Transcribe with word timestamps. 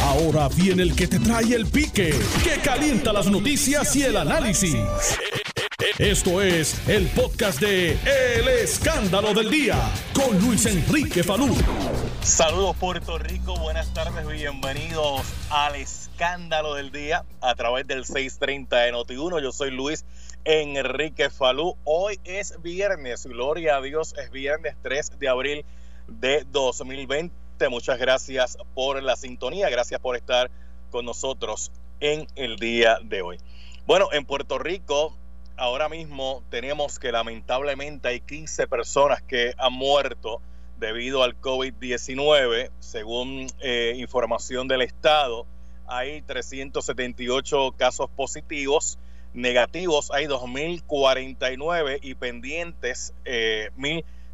Ahora 0.00 0.48
viene 0.48 0.82
el 0.82 0.94
que 0.94 1.06
te 1.06 1.18
trae 1.18 1.54
el 1.54 1.66
pique, 1.66 2.14
que 2.42 2.60
calienta 2.60 3.12
las 3.12 3.26
noticias 3.26 3.94
y 3.96 4.02
el 4.02 4.16
análisis. 4.16 4.76
Esto 5.98 6.40
es 6.40 6.88
el 6.88 7.06
podcast 7.08 7.60
de 7.60 7.92
El 7.92 8.48
Escándalo 8.48 9.34
del 9.34 9.50
Día 9.50 9.76
con 10.14 10.38
Luis 10.40 10.66
Enrique 10.66 11.22
Falú. 11.22 11.54
Saludos 12.22 12.76
Puerto 12.76 13.18
Rico, 13.18 13.56
buenas 13.58 13.92
tardes, 13.92 14.26
bienvenidos 14.26 15.22
al 15.50 15.76
Escándalo 15.76 16.74
del 16.74 16.92
Día 16.92 17.24
a 17.40 17.54
través 17.54 17.86
del 17.86 18.04
630 18.04 18.76
de 18.76 18.92
Noti1. 18.92 19.42
Yo 19.42 19.52
soy 19.52 19.70
Luis 19.70 20.04
Enrique 20.44 21.30
Falú. 21.30 21.76
Hoy 21.84 22.18
es 22.24 22.60
viernes, 22.62 23.26
gloria 23.26 23.76
a 23.76 23.82
Dios, 23.82 24.14
es 24.16 24.30
viernes 24.30 24.76
3 24.82 25.18
de 25.18 25.28
abril 25.28 25.64
de 26.08 26.44
2020. 26.50 27.41
Muchas 27.68 27.98
gracias 27.98 28.58
por 28.74 29.02
la 29.02 29.16
sintonía, 29.16 29.68
gracias 29.70 30.00
por 30.00 30.16
estar 30.16 30.50
con 30.90 31.04
nosotros 31.04 31.72
en 32.00 32.26
el 32.34 32.56
día 32.56 32.98
de 33.02 33.22
hoy. 33.22 33.38
Bueno, 33.86 34.08
en 34.12 34.24
Puerto 34.24 34.58
Rico 34.58 35.16
ahora 35.56 35.88
mismo 35.88 36.42
tenemos 36.50 36.98
que 36.98 37.12
lamentablemente 37.12 38.08
hay 38.08 38.20
15 38.20 38.66
personas 38.66 39.22
que 39.22 39.54
han 39.58 39.72
muerto 39.72 40.40
debido 40.78 41.22
al 41.22 41.40
COVID-19, 41.40 42.70
según 42.80 43.46
eh, 43.60 43.94
información 43.96 44.66
del 44.66 44.82
Estado. 44.82 45.46
Hay 45.86 46.22
378 46.22 47.74
casos 47.76 48.10
positivos, 48.10 48.98
negativos 49.34 50.10
hay 50.10 50.26
2.049 50.26 52.00
y 52.02 52.14
pendientes 52.14 53.14
eh, 53.24 53.70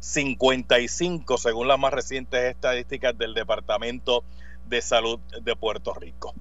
1.055, 0.01 1.37
según 1.37 1.67
las 1.67 1.79
más 1.79 1.93
recientes 1.93 2.43
estadísticas 2.45 3.17
del 3.17 3.33
Departamento 3.33 4.23
de 4.65 4.81
Salud 4.81 5.19
de 5.41 5.55
Puerto 5.55 5.93
Rico. 5.93 6.33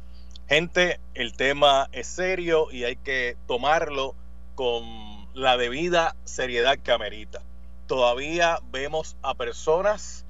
Gente, 0.49 1.01
el 1.15 1.37
tema 1.37 1.89
es 1.93 2.07
serio 2.07 2.69
y 2.71 2.85
hay 2.85 2.97
que 2.97 3.37
tomarlo 3.47 4.15
con 4.55 5.29
la 5.35 5.57
debida 5.57 6.17
seriedad 6.25 6.79
que 6.79 6.93
amerita. 6.93 7.43
Todavía 7.87 8.59
vemos 8.71 9.17
a 9.23 9.35
personas 9.35 10.25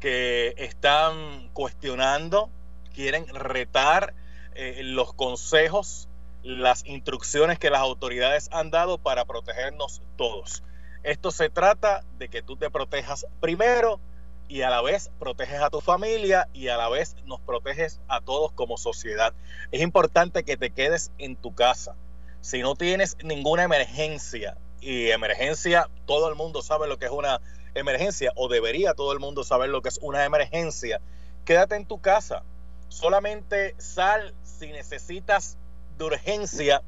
que 0.00 0.54
están 0.58 1.48
cuestionando, 1.52 2.50
quieren 2.92 3.26
retar 3.28 4.14
eh, 4.54 4.80
los 4.82 5.14
consejos, 5.14 6.08
las 6.42 6.84
instrucciones 6.84 7.58
que 7.58 7.70
las 7.70 7.80
autoridades 7.80 8.48
han 8.52 8.70
dado 8.70 8.98
para 8.98 9.24
protegernos 9.24 10.02
todos. 10.16 10.62
Esto 11.02 11.30
se 11.30 11.50
trata 11.50 12.04
de 12.18 12.28
que 12.28 12.42
tú 12.42 12.56
te 12.56 12.70
protejas 12.70 13.26
primero 13.40 14.00
y 14.48 14.62
a 14.62 14.70
la 14.70 14.82
vez 14.82 15.10
proteges 15.18 15.60
a 15.60 15.70
tu 15.70 15.80
familia 15.80 16.48
y 16.52 16.68
a 16.68 16.76
la 16.76 16.88
vez 16.88 17.16
nos 17.24 17.40
proteges 17.40 18.00
a 18.08 18.20
todos 18.20 18.52
como 18.52 18.76
sociedad. 18.76 19.32
Es 19.70 19.80
importante 19.80 20.44
que 20.44 20.56
te 20.56 20.70
quedes 20.70 21.10
en 21.18 21.36
tu 21.36 21.54
casa 21.54 21.96
si 22.42 22.60
no 22.60 22.74
tienes 22.74 23.16
ninguna 23.22 23.62
emergencia, 23.62 24.56
y 24.80 25.10
emergencia, 25.10 25.88
todo 26.06 26.28
el 26.28 26.34
mundo 26.34 26.60
sabe 26.60 26.88
lo 26.88 26.98
que 26.98 27.06
es 27.06 27.12
una 27.12 27.40
emergencia, 27.74 28.32
o 28.34 28.48
debería 28.48 28.94
todo 28.94 29.12
el 29.12 29.20
mundo 29.20 29.44
saber 29.44 29.70
lo 29.70 29.80
que 29.80 29.88
es 29.88 29.98
una 30.02 30.24
emergencia, 30.24 31.00
quédate 31.44 31.76
en 31.76 31.86
tu 31.86 32.00
casa. 32.00 32.42
Solamente 32.88 33.74
sal 33.78 34.34
si 34.42 34.72
necesitas 34.72 35.56
de 35.96 36.04
urgencia 36.04 36.82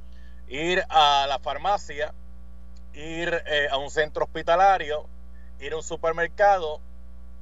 ir 0.48 0.84
a 0.88 1.26
la 1.28 1.38
farmacia, 1.38 2.12
ir 2.94 3.42
eh, 3.46 3.68
a 3.70 3.78
un 3.78 3.90
centro 3.90 4.24
hospitalario, 4.24 5.06
ir 5.60 5.72
a 5.72 5.76
un 5.76 5.82
supermercado 5.82 6.80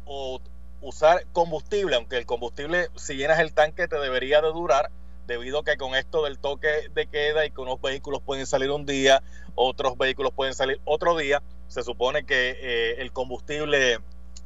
o 0.04 0.40
usar 0.80 1.26
combustible, 1.32 1.96
aunque 1.96 2.16
el 2.16 2.26
combustible, 2.26 2.88
si 2.96 3.14
llenas 3.14 3.38
el 3.38 3.52
tanque, 3.52 3.86
te 3.88 3.98
debería 3.98 4.40
de 4.40 4.48
durar 4.48 4.90
debido 5.26 5.60
a 5.60 5.64
que 5.64 5.76
con 5.76 5.94
esto 5.94 6.24
del 6.24 6.38
toque 6.38 6.88
de 6.92 7.06
queda 7.06 7.46
y 7.46 7.50
que 7.50 7.60
unos 7.60 7.80
vehículos 7.80 8.20
pueden 8.22 8.46
salir 8.46 8.70
un 8.70 8.84
día, 8.84 9.22
otros 9.54 9.96
vehículos 9.96 10.32
pueden 10.32 10.54
salir 10.54 10.80
otro 10.84 11.16
día, 11.16 11.42
se 11.68 11.82
supone 11.82 12.24
que 12.24 12.50
eh, 12.60 13.02
el 13.02 13.12
combustible 13.12 14.00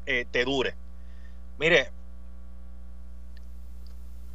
eh, 0.05 0.27
te 0.31 0.45
dure. 0.45 0.75
Mire, 1.59 1.91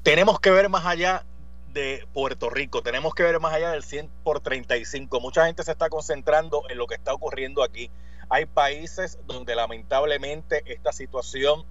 tenemos 0.03 0.39
que 0.39 0.49
ver 0.49 0.69
más 0.69 0.85
allá 0.85 1.23
de 1.73 2.07
Puerto 2.13 2.49
Rico, 2.49 2.81
tenemos 2.81 3.13
que 3.13 3.23
ver 3.23 3.39
más 3.39 3.53
allá 3.53 3.71
del 3.71 3.83
100 3.83 4.09
por 4.23 4.39
35. 4.39 5.19
Mucha 5.19 5.45
gente 5.45 5.63
se 5.63 5.71
está 5.71 5.89
concentrando 5.89 6.63
en 6.69 6.77
lo 6.77 6.87
que 6.87 6.95
está 6.95 7.13
ocurriendo 7.13 7.63
aquí. 7.63 7.89
Hay 8.29 8.45
países 8.45 9.19
donde 9.25 9.55
lamentablemente 9.55 10.63
esta 10.65 10.91
situación 10.91 11.65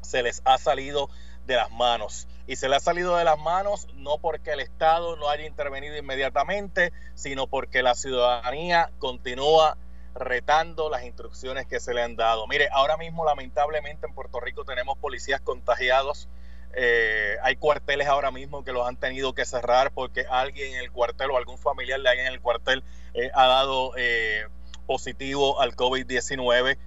se 0.00 0.22
les 0.22 0.42
ha 0.44 0.58
salido 0.58 1.08
de 1.46 1.56
las 1.56 1.70
manos. 1.70 2.28
Y 2.46 2.56
se 2.56 2.68
le 2.68 2.76
ha 2.76 2.80
salido 2.80 3.16
de 3.16 3.24
las 3.24 3.38
manos 3.38 3.86
no 3.94 4.18
porque 4.18 4.52
el 4.52 4.60
Estado 4.60 5.16
no 5.16 5.28
haya 5.28 5.46
intervenido 5.46 5.96
inmediatamente, 5.96 6.92
sino 7.14 7.46
porque 7.46 7.82
la 7.82 7.94
ciudadanía 7.94 8.90
continúa 8.98 9.76
retando 10.14 10.90
las 10.90 11.04
instrucciones 11.04 11.66
que 11.66 11.80
se 11.80 11.94
le 11.94 12.02
han 12.02 12.16
dado. 12.16 12.46
Mire, 12.46 12.68
ahora 12.72 12.96
mismo 12.96 13.24
lamentablemente 13.24 14.06
en 14.06 14.14
Puerto 14.14 14.40
Rico 14.40 14.64
tenemos 14.64 14.98
policías 14.98 15.40
contagiados. 15.40 16.28
Eh, 16.74 17.36
hay 17.42 17.56
cuarteles 17.56 18.06
ahora 18.08 18.30
mismo 18.30 18.64
que 18.64 18.72
los 18.72 18.86
han 18.86 18.96
tenido 18.96 19.34
que 19.34 19.44
cerrar 19.44 19.92
porque 19.92 20.24
alguien 20.30 20.74
en 20.74 20.80
el 20.80 20.90
cuartel 20.90 21.30
o 21.30 21.36
algún 21.36 21.58
familiar 21.58 22.00
de 22.00 22.08
alguien 22.08 22.26
en 22.28 22.32
el 22.32 22.40
cuartel 22.40 22.82
eh, 23.12 23.30
ha 23.34 23.46
dado 23.46 23.92
eh, 23.96 24.46
positivo 24.86 25.60
al 25.60 25.76
COVID-19. 25.76 26.78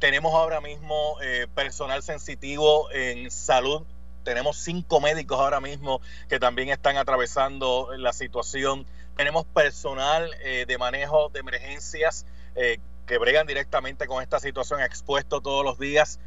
tenemos 0.00 0.34
ahora 0.34 0.60
mismo 0.60 1.16
personal 1.54 2.02
sensitivo 2.02 2.90
en 2.90 3.30
salud 3.30 3.86
tenemos 4.24 4.56
cinco 4.58 5.00
médicos 5.00 5.38
ahora 5.38 5.60
mismo 5.60 6.00
que 6.28 6.38
también 6.38 6.68
están 6.68 6.98
atravesando 6.98 7.90
la 7.96 8.12
situación. 8.12 8.84
Tenemos 9.16 9.46
personal 9.46 10.30
de 10.66 10.78
manejo 10.78 11.30
de 11.30 11.40
emergencias 11.40 12.26
que 13.06 13.18
bregan 13.18 13.46
directamente 13.46 14.06
con 14.06 14.22
esta 14.22 14.38
situación 14.38 14.82
expuesto 14.82 15.40
todos 15.40 15.64
los 15.64 15.78
días. 15.78 16.20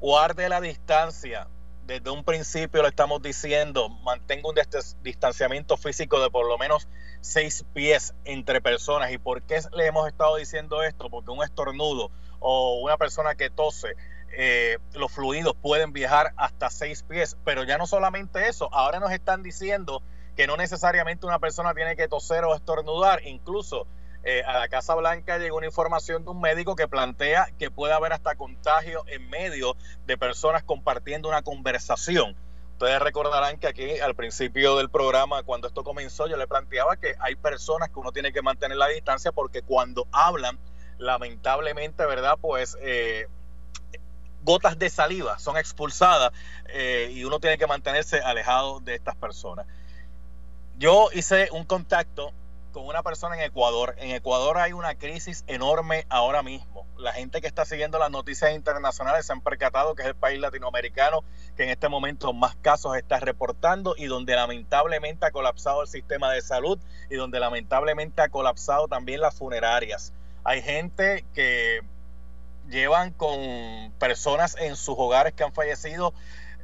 Guarde 0.00 0.48
la 0.48 0.62
distancia. 0.62 1.48
Desde 1.86 2.08
un 2.10 2.24
principio 2.24 2.80
lo 2.80 2.88
estamos 2.88 3.20
diciendo, 3.20 3.90
mantenga 3.90 4.48
un 4.48 4.54
distanciamiento 5.02 5.76
físico 5.76 6.18
de 6.22 6.30
por 6.30 6.48
lo 6.48 6.56
menos 6.56 6.88
seis 7.20 7.64
pies 7.74 8.14
entre 8.24 8.62
personas. 8.62 9.12
¿Y 9.12 9.18
por 9.18 9.42
qué 9.42 9.60
le 9.76 9.86
hemos 9.86 10.08
estado 10.08 10.36
diciendo 10.36 10.82
esto? 10.82 11.10
Porque 11.10 11.30
un 11.30 11.44
estornudo 11.44 12.10
o 12.40 12.80
una 12.80 12.96
persona 12.96 13.34
que 13.34 13.50
tose 13.50 13.96
eh, 14.36 14.78
los 14.94 15.12
fluidos 15.12 15.54
pueden 15.60 15.92
viajar 15.92 16.32
hasta 16.36 16.70
seis 16.70 17.02
pies, 17.02 17.36
pero 17.44 17.64
ya 17.64 17.76
no 17.76 17.86
solamente 17.86 18.48
eso, 18.48 18.72
ahora 18.72 18.98
nos 18.98 19.12
están 19.12 19.42
diciendo 19.42 20.02
que 20.36 20.46
no 20.46 20.56
necesariamente 20.56 21.26
una 21.26 21.38
persona 21.38 21.74
tiene 21.74 21.96
que 21.96 22.08
toser 22.08 22.44
o 22.44 22.54
estornudar, 22.54 23.24
incluso 23.26 23.86
eh, 24.24 24.42
a 24.46 24.58
la 24.58 24.68
Casa 24.68 24.94
Blanca 24.94 25.38
llegó 25.38 25.58
una 25.58 25.66
información 25.66 26.24
de 26.24 26.30
un 26.30 26.40
médico 26.40 26.76
que 26.76 26.88
plantea 26.88 27.48
que 27.58 27.70
puede 27.70 27.92
haber 27.92 28.12
hasta 28.14 28.36
contagio 28.36 29.04
en 29.06 29.28
medio 29.28 29.76
de 30.06 30.16
personas 30.16 30.62
compartiendo 30.62 31.28
una 31.28 31.42
conversación. 31.42 32.34
Ustedes 32.72 33.00
recordarán 33.00 33.58
que 33.58 33.68
aquí 33.68 34.00
al 34.00 34.14
principio 34.14 34.76
del 34.76 34.88
programa, 34.88 35.42
cuando 35.42 35.68
esto 35.68 35.84
comenzó, 35.84 36.26
yo 36.26 36.36
le 36.36 36.46
planteaba 36.46 36.96
que 36.96 37.14
hay 37.20 37.36
personas 37.36 37.90
que 37.90 37.98
uno 37.98 38.12
tiene 38.12 38.32
que 38.32 38.40
mantener 38.40 38.78
la 38.78 38.88
distancia 38.88 39.30
porque 39.30 39.62
cuando 39.62 40.08
hablan, 40.10 40.58
lamentablemente, 40.98 42.06
¿verdad? 42.06 42.38
Pues 42.40 42.78
eh, 42.80 43.28
gotas 44.42 44.78
de 44.78 44.88
saliva 44.90 45.38
son 45.38 45.56
expulsadas 45.56 46.32
eh, 46.68 47.10
y 47.12 47.24
uno 47.24 47.40
tiene 47.40 47.58
que 47.58 47.66
mantenerse 47.66 48.20
alejado 48.20 48.80
de 48.80 48.94
estas 48.94 49.16
personas. 49.16 49.66
Yo 50.78 51.10
hice 51.12 51.50
un 51.52 51.64
contacto 51.64 52.32
con 52.74 52.86
una 52.86 53.02
persona 53.04 53.36
en 53.36 53.42
Ecuador. 53.42 53.94
En 53.98 54.10
Ecuador 54.10 54.58
hay 54.58 54.72
una 54.72 54.96
crisis 54.96 55.44
enorme 55.46 56.04
ahora 56.10 56.42
mismo. 56.42 56.86
La 56.98 57.12
gente 57.12 57.40
que 57.40 57.46
está 57.46 57.64
siguiendo 57.64 57.98
las 57.98 58.10
noticias 58.10 58.52
internacionales 58.52 59.24
se 59.24 59.32
han 59.32 59.40
percatado 59.40 59.94
que 59.94 60.02
es 60.02 60.08
el 60.08 60.16
país 60.16 60.40
latinoamericano 60.40 61.22
que 61.56 61.62
en 61.62 61.70
este 61.70 61.88
momento 61.88 62.32
más 62.32 62.56
casos 62.56 62.96
está 62.96 63.20
reportando 63.20 63.94
y 63.96 64.06
donde 64.06 64.34
lamentablemente 64.34 65.24
ha 65.24 65.30
colapsado 65.30 65.82
el 65.82 65.88
sistema 65.88 66.32
de 66.32 66.42
salud 66.42 66.78
y 67.08 67.14
donde 67.14 67.38
lamentablemente 67.38 68.20
ha 68.22 68.28
colapsado 68.28 68.88
también 68.88 69.20
las 69.20 69.36
funerarias. 69.36 70.12
Hay 70.42 70.60
gente 70.60 71.24
que 71.32 71.80
llevan 72.68 73.12
con 73.12 73.92
personas 74.00 74.56
en 74.58 74.74
sus 74.74 74.96
hogares 74.98 75.32
que 75.32 75.44
han 75.44 75.52
fallecido 75.52 76.12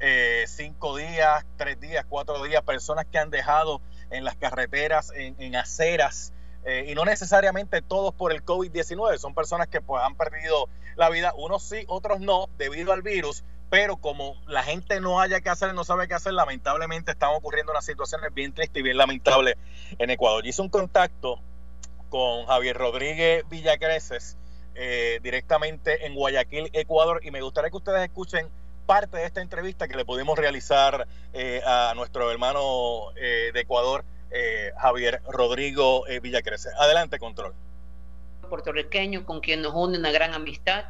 eh, 0.01 0.45
cinco 0.49 0.97
días, 0.97 1.45
tres 1.57 1.79
días, 1.79 2.05
cuatro 2.09 2.43
días, 2.43 2.63
personas 2.63 3.07
que 3.07 3.19
han 3.19 3.31
dejado 3.31 3.81
en 4.11 4.25
las 4.25 4.37
carreteras, 4.37 5.13
en, 5.15 5.57
aceras, 5.57 6.33
eh, 6.65 6.87
y 6.89 6.95
no 6.95 7.05
necesariamente 7.05 7.81
todos 7.83 8.15
por 8.15 8.33
el 8.33 8.45
COVID-19, 8.45 9.19
son 9.19 9.35
personas 9.35 9.69
que 9.69 9.81
pues, 9.81 10.03
han 10.03 10.15
perdido 10.15 10.69
la 10.97 11.09
vida, 11.09 11.33
unos 11.37 11.63
sí, 11.63 11.85
otros 11.87 12.21
no, 12.21 12.49
debido 12.59 12.93
al 12.93 13.03
virus, 13.03 13.45
pero 13.71 13.97
como 13.97 14.37
la 14.47 14.63
gente 14.63 15.01
no 15.01 15.21
haya 15.21 15.41
que 15.41 15.49
hacer, 15.49 15.73
no 15.75 15.85
sabe 15.85 16.09
qué 16.09 16.15
hacer, 16.15 16.33
lamentablemente 16.33 17.13
están 17.13 17.31
ocurriendo 17.35 17.73
unas 17.73 17.85
situaciones 17.85 18.35
bien 18.35 18.53
tristes 18.53 18.81
y 18.81 18.83
bien 18.83 18.97
lamentables 18.97 19.55
en 19.99 20.11
Ecuador. 20.11 20.45
Hice 20.45 20.61
un 20.61 20.69
contacto 20.69 21.41
con 22.09 22.47
Javier 22.47 22.77
Rodríguez 22.77 23.45
Villacreces, 23.49 24.37
eh, 24.75 25.21
directamente 25.23 26.07
en 26.07 26.15
Guayaquil, 26.15 26.69
Ecuador. 26.73 27.21
Y 27.23 27.31
me 27.31 27.41
gustaría 27.41 27.71
que 27.71 27.77
ustedes 27.77 28.03
escuchen 28.03 28.49
parte 28.91 29.19
de 29.19 29.25
esta 29.25 29.41
entrevista 29.41 29.87
que 29.87 29.97
le 29.97 30.05
pudimos 30.05 30.37
realizar 30.37 31.07
eh, 31.33 31.61
a 31.65 31.93
nuestro 31.95 32.29
hermano 32.33 33.13
de 33.15 33.61
Ecuador, 33.61 34.05
Javier 34.77 35.23
Rodrigo 35.29 36.05
Villacrece. 36.21 36.71
Adelante, 36.77 37.21
control. 37.21 37.55
Puertorriqueño 38.49 39.25
con 39.25 39.39
quien 39.39 39.63
nos 39.63 39.75
une 39.75 39.97
una 39.97 40.11
gran 40.11 40.35
amistad. 40.35 40.87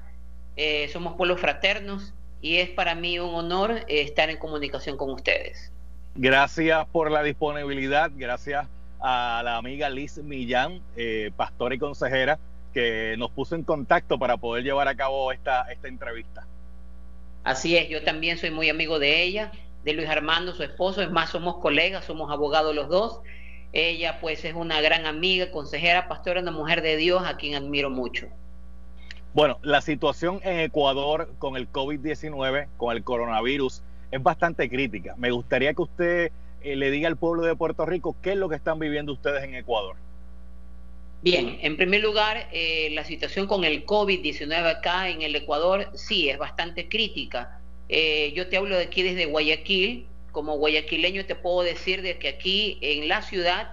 somos 0.91 1.15
pueblos 1.17 1.41
fraternos 1.41 2.15
y 2.41 2.57
es 2.57 2.71
para 2.71 2.95
mí 2.95 3.19
un 3.19 3.35
honor 3.35 3.85
estar 3.87 4.31
en 4.31 4.39
comunicación 4.39 4.97
con 4.97 5.11
ustedes. 5.11 5.71
Gracias 6.15 6.87
por 6.89 7.11
la 7.11 7.23
disponibilidad, 7.23 8.11
gracias 8.15 8.67
a 9.01 9.43
la 9.45 9.57
amiga 9.57 9.89
Liz 9.89 10.19
Millán, 10.19 10.81
eh, 10.97 11.31
pastora 11.37 11.75
y 11.75 11.79
consejera, 11.79 12.39
que 12.73 13.15
nos 13.19 13.31
puso 13.31 13.55
en 13.55 13.65
contacto 13.65 14.19
para 14.19 14.37
poder 14.37 14.63
llevar 14.63 14.89
a 14.89 14.95
cabo 14.95 15.33
esta, 15.33 15.71
esta 15.73 15.89
entrevista. 15.89 16.47
Así 17.45 17.77
es, 17.77 17.89
yo 17.89 18.03
también 18.05 18.39
soy 18.39 18.51
muy 18.51 18.69
amigo 18.69 18.99
de 18.99 19.23
ella, 19.23 19.53
de 19.85 19.95
Luis 19.95 20.09
Armando, 20.09 20.55
su 20.55 20.63
esposo, 20.63 21.03
es 21.03 21.11
más, 21.11 21.31
somos 21.31 21.57
colegas, 21.57 22.05
somos 22.05 22.31
abogados 22.31 22.75
los 22.75 22.89
dos. 22.89 23.21
Ella 23.73 24.19
pues 24.21 24.45
es 24.45 24.55
una 24.55 24.81
gran 24.81 25.07
amiga, 25.07 25.51
consejera, 25.51 26.09
pastora, 26.09 26.41
una 26.41 26.51
mujer 26.51 26.83
de 26.83 26.97
Dios 26.97 27.23
a 27.25 27.37
quien 27.37 27.55
admiro 27.55 27.89
mucho. 27.89 28.27
Bueno, 29.33 29.59
la 29.63 29.81
situación 29.81 30.41
en 30.43 30.59
Ecuador 30.59 31.33
con 31.39 31.57
el 31.57 31.71
COVID-19, 31.71 32.67
con 32.77 32.97
el 32.97 33.05
coronavirus, 33.05 33.83
es 34.11 34.23
bastante 34.23 34.69
crítica. 34.69 35.15
Me 35.17 35.31
gustaría 35.31 35.73
que 35.73 35.83
usted 35.83 36.33
eh, 36.63 36.77
le 36.77 36.91
diga 36.91 37.09
al 37.09 37.17
pueblo 37.17 37.43
de 37.43 37.55
Puerto 37.55 37.87
Rico 37.87 38.17
qué 38.23 38.33
es 38.33 38.37
lo 38.37 38.49
que 38.49 38.57
están 38.57 38.81
viviendo 38.81 39.13
ustedes 39.13 39.45
en 39.45 39.55
Ecuador. 39.55 39.97
Bien, 41.23 41.59
en 41.61 41.77
primer 41.77 42.01
lugar, 42.01 42.49
eh, 42.51 42.89
la 42.93 43.05
situación 43.05 43.47
con 43.47 43.65
el 43.65 43.85
COVID-19 43.85 44.79
acá 44.79 45.11
en 45.11 45.21
el 45.21 45.37
Ecuador 45.37 45.91
sí 45.95 46.31
es 46.31 46.39
bastante 46.39 46.89
crítica. 46.89 47.61
Eh, 47.89 48.33
yo 48.35 48.49
te 48.49 48.57
hablo 48.57 48.77
de 48.77 48.85
aquí 48.85 49.03
desde 49.03 49.27
Guayaquil. 49.27 50.07
Como 50.33 50.57
guayaquileño 50.57 51.27
te 51.27 51.35
puedo 51.35 51.63
decir 51.63 52.03
de 52.03 52.19
que 52.19 52.29
aquí 52.29 52.79
en 52.81 53.09
la 53.09 53.21
ciudad, 53.21 53.73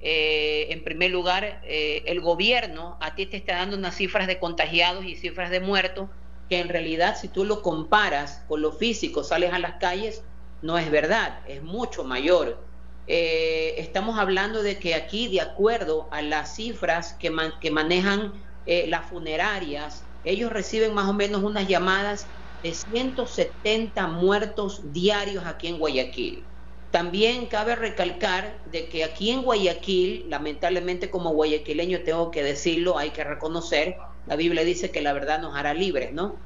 en 0.00 0.82
primer 0.82 1.10
lugar, 1.10 1.60
el 1.66 2.20
gobierno 2.22 2.96
a 3.00 3.14
ti 3.14 3.26
te 3.26 3.36
está 3.36 3.56
dando 3.56 3.76
unas 3.76 3.94
cifras 3.94 4.26
de 4.26 4.38
contagiados 4.38 5.04
y 5.04 5.16
cifras 5.16 5.50
de 5.50 5.60
muertos 5.60 6.08
que 6.48 6.60
en 6.60 6.68
realidad 6.68 7.16
si 7.20 7.28
tú 7.28 7.44
lo 7.44 7.62
comparas 7.62 8.42
con 8.48 8.62
lo 8.62 8.72
físico, 8.72 9.22
sales 9.22 9.52
a 9.52 9.58
las 9.58 9.74
calles, 9.74 10.24
no 10.62 10.78
es 10.78 10.90
verdad, 10.90 11.40
es 11.46 11.62
mucho 11.62 12.04
mayor. 12.04 12.67
Eh, 13.10 13.80
estamos 13.80 14.18
hablando 14.18 14.62
de 14.62 14.78
que 14.78 14.94
aquí, 14.94 15.28
de 15.28 15.40
acuerdo 15.40 16.10
a 16.12 16.20
las 16.20 16.56
cifras 16.56 17.14
que, 17.14 17.30
manejan 17.70 18.44
eh, 18.66 18.86
las 18.86 19.06
funerarias, 19.06 20.06
ellos 20.24 20.52
reciben 20.52 20.92
más 20.92 21.08
o 21.08 21.14
menos 21.14 21.42
unas 21.42 21.66
llamadas 21.66 22.28
de 22.62 22.74
170 22.74 24.08
muertos 24.08 24.92
diarios 24.92 25.46
aquí 25.46 25.68
en 25.68 25.78
Guayaquil. 25.78 26.50
También 26.90 27.46
cabe 27.46 27.76
recalcar 27.76 28.60
de 28.66 28.90
que 28.90 29.04
aquí 29.04 29.30
en 29.30 29.42
Guayaquil, 29.42 30.28
lamentablemente 30.28 31.10
como 31.10 31.30
guayaquileño 31.30 32.02
tengo 32.02 32.30
que 32.30 32.42
decirlo, 32.42 32.98
hay 32.98 33.10
que 33.10 33.24
reconocer, 33.24 33.96
la 34.26 34.36
Biblia 34.36 34.64
dice 34.64 34.90
que 34.90 35.00
la 35.00 35.14
verdad 35.14 35.40
nos 35.40 35.56
hará 35.56 35.72
libres, 35.72 36.12
¿no? 36.12 36.44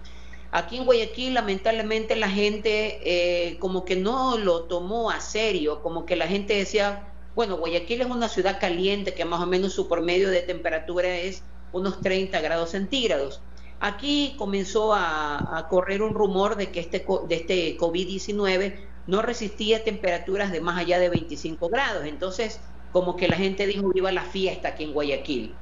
Aquí 0.55 0.77
en 0.77 0.85
Guayaquil, 0.85 1.33
lamentablemente, 1.33 2.15
la 2.15 2.29
gente 2.29 3.01
eh, 3.05 3.59
como 3.59 3.87
que 3.87 3.97
no 3.97 4.37
lo 4.37 4.65
tomó 4.65 5.11
a 5.11 5.19
serio, 5.19 5.83
como 5.83 6.05
que 6.05 6.15
la 6.15 6.27
gente 6.27 6.55
decía, 6.55 7.09
bueno, 7.35 7.57
Guayaquil 7.57 8.03
es 8.03 8.07
una 8.07 8.29
ciudad 8.29 8.61
caliente 8.61 9.15
que 9.15 9.25
más 9.25 9.41
o 9.41 9.47
menos 9.47 9.73
su 9.73 9.89
promedio 9.89 10.29
de 10.29 10.43
temperatura 10.43 11.09
es 11.17 11.43
unos 11.73 12.03
30 12.03 12.39
grados 12.43 12.71
centígrados. 12.71 13.41
Aquí 13.81 14.35
comenzó 14.37 14.93
a, 14.95 15.67
correr 15.71 16.03
un 16.03 16.13
rumor 16.13 16.57
de 16.57 16.71
que 16.71 16.81
este, 16.81 17.05
de 17.29 17.35
este 17.35 17.79
COVID-19 17.79 18.77
no 19.07 19.23
resistía 19.23 19.85
temperaturas 19.85 20.53
de 20.53 20.61
más 20.61 20.79
allá 20.79 20.99
de 20.99 21.09
25 21.09 21.71
grados. 21.71 22.05
Entonces, 22.05 22.61
como 22.93 23.17
que 23.17 23.27
la 23.27 23.37
gente 23.37 23.67
dijo, 23.67 23.89
viva 23.89 24.13
la 24.13 24.25
fiesta 24.25 24.69
aquí 24.69 24.85
en 24.85 24.93
Guayaquil. 24.93 25.57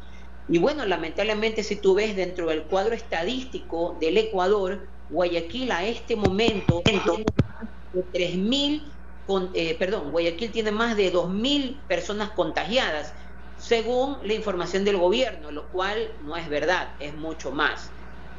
Y 0.52 0.58
bueno, 0.58 0.84
lamentablemente 0.84 1.62
si 1.62 1.80
tú 1.80 1.94
ves 1.94 2.16
dentro 2.16 2.48
del 2.48 2.66
cuadro 2.66 2.92
estadístico 2.96 3.96
del 4.00 4.16
Ecuador, 4.18 4.90
Guayaquil 5.06 5.70
a 5.70 5.86
este 5.86 6.16
momento 6.16 6.82
tiene 6.82 7.24
de 7.92 8.02
3.000, 8.12 8.92
eh, 9.54 9.76
perdón, 9.78 10.10
Guayaquil 10.10 10.50
tiene 10.50 10.72
más 10.72 10.96
de 10.96 11.12
2.000 11.12 11.84
personas 11.86 12.32
contagiadas, 12.32 13.14
según 13.54 14.18
la 14.26 14.34
información 14.34 14.84
del 14.84 14.96
gobierno, 14.96 15.52
lo 15.52 15.70
cual 15.70 16.16
no 16.20 16.36
es 16.36 16.48
verdad, 16.48 16.94
es 16.98 17.14
mucho 17.14 17.52
más. 17.52 17.92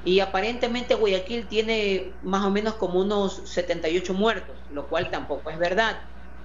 Y 0.04 0.20
aparentemente 0.20 0.96
Guayaquil 0.96 1.48
tiene 1.48 2.18
más 2.24 2.44
o 2.46 2.52
menos 2.52 2.76
como 2.76 3.00
unos 3.00 3.50
78 3.54 4.14
muertos, 4.14 4.66
lo 4.68 4.90
cual 4.90 5.10
tampoco 5.12 5.50
es 5.50 5.58
verdad, 5.58 5.98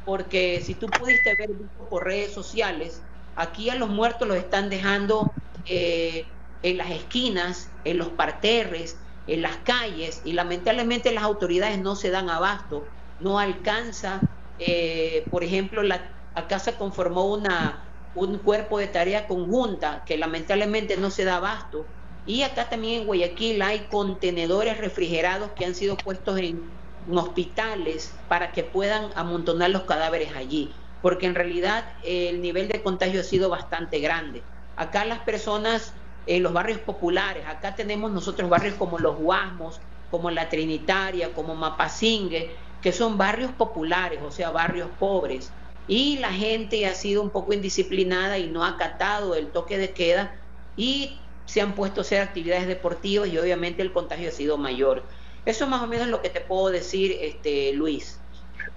porque 0.05 0.61
si 0.61 0.79
tú 0.79 0.95
pudiste 0.97 1.35
ver 1.35 1.49
por 1.91 2.05
redes 2.05 2.33
sociales, 2.33 3.03
aquí 3.35 3.69
a 3.69 3.75
los 3.75 3.89
muertos 3.89 4.29
los 4.29 4.37
están 4.37 4.71
dejando 4.71 5.33
eh, 5.69 6.27
en 6.63 6.77
las 6.77 6.91
esquinas, 6.91 7.71
en 7.85 7.99
los 7.99 8.11
parterres, 8.11 8.97
en 9.27 9.43
las 9.43 9.57
calles, 9.59 10.23
y 10.25 10.33
lamentablemente 10.33 11.13
las 11.13 11.25
autoridades 11.25 11.79
no 11.79 11.97
se 11.97 12.11
dan 12.11 12.31
abasto, 12.31 12.87
no 13.19 13.39
alcanza, 13.39 14.21
eh, 14.59 15.25
por 15.31 15.43
ejemplo, 15.45 15.83
la, 15.83 16.11
acá 16.35 16.59
se 16.59 16.75
conformó 16.75 17.33
una, 17.33 17.89
un 18.15 18.39
cuerpo 18.39 18.79
de 18.79 18.87
tarea 18.87 19.27
conjunta 19.27 20.05
que 20.07 20.17
lamentablemente 20.17 20.97
no 20.97 21.11
se 21.11 21.25
da 21.25 21.37
abasto, 21.37 21.87
y 22.25 22.43
acá 22.43 22.69
también 22.69 23.03
en 23.03 23.07
Guayaquil 23.07 23.63
hay 23.63 23.87
contenedores 23.87 24.79
refrigerados 24.79 25.53
que 25.53 25.65
han 25.65 25.75
sido 25.75 25.97
puestos 25.97 26.39
en, 26.39 26.77
hospitales 27.09 28.25
para 28.27 28.51
que 28.51 28.65
puedan 28.65 29.13
amontonar 29.15 29.71
los 29.71 29.85
cadáveres 29.85 30.35
allí, 30.35 30.75
porque 31.01 31.27
en 31.27 31.37
realidad 31.37 31.85
el 32.03 32.41
nivel 32.41 32.67
de 32.67 32.83
contagio 32.83 33.21
ha 33.21 33.25
sido 33.25 33.49
bastante 33.49 34.01
grande. 34.01 34.43
Acá 34.77 35.05
las 35.05 35.21
personas 35.21 35.95
en 36.27 36.43
los 36.43 36.53
barrios 36.53 36.81
populares, 36.81 37.45
acá 37.47 37.75
tenemos 37.75 38.13
nosotros 38.13 38.51
barrios 38.51 38.75
como 38.75 38.99
Los 38.99 39.17
Guasmos, 39.17 39.81
como 40.11 40.31
La 40.31 40.49
Trinitaria, 40.49 41.33
como 41.33 41.55
Mapasingue, 41.55 42.57
que 42.81 42.93
son 42.93 43.17
barrios 43.17 43.53
populares, 43.53 44.21
o 44.23 44.31
sea, 44.31 44.51
barrios 44.51 44.91
pobres. 44.99 45.53
Y 45.87 46.19
la 46.19 46.33
gente 46.33 46.87
ha 46.87 46.95
sido 46.95 47.23
un 47.23 47.31
poco 47.31 47.53
indisciplinada 47.53 48.39
y 48.39 48.49
no 48.49 48.65
ha 48.65 48.71
acatado 48.71 49.35
el 49.35 49.49
toque 49.49 49.79
de 49.79 49.93
queda 49.93 50.35
y 50.77 51.21
se 51.47 51.61
han 51.61 51.75
puesto 51.75 52.01
a 52.01 52.03
hacer 52.03 52.21
actividades 52.21 52.67
deportivas 52.67 53.29
y 53.29 53.39
obviamente 53.39 53.83
el 53.83 53.93
contagio 53.93 54.29
ha 54.29 54.33
sido 54.33 54.59
mayor. 54.59 55.07
Eso 55.45 55.65
es 55.65 55.71
más 55.71 55.83
o 55.83 55.87
menos 55.87 56.09
lo 56.09 56.21
que 56.21 56.29
te 56.29 56.41
puedo 56.41 56.71
decir, 56.71 57.17
este, 57.21 57.73
Luis. 57.73 58.21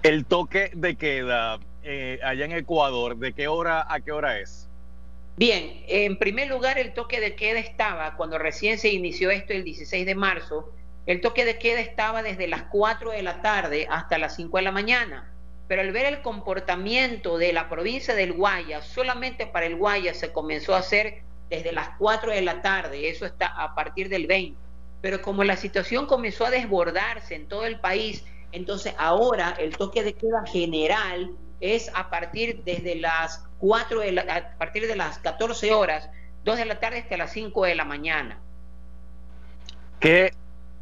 El 0.04 0.24
toque 0.24 0.70
de 0.74 0.96
queda 0.96 1.58
eh, 1.82 2.20
allá 2.22 2.44
en 2.44 2.52
Ecuador, 2.52 3.16
¿de 3.16 3.32
qué 3.32 3.48
hora 3.48 3.84
a 3.92 4.00
qué 4.00 4.12
hora 4.12 4.38
es? 4.38 4.69
Bien, 5.36 5.84
en 5.88 6.18
primer 6.18 6.48
lugar, 6.48 6.78
el 6.78 6.92
toque 6.92 7.20
de 7.20 7.34
queda 7.34 7.58
estaba, 7.58 8.16
cuando 8.16 8.38
recién 8.38 8.78
se 8.78 8.90
inició 8.90 9.30
esto 9.30 9.52
el 9.52 9.64
16 9.64 10.04
de 10.04 10.14
marzo, 10.14 10.72
el 11.06 11.20
toque 11.20 11.44
de 11.44 11.58
queda 11.58 11.80
estaba 11.80 12.22
desde 12.22 12.46
las 12.46 12.64
4 12.64 13.12
de 13.12 13.22
la 13.22 13.40
tarde 13.40 13.86
hasta 13.90 14.18
las 14.18 14.36
5 14.36 14.58
de 14.58 14.62
la 14.62 14.72
mañana. 14.72 15.32
Pero 15.66 15.82
al 15.82 15.92
ver 15.92 16.06
el 16.06 16.20
comportamiento 16.20 17.38
de 17.38 17.52
la 17.52 17.68
provincia 17.68 18.14
del 18.14 18.32
Guaya, 18.32 18.82
solamente 18.82 19.46
para 19.46 19.66
el 19.66 19.76
Guaya 19.76 20.14
se 20.14 20.32
comenzó 20.32 20.74
a 20.74 20.80
hacer 20.80 21.22
desde 21.48 21.72
las 21.72 21.90
4 21.98 22.32
de 22.32 22.42
la 22.42 22.60
tarde, 22.60 23.08
eso 23.08 23.24
está 23.24 23.46
a 23.46 23.74
partir 23.74 24.08
del 24.08 24.26
20. 24.26 24.58
Pero 25.00 25.22
como 25.22 25.42
la 25.42 25.56
situación 25.56 26.06
comenzó 26.06 26.46
a 26.46 26.50
desbordarse 26.50 27.34
en 27.34 27.48
todo 27.48 27.64
el 27.64 27.80
país, 27.80 28.24
entonces 28.52 28.94
ahora 28.98 29.56
el 29.58 29.76
toque 29.76 30.02
de 30.02 30.12
queda 30.12 30.44
general 30.46 31.30
es 31.60 31.90
a 31.94 32.10
partir 32.10 32.62
desde 32.64 32.96
las 32.96 33.46
4 33.60 34.00
de 34.00 34.12
la, 34.12 34.22
a 34.22 34.58
partir 34.58 34.86
de 34.86 34.96
las 34.96 35.18
14 35.18 35.72
horas, 35.72 36.10
2 36.44 36.56
de 36.56 36.64
la 36.64 36.80
tarde 36.80 36.98
hasta 36.98 37.16
las 37.16 37.32
5 37.32 37.64
de 37.64 37.74
la 37.74 37.84
mañana. 37.84 38.38
¿Qué 40.00 40.32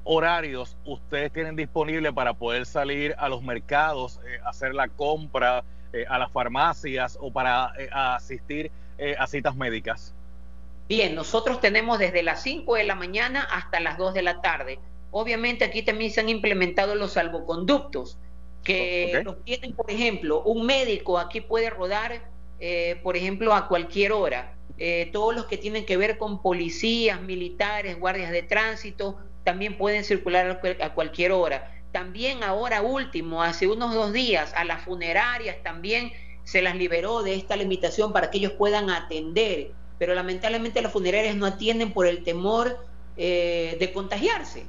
horarios 0.04 0.76
ustedes 0.86 1.32
tienen 1.32 1.56
disponible 1.56 2.12
para 2.12 2.32
poder 2.32 2.64
salir 2.64 3.14
a 3.18 3.28
los 3.28 3.42
mercados, 3.42 4.20
eh, 4.26 4.38
hacer 4.44 4.74
la 4.74 4.88
compra, 4.88 5.64
eh, 5.92 6.06
a 6.08 6.18
las 6.18 6.30
farmacias 6.32 7.18
o 7.20 7.30
para 7.30 7.72
eh, 7.78 7.88
asistir 7.92 8.70
a 9.16 9.28
citas 9.28 9.54
médicas? 9.54 10.12
Bien, 10.88 11.14
nosotros 11.14 11.60
tenemos 11.60 12.00
desde 12.00 12.24
las 12.24 12.42
5 12.42 12.74
de 12.74 12.82
la 12.82 12.96
mañana 12.96 13.42
hasta 13.42 13.78
las 13.78 13.96
2 13.96 14.12
de 14.14 14.22
la 14.22 14.40
tarde. 14.40 14.80
Obviamente 15.12 15.64
aquí 15.64 15.82
también 15.82 16.10
se 16.10 16.20
han 16.20 16.28
implementado 16.28 16.96
los 16.96 17.12
salvoconductos 17.12 18.18
que 18.64 19.22
los 19.24 19.44
tienen, 19.44 19.72
por 19.72 19.90
ejemplo, 19.90 20.42
un 20.42 20.66
médico 20.66 21.18
aquí 21.18 21.40
puede 21.40 21.70
rodar, 21.70 22.22
eh, 22.60 22.98
por 23.02 23.16
ejemplo, 23.16 23.54
a 23.54 23.68
cualquier 23.68 24.12
hora. 24.12 24.54
Eh, 24.78 25.10
todos 25.12 25.34
los 25.34 25.46
que 25.46 25.56
tienen 25.56 25.84
que 25.86 25.96
ver 25.96 26.18
con 26.18 26.42
policías, 26.42 27.20
militares, 27.20 27.98
guardias 27.98 28.30
de 28.30 28.42
tránsito, 28.42 29.18
también 29.44 29.78
pueden 29.78 30.04
circular 30.04 30.60
a 30.80 30.94
cualquier 30.94 31.32
hora. 31.32 31.72
También 31.92 32.42
ahora 32.42 32.82
último, 32.82 33.42
hace 33.42 33.66
unos 33.66 33.94
dos 33.94 34.12
días, 34.12 34.52
a 34.56 34.64
las 34.64 34.82
funerarias 34.82 35.56
también 35.62 36.12
se 36.44 36.62
las 36.62 36.76
liberó 36.76 37.22
de 37.22 37.34
esta 37.34 37.56
limitación 37.56 38.12
para 38.12 38.30
que 38.30 38.38
ellos 38.38 38.52
puedan 38.52 38.90
atender, 38.90 39.72
pero 39.98 40.14
lamentablemente 40.14 40.82
las 40.82 40.92
funerarias 40.92 41.36
no 41.36 41.46
atienden 41.46 41.92
por 41.92 42.06
el 42.06 42.24
temor 42.24 42.84
eh, 43.16 43.76
de 43.80 43.92
contagiarse. 43.92 44.66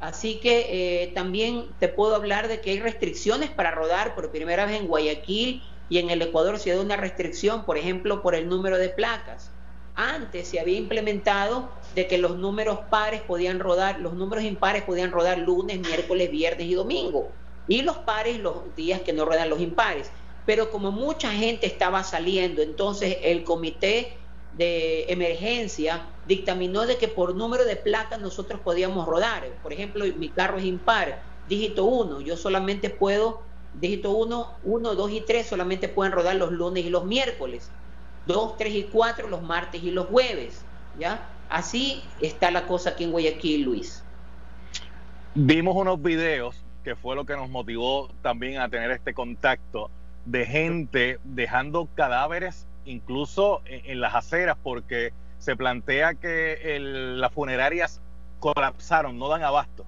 Así 0.00 0.38
que 0.40 1.12
también 1.14 1.66
te 1.78 1.88
puedo 1.88 2.14
hablar 2.14 2.48
de 2.48 2.60
que 2.60 2.72
hay 2.72 2.80
restricciones 2.80 3.48
para 3.48 3.70
rodar 3.70 4.14
por 4.14 4.30
primera 4.30 4.66
vez 4.66 4.78
en 4.78 4.86
Guayaquil 4.86 5.62
y 5.88 5.98
en 5.98 6.10
el 6.10 6.22
Ecuador 6.22 6.58
se 6.58 6.74
da 6.74 6.80
una 6.80 6.96
restricción, 6.96 7.64
por 7.64 7.76
ejemplo, 7.78 8.22
por 8.22 8.34
el 8.34 8.48
número 8.48 8.78
de 8.78 8.88
placas. 8.88 9.50
Antes 9.96 10.48
se 10.48 10.58
había 10.58 10.76
implementado 10.76 11.68
de 11.94 12.06
que 12.06 12.18
los 12.18 12.36
números 12.36 12.80
pares 12.90 13.20
podían 13.22 13.60
rodar, 13.60 14.00
los 14.00 14.14
números 14.14 14.44
impares 14.44 14.82
podían 14.82 15.12
rodar 15.12 15.38
lunes, 15.38 15.78
miércoles, 15.80 16.30
viernes 16.30 16.66
y 16.66 16.74
domingo. 16.74 17.30
Y 17.68 17.82
los 17.82 17.98
pares 17.98 18.40
los 18.40 18.74
días 18.74 19.02
que 19.02 19.12
no 19.12 19.24
ruedan 19.24 19.50
los 19.50 19.60
impares. 19.60 20.10
Pero 20.46 20.70
como 20.70 20.90
mucha 20.90 21.30
gente 21.30 21.66
estaba 21.66 22.02
saliendo, 22.02 22.60
entonces 22.60 23.18
el 23.22 23.44
comité 23.44 24.16
de 24.56 25.04
emergencia 25.08 26.06
dictaminó 26.26 26.86
de 26.86 26.96
que 26.96 27.08
por 27.08 27.34
número 27.34 27.64
de 27.64 27.76
placas 27.76 28.20
nosotros 28.20 28.60
podíamos 28.60 29.06
rodar. 29.06 29.44
Por 29.62 29.72
ejemplo, 29.72 30.04
mi 30.16 30.28
carro 30.28 30.58
es 30.58 30.64
impar, 30.64 31.22
dígito 31.48 31.84
1, 31.84 32.20
yo 32.20 32.36
solamente 32.36 32.90
puedo, 32.90 33.42
dígito 33.80 34.12
1, 34.12 34.48
1, 34.64 34.94
2 34.94 35.10
y 35.10 35.20
3 35.20 35.46
solamente 35.46 35.88
pueden 35.88 36.12
rodar 36.12 36.36
los 36.36 36.52
lunes 36.52 36.84
y 36.84 36.90
los 36.90 37.04
miércoles. 37.04 37.70
2, 38.26 38.56
3 38.56 38.74
y 38.74 38.82
4 38.84 39.28
los 39.28 39.42
martes 39.42 39.82
y 39.82 39.90
los 39.90 40.06
jueves. 40.06 40.64
¿ya? 40.98 41.28
Así 41.48 42.02
está 42.20 42.50
la 42.50 42.66
cosa 42.66 42.90
aquí 42.90 43.04
en 43.04 43.12
Guayaquil, 43.12 43.64
Luis. 43.64 44.02
Vimos 45.34 45.74
unos 45.76 46.00
videos 46.00 46.64
que 46.84 46.94
fue 46.96 47.16
lo 47.16 47.24
que 47.24 47.34
nos 47.34 47.48
motivó 47.48 48.08
también 48.22 48.60
a 48.60 48.68
tener 48.68 48.90
este 48.90 49.14
contacto 49.14 49.90
de 50.26 50.46
gente 50.46 51.18
dejando 51.24 51.88
cadáveres 51.94 52.66
incluso 52.84 53.62
en, 53.64 54.00
las 54.00 54.14
aceras 54.14 54.56
porque 54.62 55.12
se 55.38 55.56
plantea 55.56 56.14
que 56.14 56.78
las 56.78 57.32
funerarias 57.32 58.00
colapsaron, 58.40 59.18
no 59.18 59.28
dan 59.28 59.42
abasto. 59.42 59.86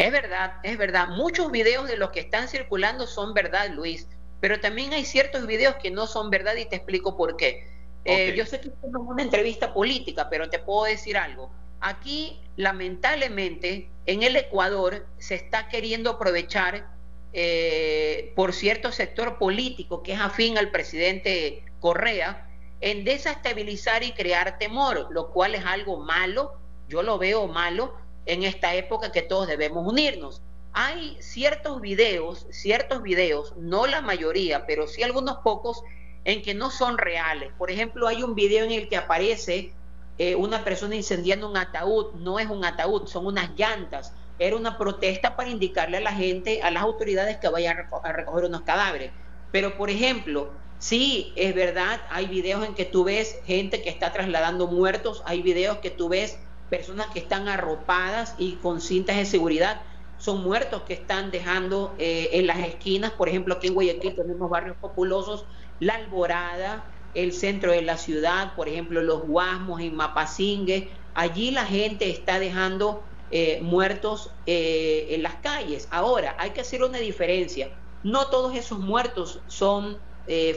Es 0.00 0.12
verdad, 0.12 0.54
es 0.62 0.78
verdad. 0.78 1.08
Muchos 1.08 1.52
videos 1.52 1.86
de 1.86 1.98
los 1.98 2.08
que 2.08 2.20
están 2.20 2.48
circulando 2.48 3.06
son 3.06 3.34
verdad, 3.34 3.68
Luis, 3.68 4.08
pero 4.40 4.58
también 4.58 4.94
hay 4.94 5.04
ciertos 5.04 5.46
videos 5.46 5.74
que 5.74 5.90
no 5.90 6.06
son 6.06 6.30
verdad 6.30 6.56
y 6.56 6.64
te 6.64 6.76
explico 6.76 7.18
por 7.18 7.36
qué. 7.36 7.68
Eh, 8.06 8.32
yo 8.34 8.46
sé 8.46 8.62
que 8.62 8.68
esto 8.68 8.86
no 8.90 9.02
es 9.02 9.08
una 9.10 9.22
entrevista 9.22 9.74
política, 9.74 10.30
pero 10.30 10.48
te 10.48 10.58
puedo 10.58 10.84
decir 10.84 11.18
algo. 11.18 11.50
Aquí, 11.80 12.40
lamentablemente, 12.56 13.90
en 14.06 14.22
el 14.22 14.36
Ecuador 14.36 15.06
se 15.18 15.34
está 15.34 15.68
queriendo 15.68 16.12
aprovechar 16.12 16.88
eh, 17.34 18.32
por 18.36 18.54
cierto 18.54 18.92
sector 18.92 19.36
político 19.36 20.02
que 20.02 20.14
es 20.14 20.20
afín 20.20 20.56
al 20.56 20.70
presidente 20.70 21.62
Correa 21.78 22.48
en 22.80 23.04
desestabilizar 23.04 24.02
y 24.02 24.12
crear 24.12 24.56
temor, 24.56 25.08
lo 25.10 25.30
cual 25.30 25.54
es 25.54 25.66
algo 25.66 25.98
malo, 25.98 26.54
yo 26.88 27.02
lo 27.02 27.18
veo 27.18 27.46
malo 27.48 27.94
en 28.30 28.44
esta 28.44 28.74
época 28.76 29.10
que 29.10 29.22
todos 29.22 29.48
debemos 29.48 29.84
unirnos. 29.84 30.40
Hay 30.72 31.16
ciertos 31.20 31.80
videos, 31.80 32.46
ciertos 32.50 33.02
videos, 33.02 33.54
no 33.56 33.88
la 33.88 34.02
mayoría, 34.02 34.66
pero 34.66 34.86
sí 34.86 35.02
algunos 35.02 35.38
pocos, 35.38 35.82
en 36.24 36.42
que 36.42 36.54
no 36.54 36.70
son 36.70 36.96
reales. 36.96 37.50
Por 37.58 37.72
ejemplo, 37.72 38.06
hay 38.06 38.22
un 38.22 38.36
video 38.36 38.64
en 38.64 38.70
el 38.70 38.88
que 38.88 38.96
aparece 38.96 39.72
eh, 40.18 40.36
una 40.36 40.62
persona 40.62 40.94
incendiando 40.94 41.48
un 41.48 41.56
ataúd, 41.56 42.12
no 42.14 42.38
es 42.38 42.48
un 42.48 42.64
ataúd, 42.64 43.08
son 43.08 43.26
unas 43.26 43.50
llantas. 43.56 44.12
Era 44.38 44.54
una 44.54 44.78
protesta 44.78 45.34
para 45.34 45.50
indicarle 45.50 45.96
a 45.96 46.00
la 46.00 46.12
gente, 46.12 46.62
a 46.62 46.70
las 46.70 46.84
autoridades 46.84 47.38
que 47.38 47.48
vayan 47.48 47.88
a 48.04 48.12
recoger 48.12 48.44
unos 48.44 48.60
cadáveres. 48.62 49.10
Pero, 49.50 49.76
por 49.76 49.90
ejemplo, 49.90 50.52
sí, 50.78 51.32
es 51.34 51.52
verdad, 51.54 52.00
hay 52.10 52.26
videos 52.26 52.64
en 52.64 52.74
que 52.74 52.84
tú 52.84 53.02
ves 53.02 53.40
gente 53.44 53.82
que 53.82 53.90
está 53.90 54.12
trasladando 54.12 54.68
muertos, 54.68 55.22
hay 55.26 55.42
videos 55.42 55.78
que 55.78 55.90
tú 55.90 56.08
ves 56.08 56.38
personas 56.70 57.08
que 57.08 57.18
están 57.18 57.48
arropadas 57.48 58.34
y 58.38 58.52
con 58.52 58.80
cintas 58.80 59.16
de 59.16 59.26
seguridad, 59.26 59.82
son 60.20 60.42
muertos 60.42 60.82
que 60.82 60.92
están 60.92 61.30
dejando 61.30 61.94
eh, 61.98 62.28
en 62.32 62.46
las 62.46 62.58
esquinas, 62.58 63.10
por 63.12 63.28
ejemplo, 63.28 63.54
aquí 63.54 63.68
en 63.68 63.74
Guayaquil 63.74 64.14
tenemos 64.14 64.48
barrios 64.50 64.76
populosos, 64.76 65.46
La 65.80 65.94
Alborada, 65.94 66.84
el 67.14 67.32
centro 67.32 67.72
de 67.72 67.82
la 67.82 67.96
ciudad, 67.96 68.54
por 68.54 68.68
ejemplo, 68.68 69.02
los 69.02 69.26
Guasmos 69.26 69.80
en 69.80 69.96
Mapasingue, 69.96 70.90
allí 71.14 71.50
la 71.50 71.64
gente 71.64 72.08
está 72.10 72.38
dejando 72.38 73.02
eh, 73.30 73.60
muertos 73.62 74.30
eh, 74.46 75.08
en 75.10 75.22
las 75.22 75.36
calles. 75.36 75.88
Ahora, 75.90 76.36
hay 76.38 76.50
que 76.50 76.60
hacer 76.60 76.82
una 76.82 76.98
diferencia. 76.98 77.70
No 78.02 78.26
todos 78.26 78.54
esos 78.54 78.78
muertos 78.78 79.40
son 79.48 79.98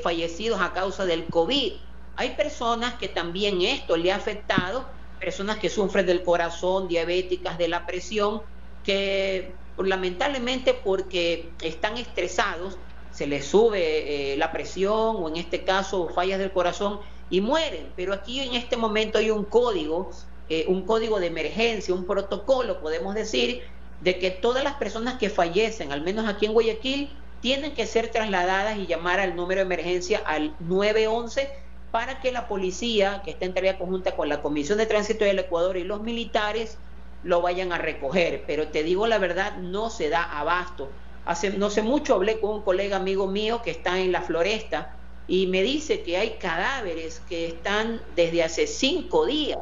fallecidos 0.03 0.61
a 0.61 0.71
causa 0.71 1.03
del 1.03 1.25
COVID. 1.25 1.73
Hay 2.15 2.35
personas 2.35 2.93
que 2.93 3.07
también 3.07 3.63
esto 3.63 3.97
le 3.97 4.11
ha 4.11 4.17
afectado, 4.17 4.85
personas 5.23 5.57
que 5.57 5.69
sufren 5.69 6.05
del 6.05 6.21
corazón, 6.21 6.89
diabéticas, 6.89 7.57
de 7.57 7.69
la 7.69 7.85
presión, 7.85 8.41
que 8.83 9.53
lamentablemente 9.77 10.73
porque 10.73 11.49
están 11.61 11.95
estresados, 11.95 12.77
se 13.13 13.25
les 13.25 13.45
sube 13.45 14.33
eh, 14.33 14.37
la 14.37 14.51
presión 14.51 15.15
o 15.17 15.29
en 15.29 15.37
este 15.37 15.63
caso 15.63 16.09
fallas 16.09 16.39
del 16.39 16.51
corazón 16.51 16.99
y 17.29 17.39
mueren. 17.39 17.87
Pero 17.95 18.13
aquí 18.13 18.41
en 18.41 18.55
este 18.55 18.75
momento 18.75 19.17
hay 19.17 19.31
un 19.31 19.45
código, 19.45 20.11
eh, 20.49 20.65
un 20.67 20.81
código 20.85 21.21
de 21.21 21.27
emergencia, 21.27 21.93
un 21.93 22.05
protocolo, 22.05 22.81
podemos 22.81 23.15
decir, 23.15 23.63
de 24.01 24.19
que 24.19 24.29
todas 24.29 24.61
las 24.61 24.73
personas 24.73 25.17
que 25.19 25.29
fallecen, 25.29 25.93
al 25.93 26.01
menos 26.01 26.27
aquí 26.27 26.47
en 26.47 26.53
Guayaquil, 26.53 27.09
tienen 27.39 27.73
que 27.73 27.87
ser 27.87 28.09
trasladadas 28.09 28.77
y 28.77 28.87
llamar 28.87 29.21
al 29.21 29.37
número 29.37 29.59
de 29.59 29.67
emergencia 29.67 30.21
al 30.25 30.53
911 30.59 31.62
para 31.93 32.19
que 32.21 32.31
la 32.31 32.47
policía, 32.47 33.21
que 33.23 33.29
está 33.29 33.45
en 33.45 33.53
tarea 33.53 33.77
conjunta 33.77 34.15
con 34.15 34.27
la 34.27 34.41
Comisión 34.41 34.79
de 34.79 34.87
Tránsito 34.87 35.25
del 35.25 35.37
Ecuador 35.37 35.77
y 35.77 35.83
los 35.83 36.01
militares, 36.01 36.79
lo 37.23 37.39
vayan 37.43 37.71
a 37.71 37.77
recoger. 37.77 38.45
Pero 38.47 38.69
te 38.69 38.81
digo 38.81 39.05
la 39.05 39.19
verdad, 39.19 39.57
no 39.57 39.91
se 39.91 40.09
da 40.09 40.23
abasto. 40.23 40.89
Hace, 41.27 41.51
no 41.51 41.69
sé 41.69 41.83
mucho 41.83 42.15
hablé 42.15 42.39
con 42.39 42.55
un 42.55 42.61
colega 42.63 42.97
amigo 42.97 43.27
mío 43.27 43.61
que 43.61 43.69
está 43.69 43.99
en 43.99 44.11
la 44.11 44.23
floresta 44.23 44.95
y 45.27 45.45
me 45.45 45.61
dice 45.61 46.01
que 46.01 46.17
hay 46.17 46.31
cadáveres 46.39 47.21
que 47.29 47.45
están 47.45 48.01
desde 48.15 48.41
hace 48.41 48.65
cinco 48.65 49.27
días 49.27 49.59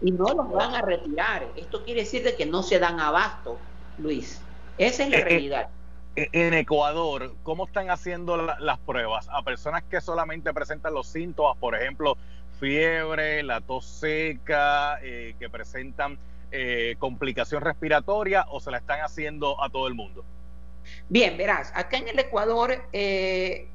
y 0.00 0.12
no 0.12 0.32
los 0.32 0.50
van 0.50 0.74
a 0.74 0.80
retirar. 0.80 1.46
Esto 1.56 1.84
quiere 1.84 2.00
decir 2.04 2.24
de 2.24 2.36
que 2.36 2.46
no 2.46 2.62
se 2.62 2.78
dan 2.78 3.00
abasto, 3.00 3.58
Luis. 3.98 4.40
Esa 4.78 5.04
es 5.04 5.10
la 5.10 5.18
eh, 5.18 5.20
eh, 5.20 5.24
realidad. 5.24 5.68
En 6.18 6.54
Ecuador, 6.54 7.34
¿cómo 7.42 7.66
están 7.66 7.90
haciendo 7.90 8.38
las 8.38 8.78
pruebas 8.78 9.28
a 9.30 9.42
personas 9.42 9.82
que 9.84 10.00
solamente 10.00 10.50
presentan 10.54 10.94
los 10.94 11.08
síntomas, 11.08 11.58
por 11.58 11.74
ejemplo, 11.74 12.16
fiebre, 12.58 13.42
la 13.42 13.60
tos 13.60 13.84
seca, 13.84 14.98
eh, 15.02 15.34
que 15.38 15.50
presentan 15.50 16.18
eh, 16.52 16.96
complicación 16.98 17.60
respiratoria 17.60 18.46
o 18.48 18.60
se 18.60 18.70
la 18.70 18.78
están 18.78 19.00
haciendo 19.00 19.62
a 19.62 19.68
todo 19.68 19.88
el 19.88 19.94
mundo? 19.94 20.24
Bien, 21.10 21.36
verás, 21.36 21.70
acá 21.74 21.98
en 21.98 22.08
el 22.08 22.18
Ecuador, 22.18 22.82
eh, 22.94 23.68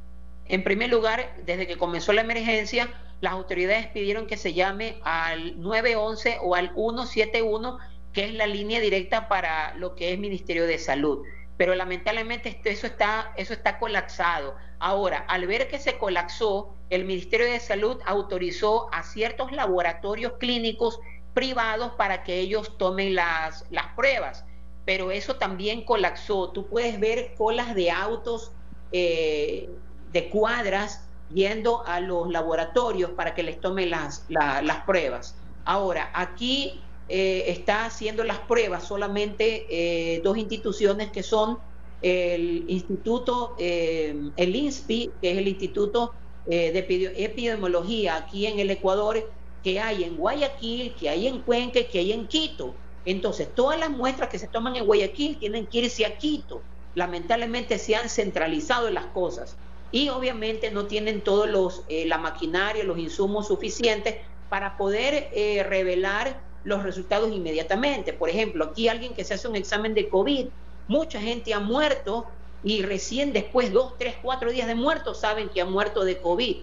en 0.45 0.63
primer 0.63 0.89
lugar, 0.89 1.35
desde 1.45 1.67
que 1.67 1.77
comenzó 1.77 2.11
la 2.11 2.21
emergencia, 2.21 2.89
las 3.19 3.33
autoridades 3.33 3.85
pidieron 3.85 4.25
que 4.25 4.37
se 4.37 4.53
llame 4.53 4.97
al 5.03 5.61
911 5.61 6.39
o 6.41 6.55
al 6.55 6.73
171, 6.73 7.77
que 8.13 8.25
es 8.25 8.33
la 8.33 8.47
línea 8.47 8.79
directa 8.79 9.27
para 9.27 9.75
lo 9.75 9.93
que 9.93 10.11
es 10.11 10.17
Ministerio 10.17 10.65
de 10.65 10.79
Salud. 10.79 11.23
Pero 11.57 11.75
lamentablemente 11.75 12.59
eso 12.63 12.87
está, 12.87 13.33
eso 13.37 13.53
está 13.53 13.77
colapsado. 13.77 14.55
Ahora, 14.79 15.19
al 15.27 15.45
ver 15.45 15.67
que 15.67 15.77
se 15.79 15.97
colapsó, 15.97 16.75
el 16.89 17.05
Ministerio 17.05 17.45
de 17.45 17.59
Salud 17.59 17.97
autorizó 18.05 18.89
a 18.93 19.03
ciertos 19.03 19.51
laboratorios 19.51 20.33
clínicos 20.39 20.99
privados 21.33 21.93
para 21.93 22.23
que 22.23 22.39
ellos 22.39 22.77
tomen 22.77 23.15
las, 23.15 23.65
las 23.69 23.87
pruebas. 23.95 24.43
Pero 24.85 25.11
eso 25.11 25.35
también 25.35 25.85
colapsó. 25.85 26.49
Tú 26.49 26.67
puedes 26.67 26.99
ver 26.99 27.35
colas 27.37 27.75
de 27.75 27.91
autos 27.91 28.51
eh, 28.91 29.69
de 30.11 30.29
cuadras 30.29 31.07
yendo 31.33 31.85
a 31.85 31.99
los 31.99 32.29
laboratorios 32.29 33.11
para 33.11 33.33
que 33.33 33.43
les 33.43 33.61
tomen 33.61 33.89
las, 33.89 34.25
las 34.29 34.83
pruebas. 34.83 35.35
Ahora, 35.63 36.09
aquí 36.13 36.81
eh, 37.11 37.51
está 37.51 37.85
haciendo 37.85 38.23
las 38.23 38.39
pruebas 38.39 38.87
solamente 38.87 39.65
eh, 39.69 40.21
dos 40.23 40.37
instituciones 40.37 41.11
que 41.11 41.23
son 41.23 41.59
el 42.01 42.65
Instituto, 42.67 43.55
el 43.59 44.55
INSPI, 44.55 45.11
que 45.21 45.33
es 45.33 45.37
el 45.37 45.47
Instituto 45.47 46.15
de 46.47 46.79
Epidemiología 47.15 48.15
aquí 48.15 48.47
en 48.47 48.57
el 48.57 48.71
Ecuador, 48.71 49.29
que 49.63 49.79
hay 49.79 50.03
en 50.05 50.17
Guayaquil, 50.17 50.95
que 50.95 51.09
hay 51.09 51.27
en 51.27 51.41
Cuenca, 51.41 51.79
que 51.83 51.99
hay 51.99 52.11
en 52.11 52.27
Quito. 52.27 52.73
Entonces, 53.05 53.53
todas 53.53 53.79
las 53.79 53.89
muestras 53.89 54.29
que 54.29 54.39
se 54.39 54.47
toman 54.47 54.75
en 54.75 54.85
Guayaquil 54.85 55.37
tienen 55.37 55.67
que 55.67 55.79
irse 55.79 56.05
a 56.05 56.17
Quito. 56.17 56.63
Lamentablemente 56.95 57.77
se 57.77 57.95
han 57.95 58.09
centralizado 58.09 58.89
las 58.89 59.05
cosas 59.07 59.55
y 59.91 60.09
obviamente 60.09 60.71
no 60.71 60.85
tienen 60.85 61.21
todos 61.21 61.49
los 61.49 61.83
eh, 61.89 62.05
la 62.05 62.17
maquinaria, 62.17 62.83
los 62.83 62.97
insumos 62.97 63.47
suficientes 63.47 64.15
para 64.49 64.77
poder 64.77 65.29
eh, 65.33 65.63
revelar 65.63 66.41
los 66.63 66.83
resultados 66.83 67.31
inmediatamente. 67.31 68.13
Por 68.13 68.29
ejemplo, 68.29 68.65
aquí 68.65 68.87
alguien 68.87 69.13
que 69.13 69.23
se 69.23 69.33
hace 69.33 69.47
un 69.47 69.55
examen 69.55 69.93
de 69.93 70.09
COVID, 70.09 70.47
mucha 70.87 71.19
gente 71.19 71.53
ha 71.53 71.59
muerto 71.59 72.27
y 72.63 72.83
recién 72.83 73.33
después, 73.33 73.71
dos, 73.73 73.97
tres, 73.97 74.15
cuatro 74.21 74.51
días 74.51 74.67
de 74.67 74.75
muerto, 74.75 75.13
saben 75.13 75.49
que 75.49 75.61
ha 75.61 75.65
muerto 75.65 76.03
de 76.03 76.19
COVID. 76.19 76.57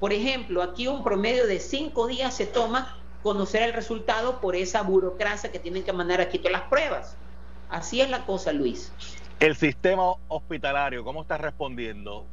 Por 0.00 0.12
ejemplo, 0.12 0.62
aquí 0.62 0.86
un 0.86 1.04
promedio 1.04 1.46
de 1.46 1.60
cinco 1.60 2.06
días 2.06 2.34
se 2.34 2.46
toma 2.46 2.96
conocer 3.22 3.62
el 3.62 3.72
resultado 3.72 4.40
por 4.40 4.54
esa 4.56 4.82
burocracia 4.82 5.50
que 5.50 5.58
tienen 5.58 5.82
que 5.82 5.92
mandar 5.92 6.20
aquí 6.20 6.38
todas 6.38 6.52
las 6.52 6.62
pruebas. 6.62 7.16
Así 7.70 8.00
es 8.00 8.10
la 8.10 8.24
cosa, 8.26 8.52
Luis. 8.52 8.92
El 9.40 9.56
sistema 9.56 10.14
hospitalario, 10.28 11.04
¿cómo 11.04 11.22
está 11.22 11.36
respondiendo? 11.38 12.26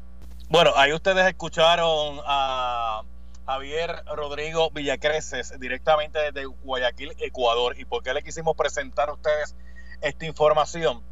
Bueno, 0.49 0.71
ahí 0.75 0.91
ustedes 0.93 1.25
escucharon 1.27 2.19
a 2.25 3.03
Javier 3.51 4.05
Rodrigo 4.05 4.71
Villacreces 4.71 5.59
directamente 5.59 6.17
desde 6.19 6.45
Guayaquil, 6.45 7.13
Ecuador. 7.19 7.77
¿Y 7.77 7.83
por 7.83 8.01
qué 8.01 8.13
le 8.13 8.23
quisimos 8.23 8.55
presentar 8.55 9.09
a 9.09 9.13
ustedes 9.13 9.57
esta 9.99 10.25
información? 10.25 11.03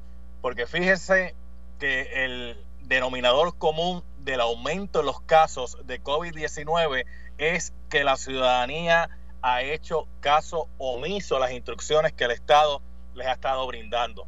Porque 0.41 0.65
fíjense 0.65 1.35
que 1.79 2.23
el 2.23 2.65
denominador 2.83 3.57
común 3.57 4.05
del 4.19 4.39
aumento 4.39 5.01
en 5.01 5.07
los 5.07 5.19
casos 5.19 5.85
de 5.85 6.01
COVID-19 6.01 7.03
es 7.37 7.73
que 7.89 8.05
la 8.05 8.15
ciudadanía 8.15 9.09
ha 9.41 9.61
hecho 9.61 10.07
caso 10.21 10.69
omiso 10.77 11.35
a 11.35 11.39
las 11.41 11.51
instrucciones 11.51 12.13
que 12.13 12.23
el 12.23 12.31
Estado 12.31 12.81
les 13.15 13.27
ha 13.27 13.33
estado 13.33 13.67
brindando. 13.67 14.27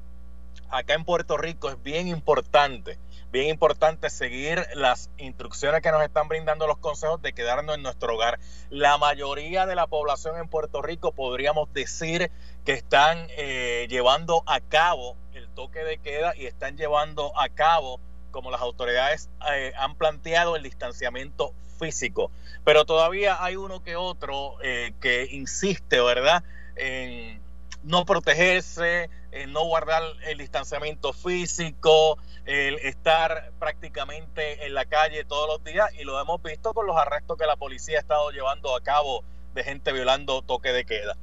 Acá 0.69 0.95
en 0.95 1.05
Puerto 1.05 1.37
Rico 1.37 1.69
es 1.69 1.81
bien 1.81 2.09
importante, 2.09 2.99
bien 3.31 3.47
importante 3.47 4.09
seguir 4.09 4.65
las 4.73 5.09
instrucciones 5.17 5.81
que 5.81 5.91
nos 5.91 6.03
están 6.03 6.27
brindando 6.27 6.67
los 6.67 6.77
consejos 6.77 7.21
de 7.21 7.33
quedarnos 7.33 7.75
en 7.75 7.83
nuestro 7.83 8.15
hogar. 8.15 8.39
La 8.69 8.97
mayoría 8.97 9.65
de 9.65 9.75
la 9.75 9.87
población 9.87 10.37
en 10.37 10.49
Puerto 10.49 10.81
Rico 10.81 11.13
podríamos 11.13 11.71
decir 11.73 12.29
que 12.65 12.73
están 12.73 13.27
eh, 13.37 13.87
llevando 13.89 14.43
a 14.45 14.59
cabo 14.59 15.17
el 15.33 15.47
toque 15.49 15.79
de 15.79 15.97
queda 15.97 16.35
y 16.35 16.45
están 16.45 16.77
llevando 16.77 17.31
a 17.39 17.47
cabo 17.49 18.01
como 18.31 18.51
las 18.51 18.61
autoridades 18.61 19.29
eh, 19.53 19.71
han 19.77 19.95
planteado 19.95 20.55
el 20.55 20.63
distanciamiento 20.63 21.53
físico. 21.79 22.31
Pero 22.65 22.85
todavía 22.85 23.43
hay 23.43 23.55
uno 23.55 23.81
que 23.81 23.95
otro 23.95 24.55
eh, 24.61 24.93
que 24.99 25.27
insiste, 25.31 26.01
¿verdad?, 26.01 26.43
en 26.75 27.41
no 27.83 28.05
protegerse, 28.05 29.09
en 29.31 29.53
no 29.53 29.63
guardar 29.65 30.03
el 30.27 30.37
distanciamiento 30.37 31.13
físico, 31.13 32.17
el 32.45 32.75
estar 32.79 33.51
prácticamente 33.59 34.65
en 34.65 34.73
la 34.73 34.85
calle 34.85 35.23
todos 35.25 35.47
los 35.47 35.63
días 35.63 35.89
y 35.93 36.03
lo 36.03 36.19
hemos 36.19 36.41
visto 36.41 36.73
con 36.73 36.87
los 36.87 36.97
arrestos 36.97 37.37
que 37.37 37.45
la 37.45 37.55
policía 37.55 37.97
ha 37.97 38.01
estado 38.01 38.31
llevando 38.31 38.75
a 38.75 38.81
cabo 38.81 39.23
de 39.53 39.63
gente 39.63 39.91
violando 39.91 40.41
toque 40.41 40.71
de 40.71 40.85
queda. 40.85 41.15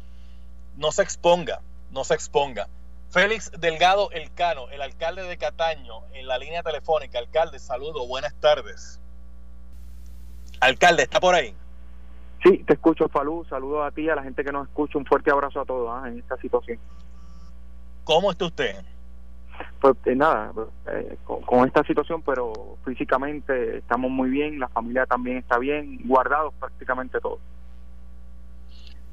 No 0.77 0.93
se 0.93 1.03
exponga, 1.03 1.61
no 1.91 2.05
se 2.05 2.15
exponga. 2.15 2.69
Félix 3.11 3.50
Delgado 3.59 4.11
Elcano, 4.11 4.69
el 4.71 4.83
alcalde 4.83 5.23
de 5.23 5.38
Cataño, 5.38 6.03
en 6.12 6.27
la 6.27 6.38
línea 6.38 6.62
telefónica. 6.62 7.19
Alcalde, 7.19 7.59
saludo, 7.59 8.07
buenas 8.07 8.35
tardes. 8.35 9.00
Alcalde, 10.61 11.05
¿está 11.05 11.19
por 11.19 11.35
ahí? 11.35 11.55
Sí, 12.43 12.62
te 12.65 12.75
escucho, 12.75 13.09
Falú. 13.09 13.47
Saludos 13.49 13.87
a 13.87 13.91
ti, 13.91 14.09
a 14.09 14.15
la 14.15 14.23
gente 14.23 14.45
que 14.45 14.53
nos 14.53 14.69
escucha. 14.69 14.99
Un 14.99 15.07
fuerte 15.07 15.31
abrazo 15.31 15.61
a 15.61 15.65
todos 15.65 15.91
¿ah? 15.91 16.09
en 16.09 16.19
esta 16.19 16.37
situación. 16.37 16.79
¿Cómo 18.09 18.31
está 18.31 18.47
usted? 18.47 18.75
Pues 19.83 19.95
eh, 20.07 20.15
nada, 20.15 20.50
eh, 20.91 21.19
con, 21.25 21.67
esta 21.67 21.85
situación, 21.85 22.23
pero 22.23 22.79
físicamente 22.83 23.77
estamos 23.77 24.11
muy 24.11 24.31
bien, 24.31 24.59
la 24.59 24.69
familia 24.69 25.05
también 25.05 25.37
está 25.37 25.59
bien, 25.59 26.00
guardados 26.07 26.55
prácticamente 26.59 27.21
todos. 27.21 27.38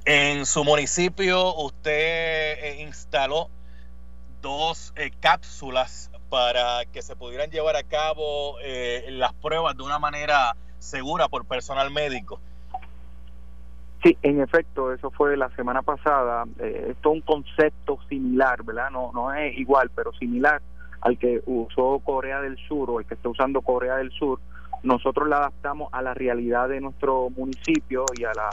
En 0.06 0.46
su 0.46 0.64
municipio 0.64 1.56
usted 1.56 1.92
eh, 1.92 2.84
instaló 2.84 3.50
dos 4.42 4.94
eh, 4.96 5.12
cápsulas 5.20 6.10
para 6.30 6.86
que 6.86 7.02
se 7.02 7.18
pudieran 7.18 7.52
llevar 7.52 7.76
a 7.76 7.84
cabo 7.84 8.56
las 9.10 9.34
pruebas 9.34 9.76
de 9.76 9.84
una 9.84 10.00
manera 10.00 10.56
segura 10.80 11.28
por 11.28 11.44
personal 11.46 11.92
médico. 11.92 12.40
Sí, 14.06 14.16
en 14.22 14.40
efecto, 14.40 14.94
eso 14.94 15.10
fue 15.10 15.36
la 15.36 15.50
semana 15.56 15.82
pasada. 15.82 16.44
Eh, 16.60 16.90
esto 16.92 17.10
es 17.10 17.16
un 17.16 17.22
concepto 17.22 17.98
similar, 18.08 18.62
¿verdad? 18.64 18.92
No, 18.92 19.10
no 19.12 19.34
es 19.34 19.58
igual, 19.58 19.90
pero 19.96 20.14
similar 20.14 20.62
al 21.02 21.18
que 21.18 21.42
usó 21.48 21.98
Corea 22.04 22.40
del 22.40 22.56
Sur 22.68 22.92
o 22.92 23.00
el 23.00 23.08
que 23.08 23.16
está 23.16 23.30
usando 23.30 23.64
Corea 23.64 23.96
del 23.96 24.12
Sur. 24.12 24.40
Nosotros 24.84 25.28
la 25.28 25.38
adaptamos 25.38 25.92
a 25.92 26.04
la 26.04 26.14
realidad 26.14 26.70
de 26.70 26.82
nuestro 26.82 27.32
municipio 27.32 28.06
y 28.16 28.26
a 28.26 28.32
la, 28.36 28.50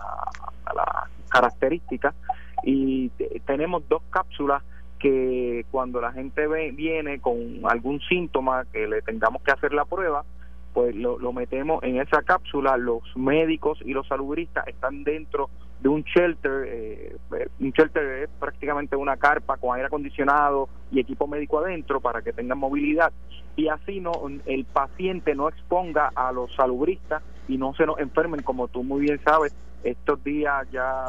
a 0.65 0.75
la 0.75 1.11
característica 1.29 2.15
y 2.63 3.11
tenemos 3.45 3.87
dos 3.91 4.03
cápsulas 4.09 4.63
que 4.99 5.67
cuando 5.71 6.01
la 6.01 6.13
gente 6.13 6.47
ve, 6.47 6.71
viene 6.71 7.21
con 7.21 7.61
algún 7.65 8.01
síntoma 8.01 8.65
que 8.73 8.87
le 8.87 9.03
tengamos 9.03 9.43
que 9.43 9.51
hacer 9.51 9.75
la 9.75 9.85
prueba, 9.85 10.25
pues 10.73 10.95
lo, 10.95 11.33
metemos 11.33 11.83
en 11.83 12.01
esa 12.01 12.23
cápsula, 12.23 12.77
los 12.77 13.03
médicos 13.17 13.79
y 13.85 13.93
los 13.93 14.07
salubristas 14.09 14.67
están 14.69 15.05
dentro 15.05 15.51
de 15.81 15.89
un 15.89 16.03
shelter, 16.03 16.65
eh, 16.67 17.17
un 17.61 17.71
shelter 17.73 18.23
es 18.23 18.31
prácticamente 18.39 18.97
una 18.97 19.17
carpa 19.17 19.57
con 19.57 19.75
aire 19.75 19.87
acondicionado 19.87 20.69
y 20.91 21.01
equipo 21.01 21.27
médico 21.27 21.59
adentro 21.59 22.01
para 22.01 22.23
que 22.23 22.33
tengan 22.33 22.59
movilidad. 22.59 23.13
Y 23.57 23.69
así 23.69 24.01
no 24.01 24.13
el 24.47 24.65
paciente 24.65 25.35
no 25.35 25.49
exponga 25.49 26.11
a 26.15 26.33
los 26.33 26.55
salubristas 26.55 27.23
y 27.49 27.59
no 27.59 27.75
se 27.75 27.85
nos 27.85 27.99
enfermen. 27.99 28.43
Como 28.43 28.69
tú 28.69 28.83
muy 28.83 29.03
bien 29.03 29.21
sabes 29.25 29.55
estos 29.83 30.23
días 30.23 30.71
ya 30.71 31.05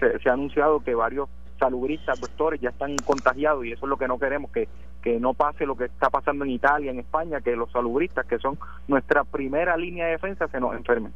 se 0.00 0.28
ha 0.28 0.32
anunciado 0.32 0.80
que 0.80 0.94
varios 0.94 1.28
salubristas, 1.58 2.20
doctores 2.20 2.60
ya 2.60 2.70
están 2.70 2.96
contagiados 2.96 3.64
y 3.64 3.72
eso 3.72 3.84
es 3.84 3.90
lo 3.90 3.96
que 3.96 4.08
no 4.08 4.18
queremos, 4.18 4.50
que, 4.50 4.68
que 5.08 5.18
no 5.18 5.32
pase 5.32 5.64
lo 5.64 5.74
que 5.74 5.86
está 5.86 6.10
pasando 6.10 6.44
en 6.44 6.50
Italia, 6.50 6.90
en 6.90 6.98
España, 6.98 7.40
que 7.40 7.56
los 7.56 7.72
salubristas, 7.72 8.26
que 8.26 8.38
son 8.38 8.58
nuestra 8.88 9.24
primera 9.24 9.74
línea 9.74 10.04
de 10.04 10.12
defensa, 10.12 10.48
se 10.48 10.60
nos 10.60 10.74
enfermen. 10.76 11.14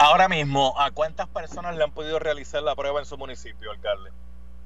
Ahora 0.00 0.28
mismo, 0.28 0.74
¿a 0.80 0.90
cuántas 0.90 1.28
personas 1.28 1.76
le 1.76 1.84
han 1.84 1.92
podido 1.92 2.18
realizar 2.18 2.60
la 2.64 2.74
prueba 2.74 2.98
en 2.98 3.06
su 3.06 3.16
municipio, 3.16 3.70
alcalde? 3.70 4.10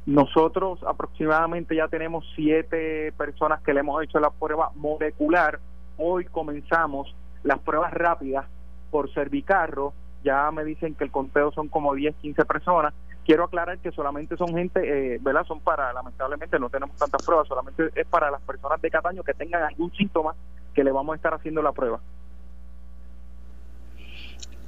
Nosotros 0.07 0.79
aproximadamente 0.83 1.77
ya 1.77 1.89
tenemos 1.89 2.25
siete 2.35 3.13
personas 3.19 3.61
que 3.61 3.75
le 3.75 3.81
hemos 3.81 4.03
hecho 4.03 4.19
la 4.19 4.31
prueba 4.31 4.71
molecular. 4.75 5.61
Hoy 5.99 6.25
comenzamos 6.25 7.15
las 7.43 7.59
pruebas 7.59 7.93
rápidas 7.93 8.47
por 8.91 9.13
cervicarro. 9.13 9.93
Ya 10.25 10.51
me 10.53 10.65
dicen 10.65 10.95
que 10.95 11.05
el 11.05 11.11
conteo 11.11 11.53
son 11.53 11.69
como 11.69 11.95
10, 11.95 12.17
15 12.17 12.47
personas 12.47 12.95
quiero 13.29 13.45
aclarar 13.45 13.79
que 13.81 13.93
solamente 13.93 14.39
son 14.39 14.55
gente, 14.55 14.81
eh, 14.81 15.19
¿verdad? 15.21 15.45
Son 15.47 15.61
para, 15.61 15.93
lamentablemente 15.93 16.59
no 16.59 16.71
tenemos 16.71 16.97
tantas 16.97 17.23
pruebas, 17.23 17.47
solamente 17.47 17.91
es 17.95 18.07
para 18.07 18.31
las 18.31 18.41
personas 18.41 18.81
de 18.81 18.91
Cataño 18.91 19.23
que 19.23 19.35
tengan 19.35 19.65
algún 19.65 19.93
síntoma 19.93 20.35
que 20.73 20.83
le 20.83 20.91
vamos 20.91 21.13
a 21.13 21.17
estar 21.17 21.35
haciendo 21.35 21.61
la 21.61 21.73
prueba. 21.73 22.01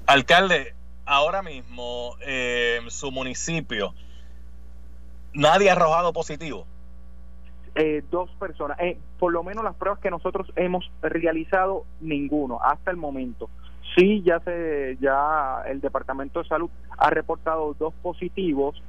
Alcalde, 0.05 0.75
ahora 1.07 1.41
mismo 1.41 2.17
en 2.21 2.87
eh, 2.87 2.91
su 2.91 3.11
municipio, 3.11 3.95
¿nadie 5.33 5.71
ha 5.71 5.73
arrojado 5.73 6.13
positivo? 6.13 6.67
Eh, 7.77 8.03
dos 8.11 8.29
personas, 8.33 8.79
eh, 8.81 8.99
por 9.19 9.33
lo 9.33 9.43
menos 9.43 9.65
las 9.65 9.75
pruebas 9.75 10.01
que 10.01 10.11
nosotros 10.11 10.53
hemos 10.57 10.93
realizado, 11.01 11.87
ninguno, 12.03 12.61
hasta 12.63 12.91
el 12.91 12.99
momento. 12.99 13.49
Sí, 13.97 14.23
ya 14.23 14.41
se, 14.41 14.97
ya 15.01 15.63
el 15.67 15.81
Departamento 15.81 16.43
de 16.43 16.49
Salud 16.49 16.71
ha 16.97 17.11
reportado 17.11 17.75
dos 17.79 17.93
positivos. 18.03 18.83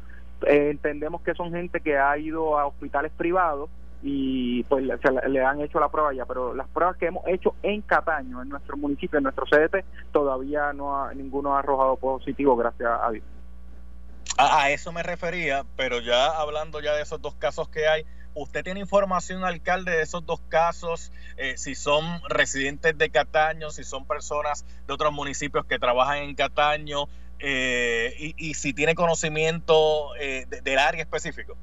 Eh, 0.48 0.70
entendemos 0.72 1.22
que 1.22 1.34
son 1.34 1.52
gente 1.52 1.80
que 1.82 1.98
ha 1.98 2.18
ido 2.18 2.58
a 2.58 2.68
hospitales 2.68 3.12
privados 3.16 3.70
y 4.04 4.64
pues 4.64 4.84
le, 4.84 5.44
han 5.44 5.62
hecho 5.62 5.80
la 5.80 5.90
prueba 5.90 6.14
ya, 6.14 6.26
pero 6.26 6.56
las 6.56 6.68
pruebas 6.70 6.98
que 6.98 7.06
hemos 7.06 7.28
hecho 7.28 7.56
en 7.62 7.82
Cataño, 7.82 8.42
en 8.42 8.50
nuestro 8.50 8.76
municipio, 8.76 9.18
en 9.18 9.24
nuestro 9.24 9.46
CDT, 9.46 9.86
todavía 10.12 10.74
no 10.74 10.98
ha, 10.98 11.14
ninguno 11.14 11.56
ha 11.56 11.60
arrojado 11.60 11.98
positivo, 11.98 12.56
gracias 12.56 12.90
a 12.90 13.12
Dios. 13.12 13.24
a 14.38 14.72
eso 14.72 14.92
me 14.92 15.04
refería, 15.04 15.66
pero 15.78 16.00
ya 16.00 16.28
hablando 16.30 16.82
ya 16.82 16.96
de 16.96 17.04
esos 17.04 17.22
dos 17.22 17.36
casos 17.36 17.70
que 17.70 17.88
hay, 17.88 18.04
¿Usted 18.34 18.64
tiene 18.64 18.80
información, 18.80 19.44
alcalde, 19.44 19.92
de 19.92 20.02
esos 20.04 20.26
dos 20.26 20.40
casos? 20.48 21.12
Eh, 21.38 21.58
si 21.58 21.76
son 21.76 22.06
residentes 22.30 22.98
de 22.98 23.10
Cataño, 23.10 23.72
si 23.72 23.84
son 23.84 24.06
personas 24.06 24.66
de 24.88 24.94
otros 24.94 25.12
municipios 25.12 25.66
que 25.66 25.78
trabajan 25.80 26.20
en 26.20 26.36
Cataño, 26.36 27.08
eh, 27.40 28.34
y, 28.38 28.54
si 28.54 28.74
tiene 28.74 28.94
conocimiento 28.96 30.16
eh, 30.20 30.46
del 30.64 30.78
área 30.78 31.02
específico. 31.02 31.58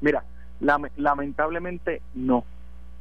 Mira, 0.00 0.22
lamentablemente 0.60 2.02
no. 2.14 2.44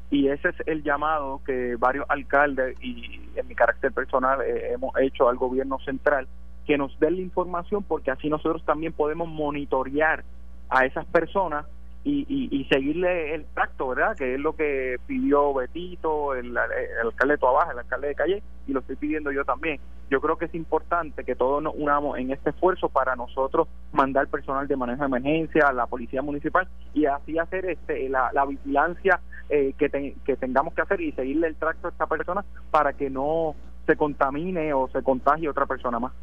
Y 0.09 0.29
ese 0.29 0.49
es 0.49 0.55
el 0.65 0.83
llamado 0.83 1.41
que 1.45 1.75
varios 1.75 2.05
alcaldes 2.09 2.77
y 2.81 3.21
en 3.35 3.47
mi 3.47 3.55
carácter 3.55 3.91
personal 3.91 4.41
hemos 4.41 4.97
hecho 4.99 5.29
al 5.29 5.35
gobierno 5.35 5.79
central, 5.79 6.27
que 6.65 6.77
nos 6.77 6.97
den 6.99 7.15
la 7.15 7.21
información 7.21 7.83
porque 7.83 8.11
así 8.11 8.29
nosotros 8.29 8.63
también 8.65 8.93
podemos 8.93 9.27
monitorear 9.27 10.23
a 10.69 10.85
esas 10.85 11.05
personas 11.05 11.65
y, 12.03 12.49
y, 12.51 12.65
seguirle 12.65 13.35
el 13.35 13.45
tracto, 13.53 13.89
¿verdad? 13.89 14.15
Que 14.17 14.33
es 14.33 14.39
lo 14.39 14.55
que 14.55 14.97
pidió 15.05 15.53
Betito, 15.53 16.33
el, 16.33 16.57
alcalde 16.57 17.35
de 17.35 17.37
Tuabaja, 17.37 17.73
el 17.73 17.79
alcalde 17.79 18.07
de 18.07 18.15
Calle, 18.15 18.43
y 18.67 18.71
lo 18.71 18.79
estoy 18.79 18.95
pidiendo 18.95 19.31
yo 19.31 19.45
también. 19.45 19.79
Yo 20.09 20.19
creo 20.19 20.37
que 20.37 20.45
es 20.45 20.55
importante 20.55 21.23
que 21.23 21.35
todos 21.35 21.61
nos 21.61 21.75
unamos 21.75 22.17
en 22.17 22.31
este 22.31 22.49
esfuerzo 22.49 22.89
para 22.89 23.15
nosotros 23.15 23.67
mandar 23.91 24.27
personal 24.27 24.67
de 24.67 24.75
manejo 24.75 25.01
de 25.01 25.05
emergencia, 25.05 25.67
a 25.67 25.73
la 25.73 25.85
policía 25.85 26.21
municipal 26.21 26.67
y 26.93 27.05
así 27.05 27.37
hacer 27.37 27.65
este 27.65 28.09
la, 28.09 28.45
vigilancia 28.45 29.19
eh, 29.49 29.73
que, 29.77 30.15
que 30.25 30.35
tengamos 30.35 30.73
que 30.73 30.81
hacer 30.81 31.01
y 31.01 31.11
seguirle 31.11 31.47
el 31.47 31.55
tracto 31.55 31.87
a 31.87 31.91
esta 31.91 32.07
persona 32.07 32.43
para 32.71 32.93
que 32.93 33.09
no 33.09 33.55
se 33.85 33.95
contamine 33.95 34.73
o 34.73 34.89
se 34.89 35.03
contagie 35.03 35.49
otra 35.49 35.65
persona 35.65 35.99
más. 35.99 36.13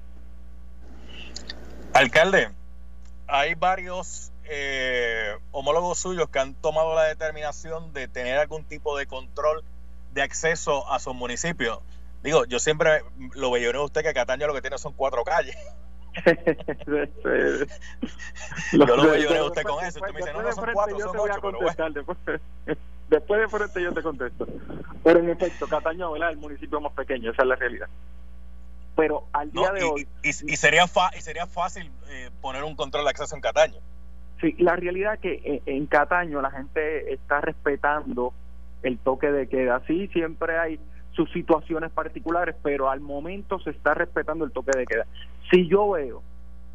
Alcalde, 1.94 2.48
hay 3.26 3.54
varios 3.54 4.32
eh, 4.48 5.36
homólogos 5.52 5.98
suyos 5.98 6.28
que 6.28 6.38
han 6.38 6.54
tomado 6.54 6.94
la 6.94 7.04
determinación 7.04 7.92
de 7.92 8.08
tener 8.08 8.38
algún 8.38 8.64
tipo 8.64 8.96
de 8.96 9.06
control 9.06 9.62
de 10.12 10.22
acceso 10.22 10.90
a 10.90 10.98
sus 10.98 11.14
municipios. 11.14 11.80
Digo, 12.22 12.44
yo 12.46 12.58
siempre 12.58 13.02
lo 13.34 13.50
veo 13.50 13.70
en 13.70 13.76
usted 13.76 14.02
que 14.02 14.12
Cataño 14.12 14.46
lo 14.46 14.54
que 14.54 14.60
tiene 14.60 14.78
son 14.78 14.92
cuatro 14.92 15.22
calles. 15.24 15.56
yo 18.72 18.86
lo 18.86 19.02
veo 19.10 19.34
en 19.34 19.42
usted 19.42 19.62
con 19.62 19.84
eso. 19.84 20.00
Usted 20.00 20.12
me 20.12 20.20
dice, 20.20 20.32
no, 20.32 20.42
no 20.42 20.52
son 20.52 20.72
cuatro, 20.72 20.98
son 20.98 21.16
ocho, 21.18 21.40
pero 21.40 21.58
bueno. 21.60 22.04
Después, 23.08 23.40
de 23.40 23.48
frente 23.48 23.82
yo 23.82 23.94
te 23.94 24.02
contesto. 24.02 24.46
Pero 25.02 25.20
en 25.20 25.30
efecto, 25.30 25.66
Cataño 25.66 26.14
es 26.16 26.22
el 26.30 26.36
municipio 26.36 26.80
más 26.80 26.92
pequeño, 26.92 27.30
esa 27.30 27.42
es 27.42 27.48
la 27.48 27.56
realidad 27.56 27.88
pero 28.98 29.28
al 29.32 29.52
día 29.52 29.70
de 29.70 29.84
hoy... 29.84 30.08
Y, 30.24 30.32
sería, 30.32 30.84
y 31.16 31.20
sería 31.20 31.46
fácil 31.46 31.88
eh, 32.08 32.30
poner 32.40 32.64
un 32.64 32.74
control 32.74 33.04
de 33.04 33.10
acceso 33.10 33.36
en 33.36 33.40
Cataño. 33.40 33.78
Sí, 34.40 34.54
la 34.58 34.76
realidad 34.76 35.14
es 35.14 35.20
que 35.20 35.32
eh, 35.44 35.62
en, 35.66 35.86
Cataño 35.86 36.40
la 36.40 36.50
gente 36.50 37.12
está 37.12 37.40
respetando 37.40 38.32
el 38.82 38.98
toque 38.98 39.32
de 39.32 39.48
queda. 39.48 39.82
Sí, 39.86 40.08
siempre 40.08 40.58
hay 40.58 40.78
sus 41.12 41.30
situaciones 41.32 41.90
particulares, 41.90 42.54
pero 42.62 42.88
al 42.88 43.00
momento 43.00 43.58
se 43.58 43.70
está 43.70 43.94
respetando 43.94 44.44
el 44.44 44.52
toque 44.52 44.78
de 44.78 44.86
queda. 44.86 45.06
Si 45.50 45.66
yo 45.66 45.90
veo 45.90 46.22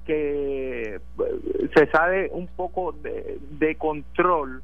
que 0.06 0.95
eh, 0.95 0.99
se 1.73 1.88
sale 1.88 2.30
un 2.34 2.47
poco 2.47 2.91
de, 2.91 3.76
control 3.78 4.62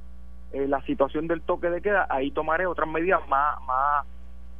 la 0.51 0.81
situación 0.81 1.27
del 1.27 1.41
toque 1.41 1.69
de 1.69 1.81
queda, 1.81 2.07
ahí 2.09 2.31
tomaré 2.31 2.65
otras 2.65 2.89
medidas 2.89 3.21
más, 3.29 3.61
más, 3.65 4.05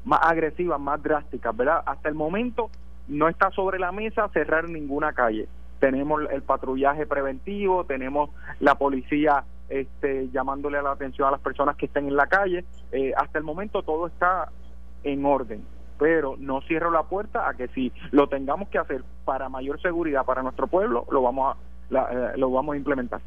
más 0.06 0.20
agresivas, 0.24 0.80
más 0.80 1.02
drásticas, 1.02 1.56
¿verdad? 1.58 1.84
Hasta 1.86 2.08
el 2.08 2.16
momento 2.16 2.70
no 3.10 3.28
está 3.28 3.50
sobre 3.52 3.80
la 3.80 3.92
mesa 3.92 4.30
cerrar 4.30 4.70
ninguna 4.70 5.12
calle. 5.14 5.48
Tenemos 5.80 6.22
el 6.32 6.42
patrullaje 6.44 7.06
preventivo, 7.06 7.86
tenemos 7.86 8.30
la 8.60 8.76
policía 8.76 9.46
este, 9.70 10.30
llamándole 10.32 10.82
la 10.82 10.92
atención 10.92 11.28
a 11.28 11.32
las 11.32 11.42
personas 11.42 11.76
que 11.76 11.86
estén 11.86 12.08
en 12.08 12.16
la 12.16 12.28
calle. 12.28 12.66
Eh, 12.92 13.14
hasta 13.16 13.38
el 13.38 13.44
momento 13.44 13.84
todo 13.84 14.08
está 14.08 14.50
en 15.04 15.26
orden, 15.26 15.66
pero 15.98 16.36
no 16.38 16.62
cierro 16.62 16.92
la 16.92 17.04
puerta 17.04 17.48
a 17.48 17.54
que 17.54 17.68
si 17.70 17.94
lo 18.12 18.28
tengamos 18.28 18.70
que 18.70 18.80
hacer 18.80 19.04
para 19.26 19.48
mayor 19.48 19.82
seguridad 19.82 20.26
para 20.26 20.44
nuestro 20.44 20.68
pueblo, 20.68 21.06
lo 21.12 21.22
vamos 21.22 21.56
a, 21.56 21.98
eh, 22.12 22.34
lo 22.36 22.52
vamos 22.52 22.74
a 22.74 22.78
implementar. 22.78 23.22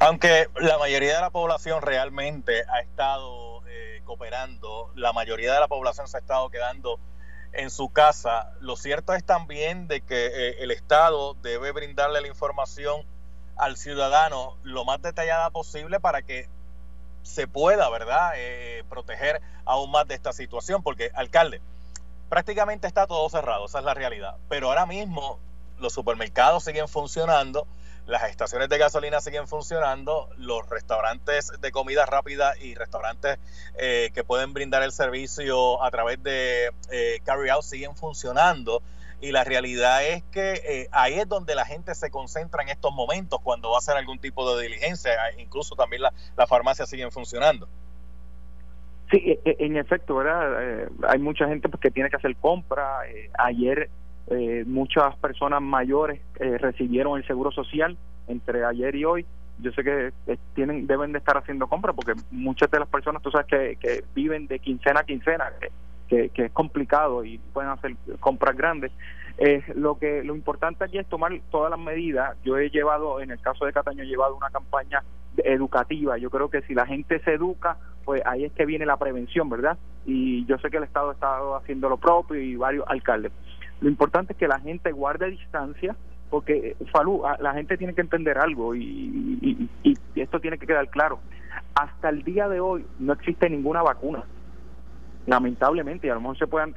Aunque 0.00 0.46
la 0.60 0.78
mayoría 0.78 1.16
de 1.16 1.20
la 1.20 1.30
población 1.30 1.82
realmente 1.82 2.62
ha 2.68 2.80
estado 2.80 3.62
eh, 3.66 4.00
cooperando, 4.04 4.90
la 4.94 5.12
mayoría 5.12 5.52
de 5.52 5.60
la 5.60 5.68
población 5.68 6.06
se 6.06 6.18
ha 6.18 6.20
estado 6.20 6.48
quedando 6.50 7.00
en 7.52 7.70
su 7.70 7.90
casa. 7.90 8.52
Lo 8.60 8.76
cierto 8.76 9.14
es 9.14 9.24
también 9.24 9.88
de 9.88 10.00
que 10.00 10.26
eh, 10.26 10.56
el 10.60 10.70
Estado 10.70 11.34
debe 11.34 11.72
brindarle 11.72 12.20
la 12.20 12.28
información 12.28 13.04
al 13.56 13.76
ciudadano 13.76 14.56
lo 14.62 14.84
más 14.84 15.02
detallada 15.02 15.50
posible 15.50 16.00
para 16.00 16.22
que 16.22 16.48
se 17.22 17.46
pueda, 17.46 17.88
¿verdad?, 17.90 18.32
eh, 18.36 18.84
proteger 18.88 19.42
aún 19.64 19.90
más 19.90 20.06
de 20.06 20.14
esta 20.14 20.32
situación, 20.32 20.82
porque, 20.82 21.10
alcalde, 21.14 21.60
prácticamente 22.28 22.86
está 22.86 23.06
todo 23.06 23.28
cerrado, 23.28 23.66
esa 23.66 23.80
es 23.80 23.84
la 23.84 23.94
realidad, 23.94 24.36
pero 24.48 24.68
ahora 24.68 24.86
mismo 24.86 25.38
los 25.78 25.92
supermercados 25.92 26.64
siguen 26.64 26.88
funcionando, 26.88 27.66
las 28.08 28.22
estaciones 28.30 28.70
de 28.70 28.78
gasolina 28.78 29.20
siguen 29.20 29.46
funcionando, 29.46 30.30
los 30.38 30.68
restaurantes 30.68 31.52
de 31.60 31.70
comida 31.70 32.06
rápida 32.06 32.54
y 32.58 32.74
restaurantes 32.74 33.38
eh, 33.78 34.10
que 34.14 34.24
pueden 34.24 34.54
brindar 34.54 34.82
el 34.82 34.92
servicio 34.92 35.82
a 35.84 35.90
través 35.90 36.22
de 36.22 36.70
eh, 36.90 37.20
carry 37.24 37.50
out 37.50 37.62
siguen 37.62 37.94
funcionando. 37.94 38.82
Y 39.20 39.32
la 39.32 39.44
realidad 39.44 40.06
es 40.06 40.22
que 40.32 40.54
eh, 40.54 40.88
ahí 40.90 41.14
es 41.14 41.28
donde 41.28 41.54
la 41.54 41.66
gente 41.66 41.94
se 41.94 42.10
concentra 42.10 42.62
en 42.62 42.70
estos 42.70 42.94
momentos 42.94 43.40
cuando 43.42 43.70
va 43.70 43.76
a 43.76 43.78
hacer 43.78 43.96
algún 43.96 44.18
tipo 44.18 44.56
de 44.56 44.62
diligencia. 44.62 45.12
Incluso 45.36 45.76
también 45.76 46.00
las 46.00 46.14
la 46.34 46.46
farmacias 46.46 46.88
siguen 46.88 47.12
funcionando. 47.12 47.68
Sí, 49.10 49.18
e, 49.18 49.40
e, 49.44 49.56
en 49.66 49.76
efecto, 49.76 50.14
¿verdad? 50.14 50.88
hay 51.08 51.18
mucha 51.18 51.46
gente 51.46 51.68
pues, 51.68 51.80
que 51.80 51.90
tiene 51.90 52.08
que 52.08 52.16
hacer 52.16 52.34
compra. 52.36 53.00
ayer 53.38 53.90
eh, 54.30 54.64
muchas 54.66 55.16
personas 55.16 55.62
mayores 55.62 56.20
eh, 56.38 56.58
recibieron 56.58 57.18
el 57.18 57.26
seguro 57.26 57.50
social 57.50 57.96
entre 58.26 58.64
ayer 58.64 58.94
y 58.94 59.04
hoy. 59.04 59.26
Yo 59.60 59.72
sé 59.72 59.82
que 59.82 60.12
eh, 60.26 60.38
tienen 60.54 60.86
deben 60.86 61.12
de 61.12 61.18
estar 61.18 61.36
haciendo 61.36 61.66
compras 61.66 61.96
porque 61.96 62.14
muchas 62.30 62.70
de 62.70 62.78
las 62.78 62.88
personas, 62.88 63.22
tú 63.22 63.30
sabes, 63.30 63.46
que, 63.46 63.76
que 63.76 64.04
viven 64.14 64.46
de 64.46 64.58
quincena 64.58 65.00
a 65.00 65.04
quincena, 65.04 65.52
que, 66.08 66.28
que, 66.30 66.44
es 66.46 66.52
complicado 66.52 67.24
y 67.24 67.38
pueden 67.38 67.70
hacer 67.70 67.96
compras 68.20 68.56
grandes. 68.56 68.92
Eh, 69.38 69.62
lo 69.76 69.98
que 69.98 70.24
lo 70.24 70.34
importante 70.34 70.84
aquí 70.84 70.98
es 70.98 71.06
tomar 71.06 71.32
todas 71.50 71.70
las 71.70 71.78
medidas. 71.78 72.36
Yo 72.44 72.58
he 72.58 72.70
llevado, 72.70 73.20
en 73.20 73.30
el 73.30 73.40
caso 73.40 73.64
de 73.64 73.72
Cataño, 73.72 74.02
he 74.02 74.06
llevado 74.06 74.36
una 74.36 74.50
campaña 74.50 75.02
educativa. 75.36 76.18
Yo 76.18 76.30
creo 76.30 76.50
que 76.50 76.62
si 76.62 76.74
la 76.74 76.86
gente 76.86 77.20
se 77.20 77.34
educa, 77.34 77.76
pues 78.04 78.22
ahí 78.26 78.44
es 78.44 78.52
que 78.52 78.66
viene 78.66 78.84
la 78.84 78.96
prevención, 78.96 79.48
¿verdad? 79.48 79.78
Y 80.06 80.44
yo 80.46 80.58
sé 80.58 80.70
que 80.70 80.78
el 80.78 80.84
Estado 80.84 81.10
ha 81.10 81.12
estado 81.12 81.56
haciendo 81.56 81.88
lo 81.88 81.98
propio 81.98 82.40
y 82.40 82.56
varios 82.56 82.84
alcaldes. 82.88 83.32
Lo 83.80 83.88
importante 83.88 84.32
es 84.32 84.38
que 84.38 84.48
la 84.48 84.60
gente 84.60 84.92
guarde 84.92 85.30
distancia, 85.30 85.94
porque, 86.30 86.76
Falú, 86.92 87.22
la 87.38 87.54
gente 87.54 87.76
tiene 87.76 87.94
que 87.94 88.00
entender 88.00 88.38
algo 88.38 88.74
y, 88.74 89.68
esto 90.14 90.40
tiene 90.40 90.58
que 90.58 90.66
quedar 90.66 90.88
claro. 90.88 91.20
Hasta 91.74 92.08
el 92.08 92.22
día 92.22 92.48
de 92.48 92.60
hoy 92.60 92.84
no 92.98 93.12
existe 93.12 93.48
ninguna 93.48 93.82
vacuna, 93.82 94.24
lamentablemente, 95.26 96.06
y 96.06 96.10
a 96.10 96.14
lo 96.14 96.20
mejor 96.20 96.38
se 96.38 96.46
puedan 96.46 96.74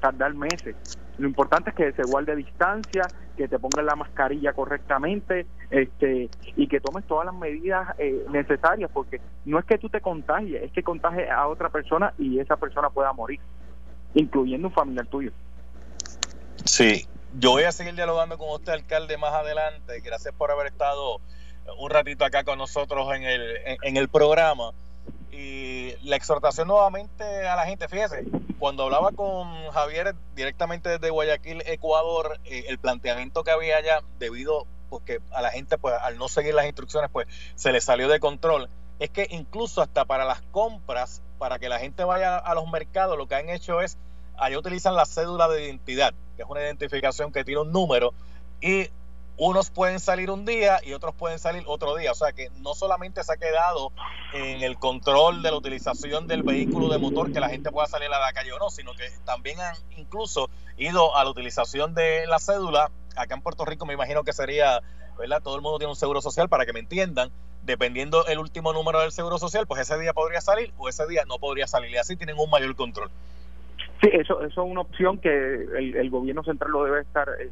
tardar 0.00 0.34
meses. 0.34 0.76
Lo 1.18 1.26
importante 1.26 1.70
es 1.70 1.76
que 1.76 1.92
se 1.92 2.04
guarde 2.04 2.36
distancia, 2.36 3.02
que 3.36 3.48
te 3.48 3.58
pongas 3.58 3.84
la 3.84 3.96
mascarilla 3.96 4.52
correctamente 4.52 5.46
este 5.70 6.28
y 6.56 6.66
que 6.66 6.80
tomes 6.80 7.04
todas 7.06 7.26
las 7.26 7.34
medidas 7.34 7.94
eh, 7.98 8.24
necesarias, 8.30 8.90
porque 8.92 9.20
no 9.44 9.58
es 9.58 9.64
que 9.64 9.78
tú 9.78 9.88
te 9.88 10.00
contagies, 10.00 10.62
es 10.62 10.72
que 10.72 10.82
contagies 10.82 11.28
a 11.30 11.48
otra 11.48 11.68
persona 11.68 12.14
y 12.18 12.38
esa 12.38 12.56
persona 12.56 12.90
pueda 12.90 13.12
morir, 13.12 13.40
incluyendo 14.14 14.68
un 14.68 14.74
familiar 14.74 15.06
tuyo. 15.06 15.32
Sí, 16.64 17.06
yo 17.38 17.52
voy 17.52 17.64
a 17.64 17.72
seguir 17.72 17.94
dialogando 17.94 18.38
con 18.38 18.48
usted, 18.50 18.72
alcalde, 18.72 19.16
más 19.16 19.32
adelante. 19.32 20.00
Gracias 20.00 20.34
por 20.34 20.50
haber 20.50 20.66
estado 20.66 21.20
un 21.78 21.90
ratito 21.90 22.24
acá 22.24 22.44
con 22.44 22.58
nosotros 22.58 23.14
en 23.14 23.24
el, 23.24 23.56
en, 23.82 23.96
el 23.96 24.08
programa. 24.08 24.72
Y 25.30 25.94
la 26.02 26.16
exhortación 26.16 26.68
nuevamente 26.68 27.46
a 27.46 27.54
la 27.54 27.66
gente, 27.66 27.86
fíjese, 27.88 28.24
cuando 28.58 28.84
hablaba 28.84 29.12
con 29.12 29.70
Javier 29.70 30.14
directamente 30.34 30.88
desde 30.88 31.10
Guayaquil, 31.10 31.62
Ecuador, 31.66 32.40
eh, 32.44 32.64
el 32.68 32.78
planteamiento 32.78 33.44
que 33.44 33.50
había 33.50 33.76
allá, 33.76 34.00
debido 34.18 34.66
porque 34.88 35.20
a 35.32 35.42
la 35.42 35.50
gente, 35.50 35.78
pues 35.78 35.94
al 36.00 36.18
no 36.18 36.28
seguir 36.28 36.54
las 36.54 36.66
instrucciones, 36.66 37.10
pues 37.12 37.28
se 37.54 37.72
le 37.72 37.80
salió 37.80 38.08
de 38.08 38.20
control, 38.20 38.68
es 38.98 39.10
que 39.10 39.26
incluso 39.30 39.82
hasta 39.82 40.04
para 40.06 40.24
las 40.24 40.40
compras, 40.50 41.22
para 41.38 41.58
que 41.58 41.68
la 41.68 41.78
gente 41.78 42.04
vaya 42.04 42.36
a 42.38 42.54
los 42.54 42.68
mercados, 42.68 43.16
lo 43.16 43.28
que 43.28 43.36
han 43.36 43.48
hecho 43.48 43.80
es 43.80 43.98
allá 44.38 44.58
utilizan 44.58 44.94
la 44.94 45.06
cédula 45.06 45.48
de 45.48 45.66
identidad, 45.66 46.14
que 46.36 46.42
es 46.42 46.48
una 46.48 46.60
identificación 46.60 47.32
que 47.32 47.44
tiene 47.44 47.60
un 47.60 47.72
número, 47.72 48.14
y 48.60 48.88
unos 49.38 49.70
pueden 49.70 50.00
salir 50.00 50.30
un 50.30 50.44
día 50.44 50.80
y 50.82 50.92
otros 50.92 51.14
pueden 51.14 51.38
salir 51.38 51.62
otro 51.66 51.96
día. 51.96 52.10
O 52.12 52.14
sea 52.14 52.32
que 52.32 52.50
no 52.60 52.74
solamente 52.74 53.22
se 53.22 53.32
ha 53.32 53.36
quedado 53.36 53.92
en 54.34 54.62
el 54.62 54.78
control 54.78 55.42
de 55.42 55.52
la 55.52 55.56
utilización 55.56 56.26
del 56.26 56.42
vehículo 56.42 56.88
de 56.88 56.98
motor 56.98 57.32
que 57.32 57.40
la 57.40 57.48
gente 57.48 57.70
pueda 57.70 57.86
salir 57.86 58.08
a 58.12 58.18
la 58.18 58.32
calle 58.32 58.52
o 58.52 58.58
no, 58.58 58.68
sino 58.68 58.94
que 58.94 59.08
también 59.24 59.60
han 59.60 59.76
incluso 59.96 60.50
ido 60.76 61.16
a 61.16 61.22
la 61.24 61.30
utilización 61.30 61.94
de 61.94 62.26
la 62.26 62.40
cédula. 62.40 62.90
Acá 63.16 63.34
en 63.34 63.42
Puerto 63.42 63.64
Rico 63.64 63.86
me 63.86 63.94
imagino 63.94 64.24
que 64.24 64.32
sería, 64.32 64.82
¿verdad? 65.16 65.40
Todo 65.40 65.54
el 65.54 65.62
mundo 65.62 65.78
tiene 65.78 65.92
un 65.92 65.96
seguro 65.96 66.20
social 66.20 66.48
para 66.48 66.66
que 66.66 66.72
me 66.72 66.80
entiendan. 66.80 67.30
Dependiendo 67.62 68.26
el 68.26 68.38
último 68.38 68.72
número 68.72 69.00
del 69.00 69.12
seguro 69.12 69.38
social, 69.38 69.66
pues 69.66 69.82
ese 69.82 69.98
día 69.98 70.14
podría 70.14 70.40
salir 70.40 70.72
o 70.78 70.88
ese 70.88 71.06
día 71.06 71.24
no 71.26 71.38
podría 71.38 71.68
salir. 71.68 71.90
Y 71.92 71.96
así 71.96 72.16
tienen 72.16 72.38
un 72.38 72.50
mayor 72.50 72.74
control. 72.74 73.10
Sí, 74.00 74.10
eso, 74.12 74.42
eso 74.42 74.64
es 74.64 74.70
una 74.70 74.82
opción 74.82 75.18
que 75.18 75.28
el, 75.28 76.10
gobierno 76.10 76.44
central 76.44 76.70
lo 76.70 76.84
debe 76.84 77.00
estar 77.00 77.28
eh, 77.40 77.50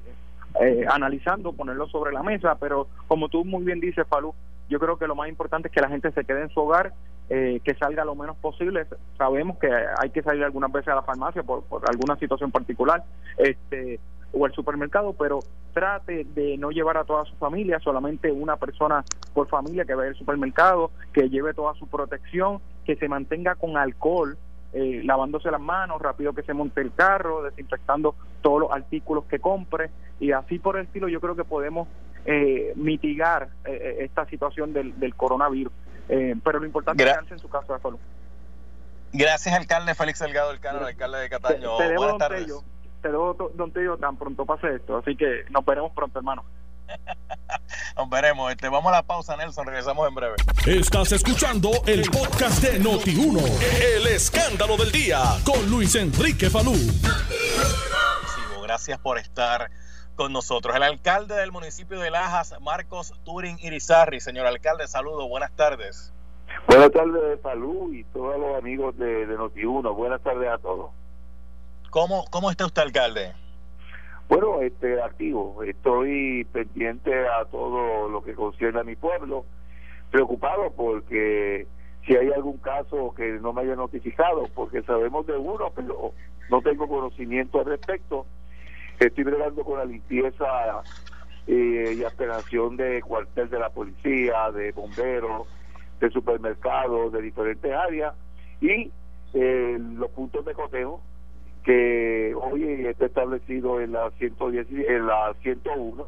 eh, 0.60 0.86
analizando, 0.88 1.52
ponerlo 1.52 1.88
sobre 1.88 2.12
la 2.12 2.22
mesa, 2.22 2.56
pero 2.60 2.86
como 3.08 3.28
tú 3.28 3.44
muy 3.44 3.64
bien 3.64 3.80
dices, 3.80 4.06
Falú, 4.08 4.32
yo 4.68 4.78
creo 4.78 4.96
que 4.96 5.08
lo 5.08 5.16
más 5.16 5.28
importante 5.28 5.68
es 5.68 5.74
que 5.74 5.80
la 5.80 5.88
gente 5.88 6.12
se 6.12 6.24
quede 6.24 6.42
en 6.42 6.50
su 6.50 6.60
hogar, 6.60 6.92
eh, 7.28 7.60
que 7.64 7.74
salga 7.74 8.04
lo 8.04 8.14
menos 8.14 8.36
posible. 8.36 8.86
Sabemos 9.18 9.58
que 9.58 9.68
hay 9.98 10.10
que 10.10 10.22
salir 10.22 10.44
algunas 10.44 10.70
veces 10.70 10.88
a 10.88 10.96
la 10.96 11.02
farmacia 11.02 11.42
por, 11.42 11.64
alguna 11.88 12.16
situación 12.16 12.52
particular 12.52 13.02
este 13.36 13.98
o 14.32 14.44
al 14.44 14.52
supermercado, 14.52 15.14
pero 15.14 15.40
trate 15.72 16.24
de 16.34 16.56
no 16.58 16.70
llevar 16.70 16.98
a 16.98 17.04
toda 17.04 17.24
su 17.24 17.34
familia, 17.36 17.78
solamente 17.80 18.30
una 18.30 18.56
persona 18.56 19.04
por 19.34 19.48
familia 19.48 19.84
que 19.84 19.94
vaya 19.94 20.10
al 20.10 20.16
supermercado, 20.16 20.90
que 21.12 21.28
lleve 21.28 21.54
toda 21.54 21.74
su 21.74 21.86
protección, 21.86 22.60
que 22.84 22.96
se 22.96 23.08
mantenga 23.08 23.54
con 23.54 23.76
alcohol 23.76 24.36
eh, 24.72 25.02
lavándose 25.04 25.50
las 25.50 25.60
manos, 25.60 26.00
rápido 26.00 26.32
que 26.32 26.42
se 26.42 26.52
monte 26.52 26.80
el 26.80 26.92
carro, 26.92 27.42
desinfectando 27.42 28.14
todos 28.42 28.60
los 28.60 28.72
artículos 28.72 29.24
que 29.24 29.38
compre 29.38 29.90
y 30.20 30.32
así 30.32 30.58
por 30.58 30.76
el 30.76 30.86
estilo 30.86 31.08
yo 31.08 31.20
creo 31.20 31.36
que 31.36 31.44
podemos 31.44 31.88
eh, 32.24 32.72
mitigar 32.76 33.48
eh, 33.64 33.98
esta 34.00 34.26
situación 34.26 34.72
del, 34.72 34.98
del 34.98 35.14
coronavirus. 35.14 35.72
pero 36.08 36.58
lo 36.60 36.66
importante 36.66 37.02
es 37.02 37.10
quedarse 37.10 37.34
en 37.34 37.40
su 37.40 37.48
casa 37.48 37.74
de 37.74 37.80
salud. 37.80 37.98
Gracias, 39.12 39.54
alcalde 39.54 39.94
Félix 39.94 40.18
Delgado, 40.18 40.50
el 40.50 40.58
alcalde 40.64 41.18
de 41.18 41.28
Cataño. 41.28 41.76
Te, 41.78 41.88
debo, 41.88 42.02
Buenas 42.02 42.18
tardes. 42.18 42.46
te 43.00 43.08
dejo, 43.08 43.34
don 43.54 43.72
Tío, 43.72 43.96
tan 43.96 44.16
pronto 44.16 44.44
pase 44.44 44.74
esto. 44.74 44.98
Así 44.98 45.16
que 45.16 45.44
nos 45.50 45.64
veremos 45.64 45.92
pronto, 45.92 46.18
hermano. 46.18 46.44
Nos 47.96 48.10
veremos. 48.10 48.50
Este, 48.50 48.68
vamos 48.68 48.92
a 48.92 48.96
la 48.96 49.02
pausa, 49.02 49.36
Nelson. 49.36 49.66
Regresamos 49.66 50.08
en 50.08 50.14
breve. 50.14 50.34
Estás 50.66 51.12
escuchando 51.12 51.70
el 51.86 52.02
podcast 52.10 52.62
de 52.62 52.80
Noti1. 52.80 53.42
El 53.96 54.06
escándalo 54.08 54.76
del 54.76 54.92
día 54.92 55.20
con 55.44 55.68
Luis 55.70 55.94
Enrique 55.94 56.50
Falú. 56.50 56.74
Gracias 58.62 58.98
por 58.98 59.18
estar 59.18 59.70
con 60.16 60.32
nosotros. 60.32 60.74
El 60.74 60.82
alcalde 60.82 61.36
del 61.36 61.52
municipio 61.52 62.00
de 62.00 62.10
Lajas, 62.10 62.54
Marcos 62.60 63.14
Turín 63.24 63.58
Irizarri. 63.60 64.20
Señor 64.20 64.46
alcalde, 64.46 64.88
saludo. 64.88 65.28
Buenas 65.28 65.54
tardes. 65.54 66.12
Buenas 66.66 66.90
tardes, 66.90 67.40
Falú 67.42 67.92
y 67.92 68.04
todos 68.04 68.38
los 68.38 68.58
amigos 68.58 68.96
de, 68.98 69.26
de 69.26 69.38
Noti1. 69.38 69.94
Buenas 69.94 70.20
tardes 70.22 70.48
a 70.48 70.58
todos. 70.58 70.90
¿Cómo, 71.90 72.24
¿Cómo 72.30 72.50
está 72.50 72.66
usted, 72.66 72.82
alcalde? 72.82 73.32
Bueno, 74.28 74.60
este, 74.60 75.00
activo. 75.00 75.62
Estoy 75.62 76.44
pendiente 76.52 77.12
a 77.28 77.44
todo 77.44 78.08
lo 78.08 78.22
que 78.22 78.34
concierne 78.34 78.80
a 78.80 78.84
mi 78.84 78.96
pueblo. 78.96 79.44
Preocupado 80.10 80.72
porque 80.76 81.66
si 82.06 82.16
hay 82.16 82.30
algún 82.32 82.58
caso 82.58 83.14
que 83.16 83.32
no 83.40 83.52
me 83.52 83.62
haya 83.62 83.76
notificado, 83.76 84.48
porque 84.54 84.82
sabemos 84.82 85.26
de 85.26 85.36
uno, 85.36 85.70
pero 85.74 86.12
no 86.50 86.60
tengo 86.62 86.88
conocimiento 86.88 87.60
al 87.60 87.66
respecto. 87.66 88.26
Estoy 88.98 89.24
bregando 89.24 89.62
con 89.62 89.78
la 89.78 89.84
limpieza 89.84 90.82
eh, 91.46 91.94
y 91.96 92.02
aspiración 92.02 92.76
de 92.76 93.02
cuartel 93.02 93.50
de 93.50 93.58
la 93.58 93.70
policía, 93.70 94.50
de 94.52 94.72
bomberos, 94.72 95.46
de 96.00 96.10
supermercados, 96.10 97.12
de 97.12 97.22
diferentes 97.22 97.72
áreas 97.72 98.14
y 98.60 98.90
eh, 99.34 99.78
los 99.78 100.10
puntos 100.10 100.44
de 100.44 100.54
cotejo 100.54 101.02
que 101.66 102.32
hoy 102.40 102.86
está 102.86 103.06
establecido 103.06 103.80
en 103.80 103.90
la 103.90 104.08
110 104.12 104.68
en 104.70 105.04
la 105.04 105.34
101 105.42 106.06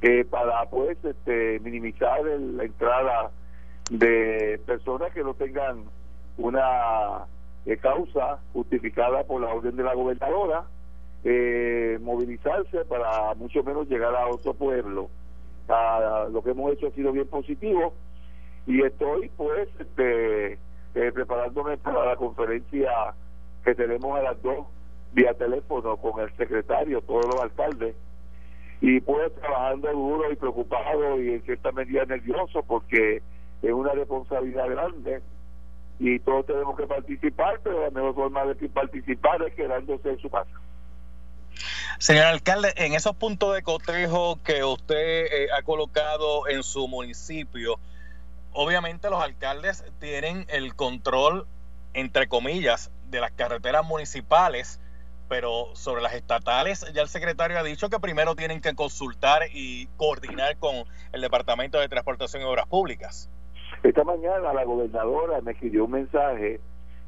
eh, 0.00 0.24
para 0.30 0.64
pues 0.70 0.96
este 1.04 1.58
minimizar 1.58 2.24
la 2.24 2.62
entrada 2.62 3.32
de 3.90 4.60
personas 4.66 5.12
que 5.12 5.24
no 5.24 5.34
tengan 5.34 5.86
una 6.38 7.26
eh, 7.66 7.78
causa 7.78 8.38
justificada 8.52 9.24
por 9.24 9.40
la 9.40 9.48
orden 9.52 9.74
de 9.74 9.82
la 9.82 9.92
gobernadora 9.94 10.62
eh, 11.24 11.98
movilizarse 12.00 12.84
para 12.84 13.34
mucho 13.34 13.64
menos 13.64 13.88
llegar 13.88 14.14
a 14.14 14.28
otro 14.28 14.54
pueblo. 14.54 15.10
Ah, 15.68 16.28
lo 16.30 16.44
que 16.44 16.50
hemos 16.50 16.72
hecho 16.72 16.86
ha 16.86 16.92
sido 16.92 17.10
bien 17.10 17.26
positivo 17.26 17.92
y 18.68 18.84
estoy 18.84 19.30
pues 19.36 19.68
este, 19.80 20.58
preparándome 20.92 21.76
para 21.76 22.06
la 22.06 22.14
conferencia 22.14 23.14
que 23.64 23.74
tenemos 23.74 24.18
a 24.18 24.22
las 24.22 24.42
dos 24.42 24.66
vía 25.12 25.34
teléfono 25.34 25.96
con 25.96 26.20
el 26.20 26.34
secretario, 26.36 27.02
todos 27.02 27.26
los 27.26 27.40
alcaldes, 27.40 27.94
y 28.80 29.00
pues 29.00 29.34
trabajando 29.34 29.92
duro 29.92 30.32
y 30.32 30.36
preocupado 30.36 31.20
y 31.20 31.30
en 31.34 31.42
cierta 31.42 31.72
medida 31.72 32.04
nervioso 32.06 32.62
porque 32.62 33.22
es 33.62 33.72
una 33.72 33.92
responsabilidad 33.92 34.68
grande 34.68 35.20
y 35.98 36.18
todos 36.20 36.46
tenemos 36.46 36.76
que 36.78 36.86
participar, 36.86 37.60
pero 37.62 37.82
la 37.82 37.90
mejor 37.90 38.14
forma 38.14 38.46
de 38.46 38.68
participar 38.68 39.42
es 39.42 39.54
quedándose 39.54 40.08
en 40.08 40.18
su 40.18 40.30
casa. 40.30 40.50
Señor 41.98 42.24
alcalde, 42.24 42.72
en 42.76 42.94
esos 42.94 43.14
puntos 43.16 43.54
de 43.54 43.62
cotejo 43.62 44.38
que 44.42 44.64
usted 44.64 45.26
eh, 45.26 45.48
ha 45.54 45.62
colocado 45.62 46.48
en 46.48 46.62
su 46.62 46.88
municipio, 46.88 47.78
obviamente 48.52 49.10
los 49.10 49.22
alcaldes 49.22 49.84
tienen 49.98 50.46
el 50.48 50.74
control, 50.74 51.46
entre 51.92 52.28
comillas, 52.28 52.90
de 53.10 53.20
las 53.20 53.32
carreteras 53.32 53.84
municipales, 53.84 54.80
pero 55.28 55.74
sobre 55.74 56.02
las 56.02 56.14
estatales 56.14 56.84
ya 56.92 57.02
el 57.02 57.08
secretario 57.08 57.58
ha 57.58 57.62
dicho 57.62 57.88
que 57.88 58.00
primero 58.00 58.34
tienen 58.34 58.60
que 58.60 58.74
consultar 58.74 59.42
y 59.52 59.86
coordinar 59.96 60.56
con 60.58 60.84
el 61.12 61.20
Departamento 61.20 61.78
de 61.78 61.88
Transportación 61.88 62.42
y 62.42 62.46
Obras 62.46 62.66
Públicas. 62.66 63.30
Esta 63.82 64.04
mañana 64.04 64.52
la 64.52 64.64
gobernadora 64.64 65.40
me 65.40 65.52
escribió 65.52 65.84
un 65.84 65.92
mensaje 65.92 66.60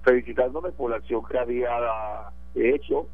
felicitándome 0.02 0.70
por 0.70 0.90
la 0.90 0.96
acción 0.96 1.22
que 1.24 1.38
había 1.38 1.68
hecho, 2.54 3.06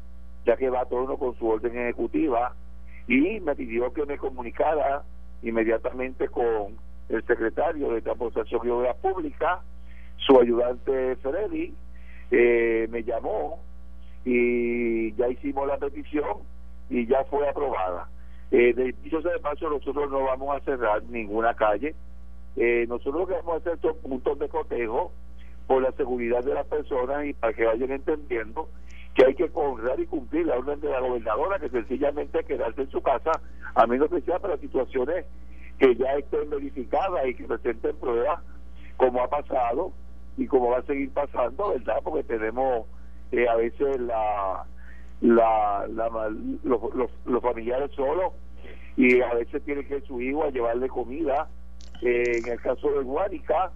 ya 0.45 0.55
que 0.57 0.69
va 0.69 0.81
a 0.81 0.85
tono 0.85 1.17
con 1.17 1.37
su 1.37 1.47
orden 1.47 1.77
ejecutiva, 1.77 2.53
y 3.07 3.39
me 3.39 3.55
pidió 3.55 3.91
que 3.91 4.05
me 4.05 4.17
comunicara 4.17 5.03
inmediatamente 5.41 6.27
con 6.27 6.77
el 7.09 7.25
secretario 7.25 7.91
de 7.91 8.01
Transportación 8.01 8.61
y 8.65 8.69
Obras 8.69 8.95
Públicas, 8.97 9.59
su 10.17 10.39
ayudante 10.39 11.15
Freddy, 11.17 11.73
eh, 12.31 12.87
me 12.89 13.03
llamó 13.03 13.59
y 14.25 15.13
ya 15.15 15.27
hicimos 15.29 15.67
la 15.67 15.77
petición 15.77 16.37
y 16.89 17.05
ya 17.07 17.23
fue 17.25 17.47
aprobada. 17.47 18.09
Eh, 18.51 18.73
de 18.73 18.95
dicho 19.03 19.21
de 19.21 19.39
paso, 19.39 19.69
nosotros 19.69 20.09
no 20.09 20.23
vamos 20.23 20.55
a 20.55 20.59
cerrar 20.61 21.03
ninguna 21.03 21.53
calle. 21.53 21.95
Eh, 22.55 22.85
nosotros 22.87 23.21
lo 23.21 23.27
que 23.27 23.33
vamos 23.35 23.53
a 23.53 23.57
hacer 23.57 23.79
son 23.79 23.97
puntos 23.97 24.39
de 24.39 24.49
cotejo 24.49 25.11
por 25.67 25.83
la 25.83 25.91
seguridad 25.91 26.43
de 26.43 26.55
las 26.55 26.65
personas 26.65 27.25
y 27.25 27.33
para 27.33 27.53
que 27.53 27.65
vayan 27.65 27.91
entendiendo 27.91 28.69
que 29.13 29.25
hay 29.25 29.35
que 29.35 29.49
honrar 29.53 29.99
y 29.99 30.07
cumplir 30.07 30.47
la 30.47 30.57
orden 30.57 30.79
de 30.79 30.89
la 30.89 30.99
gobernadora, 30.99 31.59
que 31.59 31.69
sencillamente 31.69 32.43
quedarse 32.43 32.81
en 32.81 32.89
su 32.89 33.01
casa, 33.01 33.31
a 33.75 33.85
menos 33.85 34.09
que 34.09 34.21
sea 34.21 34.39
para 34.39 34.57
situaciones 34.57 35.25
que 35.77 35.95
ya 35.95 36.13
estén 36.13 36.49
verificadas 36.49 37.27
y 37.27 37.35
que 37.35 37.45
presenten 37.45 37.95
pruebas, 37.97 38.41
como 38.97 39.21
ha 39.21 39.29
pasado 39.29 39.93
y 40.37 40.47
como 40.47 40.69
va 40.69 40.79
a 40.79 40.83
seguir 40.83 41.11
pasando, 41.11 41.69
¿verdad? 41.69 41.97
Porque 42.03 42.23
tenemos 42.23 42.85
eh, 43.31 43.47
a 43.47 43.55
veces 43.55 43.99
la, 43.99 44.65
la, 45.21 45.85
los, 46.63 46.81
los, 47.25 47.41
familiares 47.41 47.91
solos 47.95 48.33
y 48.95 49.21
a 49.21 49.33
veces 49.33 49.63
tiene 49.63 49.85
que 49.85 49.97
ir 49.97 50.05
su 50.05 50.21
hijo 50.21 50.43
a 50.43 50.49
llevarle 50.49 50.87
comida. 50.87 51.47
Eh, 52.01 52.23
en 52.37 52.51
el 52.51 52.61
caso 52.61 52.89
de 52.91 53.03
Guánica, 53.03 53.71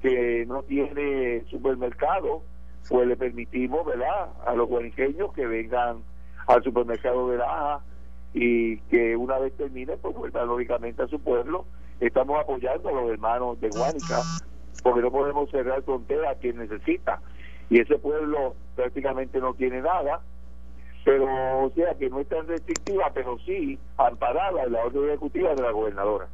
que 0.00 0.44
no 0.46 0.62
tiene 0.62 1.44
supermercado, 1.50 2.42
pues 2.88 3.06
le 3.06 3.16
permitimos, 3.16 3.84
¿verdad?, 3.86 4.30
a 4.46 4.54
los 4.54 4.68
guaniqueños 4.68 5.32
que 5.32 5.46
vengan 5.46 6.02
al 6.46 6.62
supermercado 6.64 7.28
de 7.28 7.38
Laja 7.38 7.80
y 8.34 8.78
que 8.82 9.16
una 9.16 9.38
vez 9.38 9.56
termine, 9.56 9.96
pues 9.98 10.34
lógicamente 10.34 11.02
a 11.02 11.08
su 11.08 11.20
pueblo. 11.20 11.66
Estamos 12.00 12.40
apoyando 12.40 12.88
a 12.88 12.92
los 12.92 13.10
hermanos 13.10 13.60
de 13.60 13.68
Guánica 13.68 14.22
porque 14.82 15.00
no 15.00 15.10
podemos 15.10 15.50
cerrar 15.50 15.82
frontera 15.82 16.30
a 16.30 16.34
quien 16.34 16.58
necesita. 16.58 17.20
Y 17.70 17.80
ese 17.80 17.98
pueblo 17.98 18.54
prácticamente 18.76 19.38
no 19.38 19.54
tiene 19.54 19.80
nada, 19.80 20.20
pero 21.04 21.64
o 21.64 21.70
sea 21.74 21.94
que 21.94 22.10
no 22.10 22.20
es 22.20 22.28
tan 22.28 22.46
restrictiva, 22.46 23.10
pero 23.14 23.38
sí 23.46 23.78
amparada 23.96 24.64
en 24.64 24.72
la 24.72 24.84
orden 24.84 25.08
ejecutiva 25.08 25.54
de 25.54 25.62
la 25.62 25.70
gobernadora. 25.70 26.28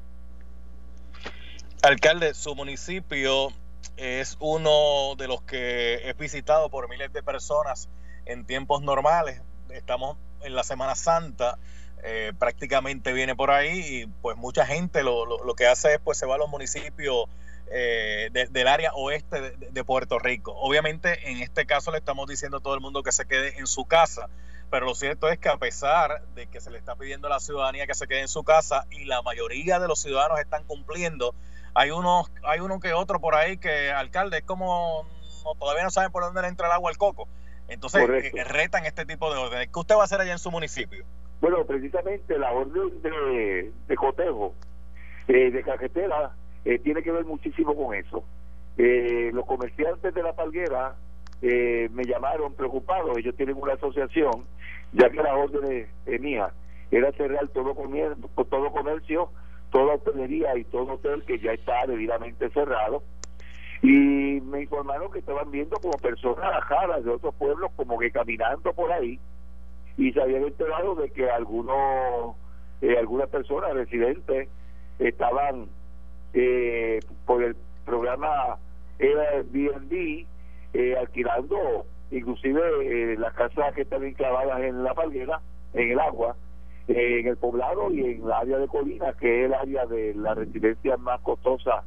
Alcalde, 1.82 2.34
su 2.34 2.54
municipio 2.54 3.48
es 3.96 4.36
uno 4.40 5.14
de 5.16 5.28
los 5.28 5.42
que 5.42 6.08
es 6.08 6.16
visitado 6.16 6.70
por 6.70 6.88
miles 6.88 7.12
de 7.12 7.22
personas 7.22 7.88
en 8.26 8.44
tiempos 8.44 8.82
normales. 8.82 9.42
Estamos 9.70 10.16
en 10.42 10.54
la 10.54 10.64
Semana 10.64 10.94
Santa, 10.94 11.58
eh, 12.02 12.32
prácticamente 12.38 13.12
viene 13.12 13.34
por 13.34 13.50
ahí 13.50 13.80
y 13.84 14.06
pues 14.06 14.36
mucha 14.36 14.64
gente 14.66 15.02
lo, 15.02 15.26
lo, 15.26 15.44
lo, 15.44 15.54
que 15.54 15.66
hace 15.66 15.94
es 15.94 16.00
pues 16.00 16.16
se 16.16 16.26
va 16.26 16.36
a 16.36 16.38
los 16.38 16.48
municipios 16.48 17.24
eh, 17.70 18.30
del 18.50 18.68
área 18.68 18.92
oeste 18.94 19.40
de, 19.58 19.84
Puerto 19.84 20.18
Rico. 20.18 20.52
Obviamente 20.56 21.30
en 21.30 21.38
este 21.38 21.66
caso 21.66 21.90
le 21.90 21.98
estamos 21.98 22.28
diciendo 22.28 22.58
a 22.58 22.60
todo 22.60 22.74
el 22.74 22.80
mundo 22.80 23.02
que 23.02 23.12
se 23.12 23.26
quede 23.26 23.58
en 23.58 23.66
su 23.66 23.84
casa, 23.84 24.28
pero 24.70 24.86
lo 24.86 24.94
cierto 24.94 25.28
es 25.28 25.38
que 25.38 25.48
a 25.48 25.56
pesar 25.56 26.22
de 26.34 26.46
que 26.46 26.60
se 26.60 26.70
le 26.70 26.78
está 26.78 26.96
pidiendo 26.96 27.26
a 27.26 27.30
la 27.30 27.40
ciudadanía 27.40 27.86
que 27.86 27.94
se 27.94 28.06
quede 28.06 28.20
en 28.20 28.28
su 28.28 28.44
casa 28.44 28.86
y 28.90 29.04
la 29.04 29.22
mayoría 29.22 29.78
de 29.78 29.88
los 29.88 30.00
ciudadanos 30.00 30.40
están 30.40 30.64
cumpliendo, 30.64 31.34
hay 31.74 31.90
unos, 31.90 32.30
hay 32.44 32.60
uno 32.60 32.80
que 32.80 32.92
otro 32.92 33.20
por 33.20 33.34
ahí 33.34 33.56
que 33.58 33.90
alcalde 33.90 34.38
es 34.38 34.44
como 34.44 35.06
todavía 35.58 35.84
no 35.84 35.90
saben 35.90 36.10
por 36.10 36.22
dónde 36.22 36.42
le 36.42 36.48
entra 36.48 36.66
el 36.66 36.72
agua 36.72 36.90
al 36.90 36.98
coco. 36.98 37.28
Entonces 37.68 38.08
eh, 38.08 38.44
retan 38.44 38.86
este 38.86 39.04
tipo 39.04 39.32
de 39.32 39.38
órdenes. 39.38 39.68
¿Qué 39.72 39.78
usted 39.78 39.94
va 39.94 40.02
a 40.02 40.04
hacer 40.04 40.20
allá 40.20 40.32
en 40.32 40.38
su 40.38 40.50
municipio? 40.50 41.04
Bueno, 41.40 41.64
precisamente 41.64 42.38
la 42.38 42.50
orden 42.50 43.00
de, 43.02 43.72
de 43.86 43.96
cotejo, 43.96 44.54
eh, 45.28 45.50
de 45.50 45.62
carretera, 45.62 46.34
eh, 46.64 46.78
tiene 46.78 47.02
que 47.02 47.12
ver 47.12 47.24
muchísimo 47.24 47.74
con 47.74 47.94
eso. 47.94 48.24
Eh, 48.76 49.30
los 49.32 49.44
comerciantes 49.46 50.14
de 50.14 50.22
la 50.22 50.32
palguera 50.34 50.96
eh, 51.42 51.88
me 51.92 52.04
llamaron 52.04 52.54
preocupados, 52.54 53.16
ellos 53.16 53.34
tienen 53.36 53.56
una 53.56 53.74
asociación, 53.74 54.44
ya 54.92 55.10
que 55.10 55.22
la 55.22 55.34
orden 55.34 55.88
de, 56.04 56.18
mía 56.18 56.50
era 56.90 57.12
cerrar 57.12 57.48
todo 57.48 57.74
comercio, 57.74 58.28
todo 58.48 58.70
comercio, 58.72 59.30
toda 59.70 59.94
hotelería 59.94 60.56
y 60.56 60.64
todo 60.64 60.94
hotel 60.94 61.22
que 61.24 61.38
ya 61.38 61.52
está 61.52 61.86
debidamente 61.86 62.48
cerrado. 62.50 63.02
Y 63.82 64.40
me 64.40 64.62
informaron 64.62 65.12
que 65.12 65.20
estaban 65.20 65.50
viendo 65.50 65.76
como 65.76 65.96
personas 65.98 66.52
rajadas 66.52 67.04
de 67.04 67.10
otros 67.10 67.34
pueblos 67.36 67.70
como 67.76 67.98
que 67.98 68.10
caminando 68.10 68.72
por 68.72 68.90
ahí 68.90 69.20
y 69.96 70.12
se 70.12 70.20
habían 70.20 70.44
enterado 70.44 70.94
de 70.96 71.10
que 71.10 71.30
algunos 71.30 72.36
algunas 72.98 73.28
personas 73.28 73.74
residentes 73.74 74.48
estaban 74.98 75.68
eh, 76.34 77.00
por 77.26 77.42
el 77.42 77.56
programa 77.84 78.58
Airbnb 78.98 80.26
eh, 80.74 80.96
alquilando 80.98 81.86
inclusive 82.10 82.60
eh, 82.82 83.16
las 83.18 83.32
casas 83.34 83.74
que 83.74 83.82
están 83.82 84.04
enclavadas 84.04 84.60
en 84.60 84.82
la 84.82 84.94
palguera, 84.94 85.40
en 85.74 85.92
el 85.92 86.00
agua, 86.00 86.36
en 86.86 87.26
el 87.26 87.36
poblado 87.36 87.90
y 87.92 88.00
en 88.02 88.26
la 88.26 88.38
área 88.38 88.58
de 88.58 88.68
Colina, 88.68 89.12
que 89.14 89.40
es 89.40 89.46
el 89.46 89.54
área 89.54 89.86
de 89.86 90.14
la 90.14 90.34
residencia 90.34 90.96
más 90.96 91.20
costosa 91.20 91.84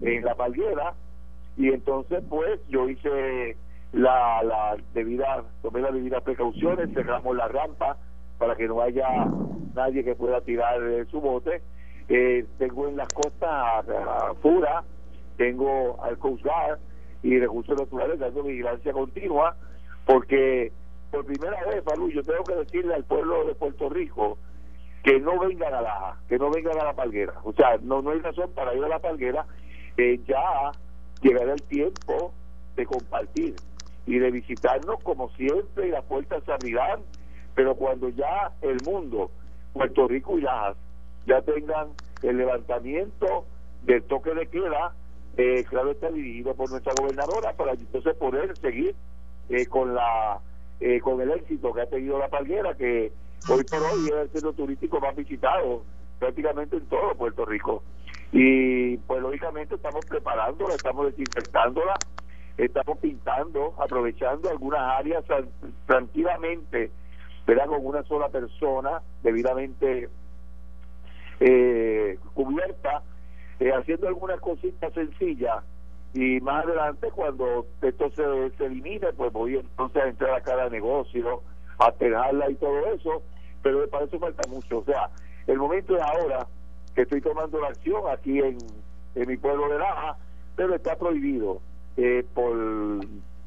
en 0.00 0.24
la 0.24 0.34
palguera. 0.34 0.94
Y 1.56 1.68
entonces, 1.68 2.22
pues, 2.28 2.58
yo 2.68 2.88
hice 2.88 3.56
la, 3.92 4.42
la 4.42 4.76
debida, 4.94 5.44
tomé 5.62 5.82
las 5.82 5.92
debidas 5.92 6.22
precauciones, 6.22 6.92
cerramos 6.94 7.36
la 7.36 7.48
rampa 7.48 7.98
para 8.38 8.56
que 8.56 8.66
no 8.66 8.80
haya 8.80 9.26
nadie 9.74 10.04
que 10.04 10.14
pueda 10.14 10.40
tirar 10.40 10.80
su 11.10 11.20
bote. 11.20 11.60
Eh, 12.12 12.44
tengo 12.58 12.88
en 12.88 12.96
las 12.96 13.06
costas 13.06 13.48
a, 13.88 14.34
Fura, 14.42 14.82
tengo 15.36 16.02
al 16.02 16.18
Coast 16.18 16.44
y 17.22 17.38
recursos 17.38 17.78
naturales 17.78 18.18
dando 18.18 18.42
vigilancia 18.42 18.92
continua, 18.92 19.56
porque 20.04 20.72
por 21.12 21.24
primera 21.24 21.64
vez, 21.66 21.84
Falú, 21.84 22.10
yo 22.10 22.24
tengo 22.24 22.42
que 22.42 22.56
decirle 22.56 22.94
al 22.94 23.04
pueblo 23.04 23.46
de 23.46 23.54
Puerto 23.54 23.88
Rico 23.88 24.38
que 25.04 25.20
no 25.20 25.38
vengan 25.38 25.72
a 25.72 25.82
la 25.82 26.16
que 26.28 26.36
no 26.36 26.50
vengan 26.50 26.80
a 26.80 26.86
la 26.86 26.94
palguera. 26.94 27.34
O 27.44 27.52
sea, 27.52 27.78
no, 27.80 28.02
no 28.02 28.10
hay 28.10 28.18
razón 28.18 28.50
para 28.56 28.74
ir 28.74 28.82
a 28.82 28.88
la 28.88 28.98
palguera. 28.98 29.46
Eh, 29.96 30.20
ya 30.26 30.72
llegará 31.22 31.52
el 31.52 31.62
tiempo 31.62 32.34
de 32.74 32.86
compartir 32.86 33.54
y 34.06 34.18
de 34.18 34.32
visitarnos 34.32 35.00
como 35.04 35.30
siempre 35.36 35.86
y 35.86 35.90
las 35.92 36.04
puertas 36.06 36.42
se 36.42 36.52
abrirán, 36.52 37.02
pero 37.54 37.76
cuando 37.76 38.08
ya 38.08 38.50
el 38.62 38.78
mundo, 38.84 39.30
Puerto 39.72 40.08
Rico 40.08 40.36
y 40.38 40.42
Lajas, 40.42 40.76
ya 41.30 41.40
tengan 41.42 41.90
el 42.22 42.38
levantamiento 42.38 43.46
del 43.82 44.02
toque 44.02 44.34
de 44.34 44.48
queda, 44.48 44.94
eh, 45.36 45.64
claro 45.68 45.92
está 45.92 46.10
dirigido 46.10 46.54
por 46.54 46.68
nuestra 46.68 46.92
gobernadora 46.98 47.52
para 47.52 47.72
entonces 47.72 48.16
poder 48.16 48.56
seguir 48.58 48.96
eh, 49.48 49.66
con 49.66 49.94
la 49.94 50.40
eh, 50.80 50.98
con 51.00 51.20
el 51.20 51.30
éxito 51.30 51.72
que 51.72 51.82
ha 51.82 51.86
tenido 51.86 52.18
la 52.18 52.28
palguera, 52.28 52.74
que 52.74 53.12
hoy 53.48 53.64
por 53.64 53.80
hoy 53.80 54.06
es 54.06 54.12
el 54.12 54.30
centro 54.30 54.52
turístico 54.54 54.98
más 54.98 55.14
visitado 55.14 55.84
prácticamente 56.18 56.76
en 56.76 56.86
todo 56.86 57.14
Puerto 57.14 57.44
Rico. 57.44 57.82
Y 58.32 58.96
pues 58.98 59.22
lógicamente 59.22 59.76
estamos 59.76 60.04
preparándola, 60.06 60.74
estamos 60.74 61.06
desinfectándola, 61.06 61.94
estamos 62.56 62.98
pintando, 62.98 63.74
aprovechando 63.78 64.50
algunas 64.50 64.80
áreas 64.80 65.24
tranquilamente, 65.86 66.90
¿verdad? 67.46 67.66
Con 67.66 67.86
una 67.86 68.02
sola 68.04 68.28
persona 68.30 69.02
debidamente 69.22 70.08
eh, 71.40 72.18
cubierta, 72.34 73.02
eh, 73.58 73.72
haciendo 73.72 74.08
algunas 74.08 74.40
cositas 74.40 74.92
sencillas. 74.92 75.64
Y 76.12 76.40
más 76.40 76.64
adelante 76.64 77.08
cuando 77.14 77.66
esto 77.82 78.10
se, 78.10 78.56
se 78.56 78.66
elimine 78.66 79.12
pues 79.12 79.32
voy 79.32 79.56
entonces 79.56 80.02
a 80.02 80.08
entrar 80.08 80.34
a 80.34 80.40
cada 80.40 80.68
negocio 80.68 81.42
a 81.78 81.92
pegarla 81.92 82.50
y 82.50 82.54
todo 82.56 82.92
eso. 82.92 83.22
Pero 83.62 83.88
para 83.88 84.04
eso 84.04 84.18
falta 84.18 84.48
mucho. 84.48 84.78
O 84.78 84.84
sea 84.84 85.10
el 85.46 85.58
momento 85.58 85.96
es 85.96 86.02
ahora 86.02 86.46
que 86.94 87.02
estoy 87.02 87.20
tomando 87.20 87.60
la 87.60 87.68
acción 87.68 88.02
aquí 88.10 88.38
en, 88.38 88.58
en 89.14 89.28
mi 89.28 89.36
pueblo 89.36 89.68
de 89.68 89.78
Laja 89.78 90.16
pero 90.56 90.74
está 90.74 90.96
prohibido. 90.96 91.60
Eh, 91.96 92.24
por 92.34 92.54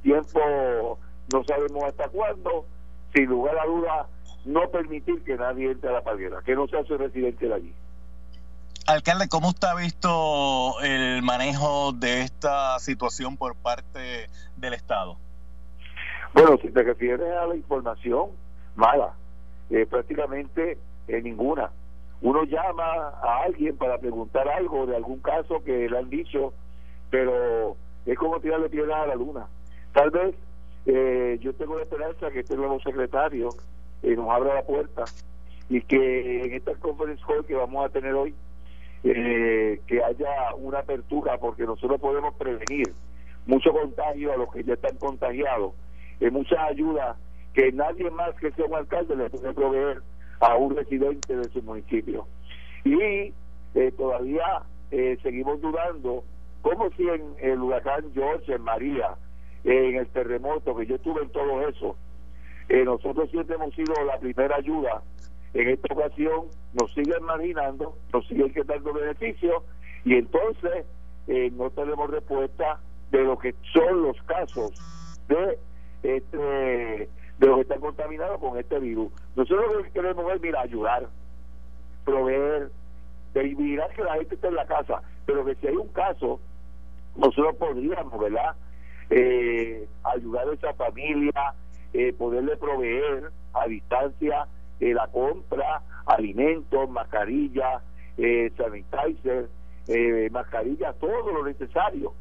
tiempo 0.02 1.00
no 1.32 1.44
sabemos 1.44 1.84
hasta 1.84 2.08
cuándo. 2.10 2.66
Sin 3.14 3.26
lugar 3.26 3.56
a 3.60 3.66
duda 3.66 4.08
no 4.46 4.70
permitir 4.70 5.24
que 5.24 5.36
nadie 5.36 5.72
entre 5.72 5.90
a 5.90 5.94
la 5.94 6.04
palguera 6.04 6.42
que 6.46 6.56
no 6.56 6.68
sea 6.68 6.84
su 6.84 6.98
residente 6.98 7.48
de 7.48 7.54
allí 7.54 7.74
Alcalde, 8.86 9.30
¿cómo 9.30 9.48
usted 9.48 9.70
ha 9.70 9.76
visto 9.76 10.82
el 10.82 11.22
manejo 11.22 11.94
de 11.94 12.22
esta 12.22 12.78
situación 12.80 13.38
por 13.38 13.56
parte 13.56 14.30
del 14.58 14.74
Estado? 14.74 15.16
Bueno, 16.34 16.58
si 16.62 16.70
te 16.70 16.84
refieres 16.84 17.32
a 17.32 17.46
la 17.46 17.56
información, 17.56 18.32
mala, 18.76 19.14
eh, 19.70 19.86
prácticamente 19.86 20.78
eh, 21.08 21.22
ninguna. 21.22 21.72
Uno 22.22 22.44
llama 22.44 22.84
a 23.22 23.44
alguien 23.46 23.78
para 23.78 23.98
preguntar 24.00 24.50
algo 24.50 24.86
de 24.86 24.98
algún 24.98 25.22
caso 25.22 25.64
que 25.64 25.88
le 25.90 25.98
han 25.98 26.10
dicho, 26.10 26.54
pero 27.10 27.78
es 28.06 28.18
como 28.18 28.42
tirarle 28.42 28.70
piedras 28.70 28.98
a 29.04 29.08
la 29.08 29.16
luna. 29.16 29.48
Tal 29.94 30.10
vez 30.10 30.36
eh, 30.86 31.38
yo 31.42 31.54
tengo 31.54 31.78
la 31.78 31.84
esperanza 31.84 32.32
que 32.32 32.42
este 32.42 32.58
nuevo 32.58 32.82
secretario 32.82 33.50
nos 34.04 34.30
abra 34.30 34.56
la 34.56 34.64
puerta 34.64 35.06
y 35.70 35.82
que 35.82 36.44
en 36.44 36.54
esta 36.54 36.76
conference 36.76 37.24
call 37.26 37.46
que 37.46 37.56
vamos 37.56 37.86
a 37.86 37.90
tener 37.90 38.14
hoy 38.14 38.36
eh, 39.04 39.82
que 39.88 40.04
haya 40.04 40.54
una 40.58 40.80
apertura 40.80 41.38
porque 41.38 41.64
nosotros 41.64 42.00
podemos 42.00 42.34
prevenir 42.36 42.94
mucho 43.46 43.72
contagio 43.72 44.34
a 44.34 44.38
los 44.38 44.52
que 44.52 44.64
ya 44.64 44.74
están 44.74 44.96
contagiados, 44.98 45.74
eh, 46.20 46.30
mucha 46.30 46.66
ayuda 46.66 47.18
que 47.54 47.72
nadie 47.72 48.10
más 48.10 48.34
que 48.36 48.52
sea 48.52 48.66
un 48.66 48.76
alcalde 48.76 49.16
le 49.16 49.30
puede 49.30 49.54
proveer 49.54 50.02
a 50.40 50.56
un 50.56 50.76
residente 50.76 51.36
de 51.36 51.50
su 51.50 51.62
municipio. 51.62 52.28
Y 52.84 53.34
eh, 53.76 53.92
todavía 53.98 54.64
eh, 54.92 55.18
seguimos 55.22 55.62
dudando, 55.62 56.24
como 56.62 56.90
si 56.92 57.04
en 57.08 57.36
el 57.40 57.60
huracán 57.60 58.12
George, 58.14 58.54
en 58.54 58.62
María, 58.62 59.16
en 59.64 59.96
el 59.96 60.08
terremoto, 60.08 60.76
que 60.76 60.86
yo 60.86 60.96
estuve 60.96 61.22
en 61.24 61.30
todo 61.30 61.68
eso, 61.68 61.96
nosotros 62.70 63.30
siempre 63.30 63.56
hemos 63.56 63.74
sido 63.76 63.94
la 64.06 64.18
primera 64.20 64.56
ayuda 64.56 65.04
en 65.54 65.70
esta 65.70 65.94
ocasión 65.94 66.48
nos 66.74 66.92
siguen 66.94 67.24
marginando, 67.24 67.96
nos 68.12 68.28
siguen 68.28 68.52
quitando 68.54 68.92
beneficios 68.94 69.64
y 70.04 70.16
entonces 70.16 70.86
eh, 71.28 71.52
no 71.54 71.70
tenemos 71.70 72.10
respuesta 72.10 72.80
de 73.12 73.24
lo 73.24 73.38
que 73.38 73.54
son 73.72 74.02
los 74.02 74.20
casos 74.24 74.72
de 75.28 75.60
este 76.02 76.38
de 76.38 77.48
los 77.48 77.58
que 77.58 77.62
están 77.62 77.82
contaminados 77.82 78.40
con 78.40 78.58
este 78.58 78.80
virus. 78.80 79.12
Nosotros 79.36 79.74
lo 79.74 79.84
que 79.84 79.92
queremos 79.92 80.32
es, 80.34 80.42
mira, 80.42 80.62
ayudar, 80.62 81.08
proveer, 82.06 82.72
de 83.34 83.44
mirar 83.56 83.92
que 83.96 84.04
la 84.04 84.16
gente 84.16 84.36
esté 84.36 84.48
en 84.48 84.56
la 84.56 84.66
casa, 84.66 85.02
pero 85.26 85.44
que 85.46 85.56
si 85.56 85.68
hay 85.68 85.76
un 85.76 85.88
caso, 85.90 86.40
nosotros 87.16 87.56
podríamos, 87.56 88.20
¿verdad? 88.20 88.56
Eh, 89.10 89.88
ayudar 90.04 90.48
a 90.48 90.54
esa 90.54 90.74
familia, 90.74 91.54
eh, 91.94 92.14
poderle 92.14 92.58
proveer 92.58 93.32
a 93.54 93.68
distancia 93.68 94.48
eh, 94.80 94.94
la 94.94 95.08
compra, 95.08 95.82
alimentos, 96.06 96.90
mascarillas, 96.90 97.84
eh, 98.18 98.52
sanitizer, 98.58 99.50
eh, 99.88 100.30
mascarillas, 100.32 100.98
todo 101.00 101.32
lo 101.32 101.46
necesario 101.46 102.14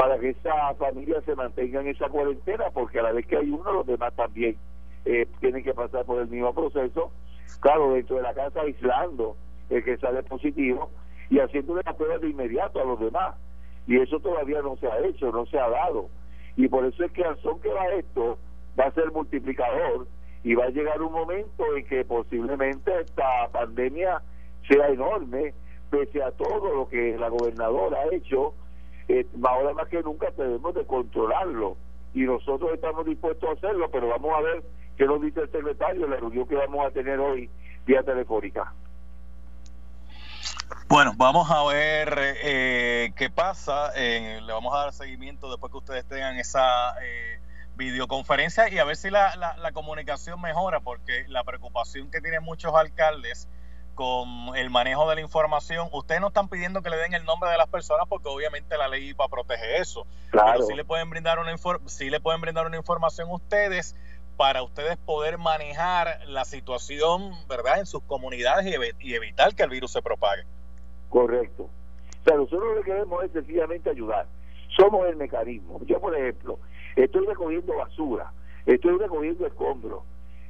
para 0.00 0.18
que 0.18 0.30
esa 0.30 0.74
familia 0.76 1.20
se 1.26 1.34
mantenga 1.34 1.82
en 1.82 1.88
esa 1.88 2.08
cuarentena, 2.08 2.70
porque 2.72 3.00
a 3.00 3.02
la 3.02 3.12
vez 3.12 3.26
que 3.26 3.36
hay 3.36 3.50
uno, 3.50 3.70
los 3.70 3.86
demás 3.86 4.14
también 4.14 4.56
eh, 5.04 5.26
tienen 5.40 5.62
que 5.62 5.74
pasar 5.74 6.06
por 6.06 6.22
el 6.22 6.28
mismo 6.28 6.54
proceso. 6.54 7.12
Claro, 7.60 7.92
dentro 7.92 8.16
de 8.16 8.22
la 8.22 8.32
casa 8.32 8.62
aislando 8.62 9.36
el 9.68 9.84
que 9.84 9.98
sale 9.98 10.22
positivo 10.22 10.90
y 11.28 11.38
haciéndole 11.38 11.82
la 11.84 11.92
prueba 11.92 12.16
de 12.16 12.30
inmediato 12.30 12.80
a 12.80 12.84
los 12.84 12.98
demás. 12.98 13.36
Y 13.86 14.00
eso 14.00 14.20
todavía 14.20 14.62
no 14.62 14.76
se 14.76 14.86
ha 14.86 14.98
hecho, 15.04 15.30
no 15.32 15.44
se 15.44 15.58
ha 15.58 15.68
dado. 15.68 16.08
Y 16.56 16.66
por 16.68 16.84
eso 16.86 17.04
es 17.04 17.12
que 17.12 17.22
al 17.22 17.38
son 17.42 17.60
que 17.60 17.68
va 17.68 17.86
esto, 17.88 18.38
va 18.78 18.84
a 18.84 18.92
ser 18.92 19.10
multiplicador 19.12 20.06
y 20.42 20.54
va 20.54 20.64
a 20.64 20.70
llegar 20.70 21.02
un 21.02 21.12
momento 21.12 21.64
en 21.76 21.86
que 21.86 22.04
posiblemente 22.04 23.00
esta 23.00 23.48
pandemia 23.52 24.22
sea 24.68 24.88
enorme, 24.88 25.54
pese 25.90 26.22
a 26.22 26.30
todo 26.32 26.74
lo 26.74 26.88
que 26.88 27.16
la 27.18 27.28
gobernadora 27.28 27.98
ha 28.00 28.14
hecho, 28.14 28.54
eh, 29.08 29.26
ahora 29.42 29.74
más 29.74 29.88
que 29.88 30.02
nunca 30.02 30.30
tenemos 30.32 30.74
de 30.74 30.86
controlarlo 30.86 31.76
y 32.14 32.22
nosotros 32.22 32.70
estamos 32.74 33.06
dispuestos 33.06 33.48
a 33.48 33.52
hacerlo, 33.52 33.90
pero 33.90 34.08
vamos 34.08 34.32
a 34.36 34.40
ver 34.40 34.62
qué 34.96 35.04
nos 35.06 35.20
dice 35.20 35.40
el 35.40 35.50
secretario 35.50 36.04
en 36.04 36.10
la 36.10 36.16
reunión 36.16 36.46
que 36.46 36.54
vamos 36.54 36.86
a 36.86 36.90
tener 36.90 37.18
hoy 37.18 37.50
vía 37.86 38.02
telefónica. 38.02 38.72
Bueno, 40.88 41.12
vamos 41.16 41.48
a 41.50 41.64
ver 41.66 42.18
eh, 42.42 43.12
qué 43.16 43.30
pasa. 43.30 43.92
Eh, 43.96 44.40
le 44.42 44.52
vamos 44.52 44.74
a 44.74 44.78
dar 44.78 44.92
seguimiento 44.92 45.48
después 45.48 45.70
que 45.70 45.78
ustedes 45.78 46.04
tengan 46.04 46.36
esa 46.36 46.94
eh, 47.02 47.38
videoconferencia 47.80 48.68
y 48.68 48.78
a 48.78 48.84
ver 48.84 48.96
si 48.96 49.10
la, 49.10 49.34
la, 49.36 49.72
comunicación 49.72 50.40
mejora, 50.40 50.80
porque 50.80 51.24
la 51.28 51.44
preocupación 51.44 52.10
que 52.10 52.20
tienen 52.20 52.42
muchos 52.42 52.74
alcaldes 52.74 53.48
con 53.94 54.54
el 54.54 54.68
manejo 54.68 55.08
de 55.08 55.14
la 55.14 55.20
información, 55.22 55.88
ustedes 55.92 56.20
no 56.20 56.28
están 56.28 56.48
pidiendo 56.48 56.82
que 56.82 56.90
le 56.90 56.98
den 56.98 57.14
el 57.14 57.24
nombre 57.24 57.50
de 57.50 57.56
las 57.56 57.68
personas 57.68 58.06
porque 58.06 58.28
obviamente 58.28 58.76
la 58.76 58.86
ley 58.86 59.14
va 59.14 59.24
a 59.24 59.28
proteger 59.28 59.80
eso. 59.80 60.06
Claro. 60.30 60.52
Pero 60.52 60.66
sí 60.66 60.74
le 60.74 60.84
pueden 60.84 61.08
brindar 61.08 61.38
una 61.38 61.56
sí 61.86 62.10
le 62.10 62.20
pueden 62.20 62.42
brindar 62.42 62.66
una 62.66 62.76
información 62.76 63.30
ustedes 63.30 63.96
para 64.36 64.62
ustedes 64.62 64.98
poder 64.98 65.38
manejar 65.38 66.20
la 66.26 66.44
situación, 66.44 67.32
¿verdad?, 67.48 67.78
en 67.78 67.86
sus 67.86 68.02
comunidades 68.02 68.66
y, 68.66 69.08
y 69.08 69.14
evitar 69.14 69.54
que 69.54 69.62
el 69.62 69.70
virus 69.70 69.92
se 69.92 70.02
propague. 70.02 70.44
Correcto. 71.08 71.62
O 71.64 72.24
sea, 72.24 72.36
nosotros 72.36 72.76
lo 72.76 72.82
que 72.82 72.90
queremos 72.90 73.24
es 73.24 73.32
sencillamente 73.32 73.88
ayudar. 73.88 74.26
Somos 74.76 75.08
el 75.08 75.16
mecanismo. 75.16 75.80
Yo, 75.86 76.00
por 76.00 76.16
ejemplo, 76.16 76.58
estoy 76.96 77.26
recogiendo 77.26 77.76
basura, 77.76 78.32
estoy 78.66 78.98
recogiendo 78.98 79.46
escombros, 79.46 80.02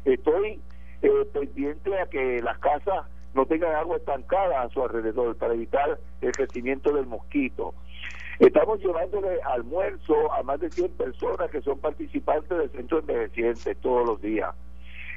estoy 0.05 0.61
eh, 1.03 1.29
pendiente 1.33 1.99
a 1.99 2.07
que 2.07 2.41
las 2.43 2.59
casas 2.59 3.07
no 3.35 3.47
tengan 3.47 3.75
agua 3.75 3.97
estancada 3.97 4.63
a 4.63 4.69
su 4.71 4.83
alrededor 4.83 5.37
para 5.37 5.55
evitar 5.55 5.99
el 6.21 6.33
crecimiento 6.33 6.93
del 6.93 7.07
mosquito. 7.07 7.75
Estamos 8.39 8.81
llevándole 8.81 9.39
almuerzo 9.43 10.33
a 10.33 10.43
más 10.43 10.61
de 10.61 10.71
100 10.71 10.93
personas 10.93 11.51
que 11.51 11.61
son 11.61 11.79
participantes 11.79 12.49
del 12.49 12.71
centro 12.71 13.01
envejeciente 13.01 13.75
todos 13.77 14.07
los 14.07 14.21
días. 14.21 14.55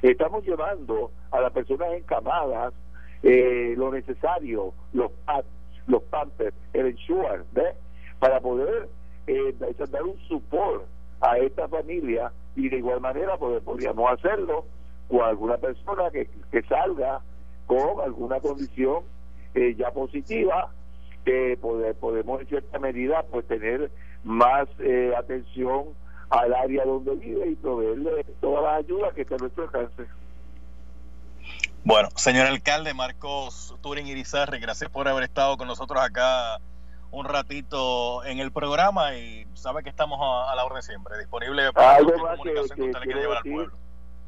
Estamos 0.01 0.45
llevando 0.45 1.11
a 1.31 1.39
las 1.39 1.53
personas 1.53 1.93
encamadas 1.93 2.73
eh, 3.23 3.73
lo 3.77 3.91
necesario, 3.91 4.73
los 4.91 5.11
pads, 5.25 5.47
los 5.87 6.03
pampers, 6.03 6.53
el 6.73 6.87
ensure, 6.87 7.43
¿ves? 7.53 7.75
Para 8.19 8.41
poder 8.41 8.89
eh, 9.27 9.55
dar 9.89 10.03
un 10.03 10.19
support 10.27 10.83
a 11.23 11.37
esta 11.37 11.67
familia 11.69 12.31
y 12.55 12.67
de 12.67 12.77
igual 12.77 12.99
manera 12.99 13.37
pues, 13.37 13.63
podríamos 13.63 14.11
hacerlo 14.11 14.65
con 15.07 15.21
alguna 15.21 15.57
persona 15.57 16.11
que, 16.11 16.29
que 16.51 16.61
salga 16.63 17.21
con 17.65 18.01
alguna 18.03 18.41
condición 18.41 19.03
eh, 19.55 19.73
ya 19.77 19.91
positiva 19.91 20.69
que 21.23 21.57
podemos 21.61 22.41
en 22.41 22.47
cierta 22.47 22.77
medida 22.79 23.23
pues 23.31 23.47
tener 23.47 23.89
más 24.25 24.67
eh, 24.79 25.13
atención 25.17 25.95
al 26.29 26.53
área 26.53 26.83
donde 26.83 27.15
vive 27.15 27.51
y 27.51 27.55
proveerle 27.55 28.25
todas 28.41 28.63
las 28.63 28.83
ayudas 28.83 29.13
que 29.13 29.21
está 29.21 29.35
a 29.35 29.37
nuestro 29.37 29.63
alcance. 29.63 30.03
Bueno, 31.85 32.09
señor 32.15 32.47
alcalde 32.47 32.93
Marcos 32.93 33.75
Turing 33.81 34.07
Irizarre, 34.07 34.59
gracias 34.59 34.89
por 34.89 35.07
haber 35.07 35.23
estado 35.23 35.55
con 35.55 35.67
nosotros 35.67 36.01
acá 36.01 36.59
un 37.13 37.25
ratito 37.25 38.25
en 38.25 38.39
el 38.39 38.51
programa 38.51 39.15
y 39.15 39.45
sabe 39.53 39.83
que 39.83 39.89
estamos 39.89 40.19
a, 40.19 40.55
la 40.55 40.65
orden 40.65 40.81
siempre, 40.81 41.17
disponible 41.19 41.71
para 41.71 41.97
algo 41.97 42.17
más 42.17 42.39
que, 42.41 42.53
que, 42.53 42.91
que, 42.91 43.13
llevar 43.13 43.37
al 43.37 43.43
pueblo. 43.43 43.77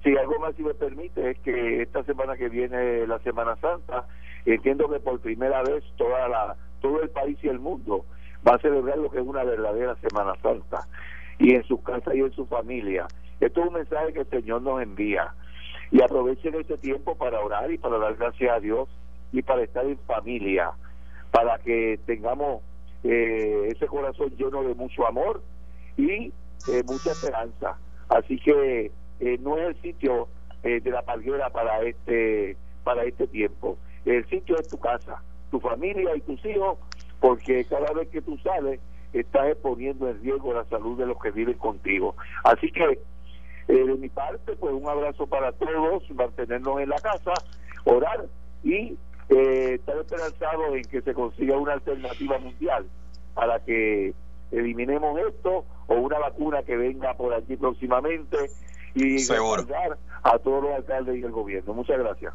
Sí, 0.04 0.16
algo 0.16 0.40
más 0.40 0.56
si 0.56 0.62
me 0.62 0.76
permite 0.76 1.32
es 1.32 1.40
que 1.40 1.82
esta 1.82 2.04
semana 2.04 2.38
que 2.38 2.48
viene 2.48 3.08
la 3.08 3.18
Semana 3.20 3.56
Santa, 3.56 4.06
entiendo 4.46 4.88
que 4.88 5.00
por 5.00 5.20
primera 5.20 5.64
vez 5.64 5.84
toda 5.98 6.28
la 6.28 6.56
todo 6.80 7.02
el 7.02 7.10
país 7.10 7.40
y 7.42 7.48
el 7.48 7.58
mundo 7.58 8.06
va 8.48 8.54
a 8.54 8.60
celebrar 8.60 9.00
lo 9.00 9.10
que 9.10 9.18
es 9.18 9.26
una 9.26 9.44
verdadera 9.44 9.96
Semana 10.08 10.36
Santa 10.44 10.88
y 11.40 11.56
en 11.56 11.64
su 11.64 11.82
casa 11.82 12.14
y 12.14 12.20
en 12.20 12.32
su 12.34 12.46
familia. 12.46 13.08
Esto 13.40 13.62
es 13.62 13.68
un 13.68 13.74
mensaje 13.74 14.14
que 14.14 14.20
el 14.20 14.30
Señor 14.30 14.62
nos 14.62 14.84
envía 14.84 15.34
y 15.90 16.04
aprovechen 16.04 16.54
este 16.54 16.78
tiempo 16.78 17.16
para 17.16 17.40
orar 17.40 17.72
y 17.72 17.80
para 17.80 17.98
dar 17.98 18.16
gracias 18.16 18.56
a 18.56 18.60
Dios 18.60 18.88
y 19.32 19.42
para 19.42 19.64
estar 19.64 19.88
en 19.88 19.98
familia, 20.06 20.72
para 21.32 21.58
que 21.58 22.00
tengamos 22.06 22.62
eh, 23.08 23.70
ese 23.72 23.86
corazón 23.86 24.36
lleno 24.36 24.64
de 24.64 24.74
mucho 24.74 25.06
amor 25.06 25.44
y 25.96 26.34
eh, 26.68 26.84
mucha 26.88 27.12
esperanza. 27.12 27.78
Así 28.10 28.40
que 28.40 28.92
eh, 29.20 29.38
no 29.42 29.58
es 29.58 29.68
el 29.68 29.82
sitio 29.82 30.28
de 30.64 30.90
la 30.90 31.04
palguera 31.04 31.52
para 31.52 31.84
este 31.84 32.58
para 32.84 33.04
este 33.04 33.28
tiempo. 33.28 33.78
El 34.04 34.28
sitio 34.28 34.56
es 34.60 34.68
tu 34.68 34.80
casa, 34.80 35.22
tu 35.52 35.60
familia 35.60 36.16
y 36.16 36.22
tus 36.22 36.44
hijos, 36.44 36.80
porque 37.20 37.66
cada 37.66 37.94
vez 37.94 38.10
que 38.10 38.24
tú 38.24 38.36
sales 38.40 38.80
estás 39.14 39.50
exponiendo 39.50 40.10
en 40.10 40.24
riesgo 40.24 40.56
la 40.56 40.66
salud 40.66 40.98
de 40.98 41.06
los 41.06 41.22
que 41.22 41.30
viven 41.30 41.60
contigo. 41.60 42.16
Así 42.44 42.72
que 42.72 43.00
de 43.68 43.96
mi 43.96 44.10
parte, 44.10 44.56
pues 44.56 44.74
un 44.74 44.90
abrazo 44.90 45.28
para 45.28 45.52
todos, 45.52 46.10
mantenernos 46.10 46.80
en 46.80 46.90
la 46.90 46.98
casa, 46.98 47.34
orar 47.84 48.26
y 48.64 48.98
eh, 49.30 49.76
estar 49.76 49.98
esperanzado 49.98 50.76
en 50.76 50.84
que 50.84 51.02
se 51.02 51.14
consiga 51.14 51.58
una 51.58 51.74
alternativa 51.74 52.38
mundial 52.38 52.86
para 53.34 53.60
que 53.60 54.14
eliminemos 54.52 55.20
esto 55.20 55.66
o 55.88 55.96
una 55.96 56.20
vacuna 56.20 56.64
que 56.64 56.78
venga 56.78 57.14
por 57.16 57.34
aquí 57.34 57.56
próximamente 57.58 58.50
y 58.94 59.16
ayudar 59.32 59.98
a 60.24 60.40
todos 60.40 60.64
los 60.64 60.74
alcaldes 60.74 61.18
y 61.18 61.24
el 61.24 61.32
gobierno. 61.32 61.74
Muchas 61.74 62.00
gracias. 62.00 62.34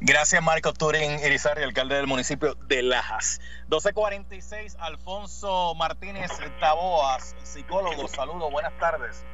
Gracias, 0.00 0.42
Marco 0.42 0.72
Turín 0.74 1.18
Irizarry, 1.24 1.62
alcalde 1.62 1.94
del 1.96 2.06
municipio 2.06 2.54
de 2.66 2.82
Lajas. 2.82 3.40
1246, 3.70 4.76
Alfonso 4.78 5.74
Martínez 5.74 6.30
Taboas, 6.60 7.34
psicólogo. 7.42 8.06
Saludos, 8.08 8.52
buenas 8.52 8.76
tardes. 8.78 9.24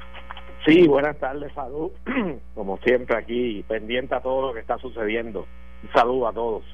Sí, 0.65 0.87
buenas 0.87 1.19
tardes, 1.19 1.53
salud. 1.55 1.91
Como 2.55 2.79
siempre 2.79 3.17
aquí, 3.17 3.65
pendiente 3.67 4.15
a 4.15 4.21
todo 4.21 4.49
lo 4.49 4.55
que 4.55 4.61
está 4.61 4.79
sucediendo. 4.79 5.47
Un 5.83 5.93
saludo 5.93 6.28
a 6.28 6.33
todos. 6.33 6.64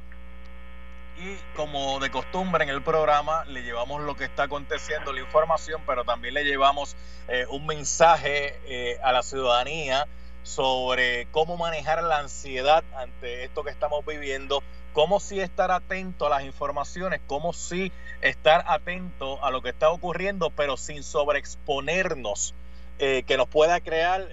Y 1.21 1.37
como 1.57 1.99
de 1.99 2.11
costumbre 2.11 2.63
en 2.63 2.71
el 2.71 2.83
programa, 2.83 3.45
le 3.47 3.63
llevamos 3.63 4.03
lo 4.03 4.15
que 4.15 4.25
está 4.25 4.45
aconteciendo, 4.45 5.13
la 5.13 5.21
información, 5.21 5.83
pero 5.85 6.05
también 6.05 6.35
le 6.35 6.45
llevamos 6.45 6.97
eh, 7.27 7.45
un 7.51 7.67
mensaje 7.67 8.61
eh, 8.67 8.99
a 9.03 9.11
la 9.13 9.25
ciudadanía 9.25 10.07
sobre 10.45 11.27
cómo 11.33 11.57
manejar 11.57 12.05
la 12.05 12.19
ansiedad 12.19 12.85
ante 12.97 13.43
esto 13.43 13.65
que 13.65 13.71
estamos 13.71 14.07
viviendo, 14.07 14.63
cómo 14.93 15.19
sí 15.19 15.41
estar 15.41 15.73
atento 15.73 16.27
a 16.27 16.31
las 16.31 16.45
informaciones, 16.45 17.21
cómo 17.27 17.53
sí 17.53 17.91
estar 18.21 18.65
atento 18.69 19.43
a 19.45 19.51
lo 19.51 19.61
que 19.61 19.71
está 19.71 19.91
ocurriendo, 19.91 20.51
pero 20.51 20.77
sin 20.77 21.03
sobreexponernos 21.03 22.55
eh, 23.01 23.25
que 23.27 23.37
nos 23.37 23.49
pueda 23.49 23.81
crear 23.81 24.29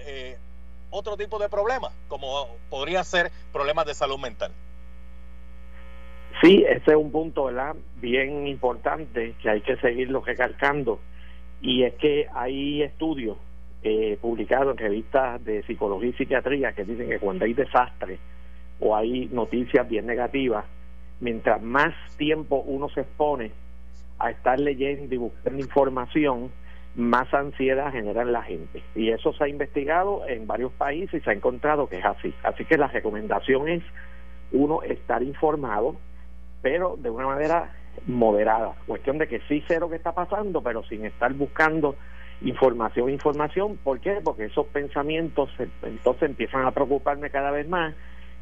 otro 0.90 1.16
tipo 1.16 1.40
de 1.40 1.48
problemas, 1.48 1.92
como 2.08 2.48
podría 2.70 3.02
ser 3.02 3.32
problemas 3.52 3.86
de 3.86 3.94
salud 3.94 4.18
mental. 4.18 4.52
Sí, 6.42 6.64
ese 6.68 6.90
es 6.90 6.96
un 6.96 7.10
punto 7.10 7.44
¿verdad? 7.44 7.76
bien 8.00 8.46
importante 8.46 9.34
que 9.40 9.50
hay 9.50 9.60
que 9.62 9.76
seguirlo 9.76 10.20
recalcando 10.20 11.00
y 11.62 11.84
es 11.84 11.94
que 11.94 12.26
hay 12.34 12.82
estudios 12.82 13.38
eh, 13.82 14.18
publicados 14.20 14.72
en 14.72 14.78
revistas 14.78 15.42
de 15.44 15.62
psicología 15.62 16.10
y 16.10 16.12
psiquiatría 16.12 16.72
que 16.72 16.84
dicen 16.84 17.08
que 17.08 17.18
cuando 17.18 17.44
hay 17.44 17.54
desastres 17.54 18.20
o 18.80 18.94
hay 18.94 19.26
noticias 19.32 19.88
bien 19.88 20.06
negativas, 20.06 20.64
mientras 21.20 21.62
más 21.62 21.94
tiempo 22.18 22.56
uno 22.66 22.88
se 22.90 23.00
expone 23.00 23.52
a 24.18 24.30
estar 24.30 24.60
leyendo 24.60 25.14
y 25.14 25.18
buscando 25.18 25.58
información, 25.60 26.50
más 26.94 27.32
ansiedad 27.32 27.92
genera 27.92 28.22
en 28.22 28.32
la 28.32 28.42
gente. 28.42 28.82
Y 28.94 29.10
eso 29.10 29.32
se 29.34 29.44
ha 29.44 29.48
investigado 29.48 30.26
en 30.26 30.46
varios 30.46 30.72
países 30.72 31.20
y 31.20 31.24
se 31.24 31.30
ha 31.30 31.34
encontrado 31.34 31.88
que 31.88 31.98
es 31.98 32.04
así. 32.04 32.34
Así 32.42 32.64
que 32.64 32.78
la 32.78 32.88
recomendación 32.88 33.68
es, 33.68 33.82
uno, 34.52 34.82
estar 34.82 35.22
informado, 35.22 35.96
pero 36.62 36.96
de 36.96 37.10
una 37.10 37.26
manera 37.26 37.72
moderada. 38.06 38.74
Cuestión 38.86 39.18
de 39.18 39.28
que 39.28 39.40
sí 39.48 39.62
sé 39.68 39.80
lo 39.80 39.88
que 39.88 39.96
está 39.96 40.12
pasando, 40.12 40.62
pero 40.62 40.82
sin 40.84 41.04
estar 41.04 41.32
buscando 41.32 41.96
información, 42.42 43.10
información. 43.10 43.78
¿Por 43.82 44.00
qué? 44.00 44.20
Porque 44.22 44.44
esos 44.44 44.66
pensamientos 44.66 45.50
entonces 45.82 46.22
empiezan 46.22 46.66
a 46.66 46.72
preocuparme 46.72 47.30
cada 47.30 47.50
vez 47.50 47.68
más 47.68 47.94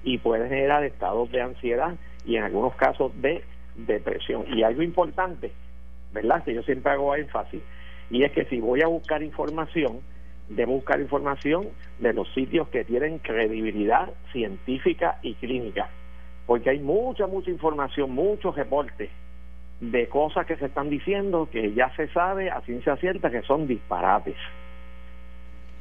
y 0.03 0.19
pueden 0.19 0.49
generar 0.49 0.85
estados 0.85 1.31
de 1.31 1.41
ansiedad 1.43 1.95
y 2.25 2.37
en 2.37 2.45
algunos 2.45 2.75
casos 2.75 3.13
de 3.21 3.45
depresión. 3.77 4.45
Y 4.55 4.63
algo 4.63 4.83
importante, 4.83 5.53
¿verdad? 6.13 6.43
Que 6.45 6.55
yo 6.55 6.63
siempre 6.63 6.93
hago 6.93 7.15
énfasis 7.15 7.63
y 8.11 8.23
es 8.23 8.33
que 8.33 8.45
si 8.47 8.61
voy 8.61 8.83
a 8.83 8.87
buscar 8.87 9.23
información, 9.23 10.01
debo 10.49 10.75
buscar 10.75 11.01
información 11.01 11.69
de 11.99 12.13
los 12.13 12.33
sitios 12.35 12.69
que 12.69 12.85
tienen 12.85 13.19
credibilidad 13.19 14.11
científica 14.33 15.19
y 15.23 15.35
clínica, 15.35 15.89
porque 16.47 16.71
hay 16.71 16.79
mucha, 16.79 17.27
mucha 17.27 17.51
información, 17.51 18.11
muchos 18.13 18.55
reportes 18.55 19.11
de 19.81 20.09
cosas 20.09 20.47
que 20.47 20.57
se 20.57 20.67
están 20.67 20.91
diciendo 20.91 21.49
que 21.51 21.75
ya 21.75 21.95
se 21.97 22.09
sabe 22.09 22.51
a 22.51 22.61
ciencia 22.63 22.97
cierta 22.97 23.31
que 23.31 23.43
son 23.43 23.67
disparates. 23.67 24.37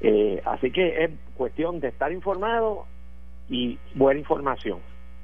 Eh, 0.01 0.41
así 0.45 0.71
que 0.71 1.03
es 1.03 1.11
cuestión 1.35 1.79
de 1.79 1.89
estar 1.89 2.11
informado 2.11 2.85
y 3.49 3.77
buena 3.93 4.19
información, 4.19 4.79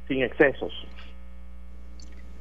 sin 0.08 0.24
excesos. 0.24 0.74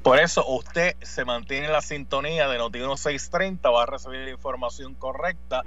Por 0.02 0.18
eso 0.20 0.46
usted 0.46 0.94
se 1.00 1.24
mantiene 1.24 1.66
en 1.66 1.72
la 1.72 1.80
sintonía 1.80 2.48
de 2.48 2.58
Noti 2.58 2.78
1630, 2.78 3.68
va 3.70 3.82
a 3.82 3.86
recibir 3.86 4.20
la 4.20 4.30
información 4.30 4.94
correcta, 4.94 5.64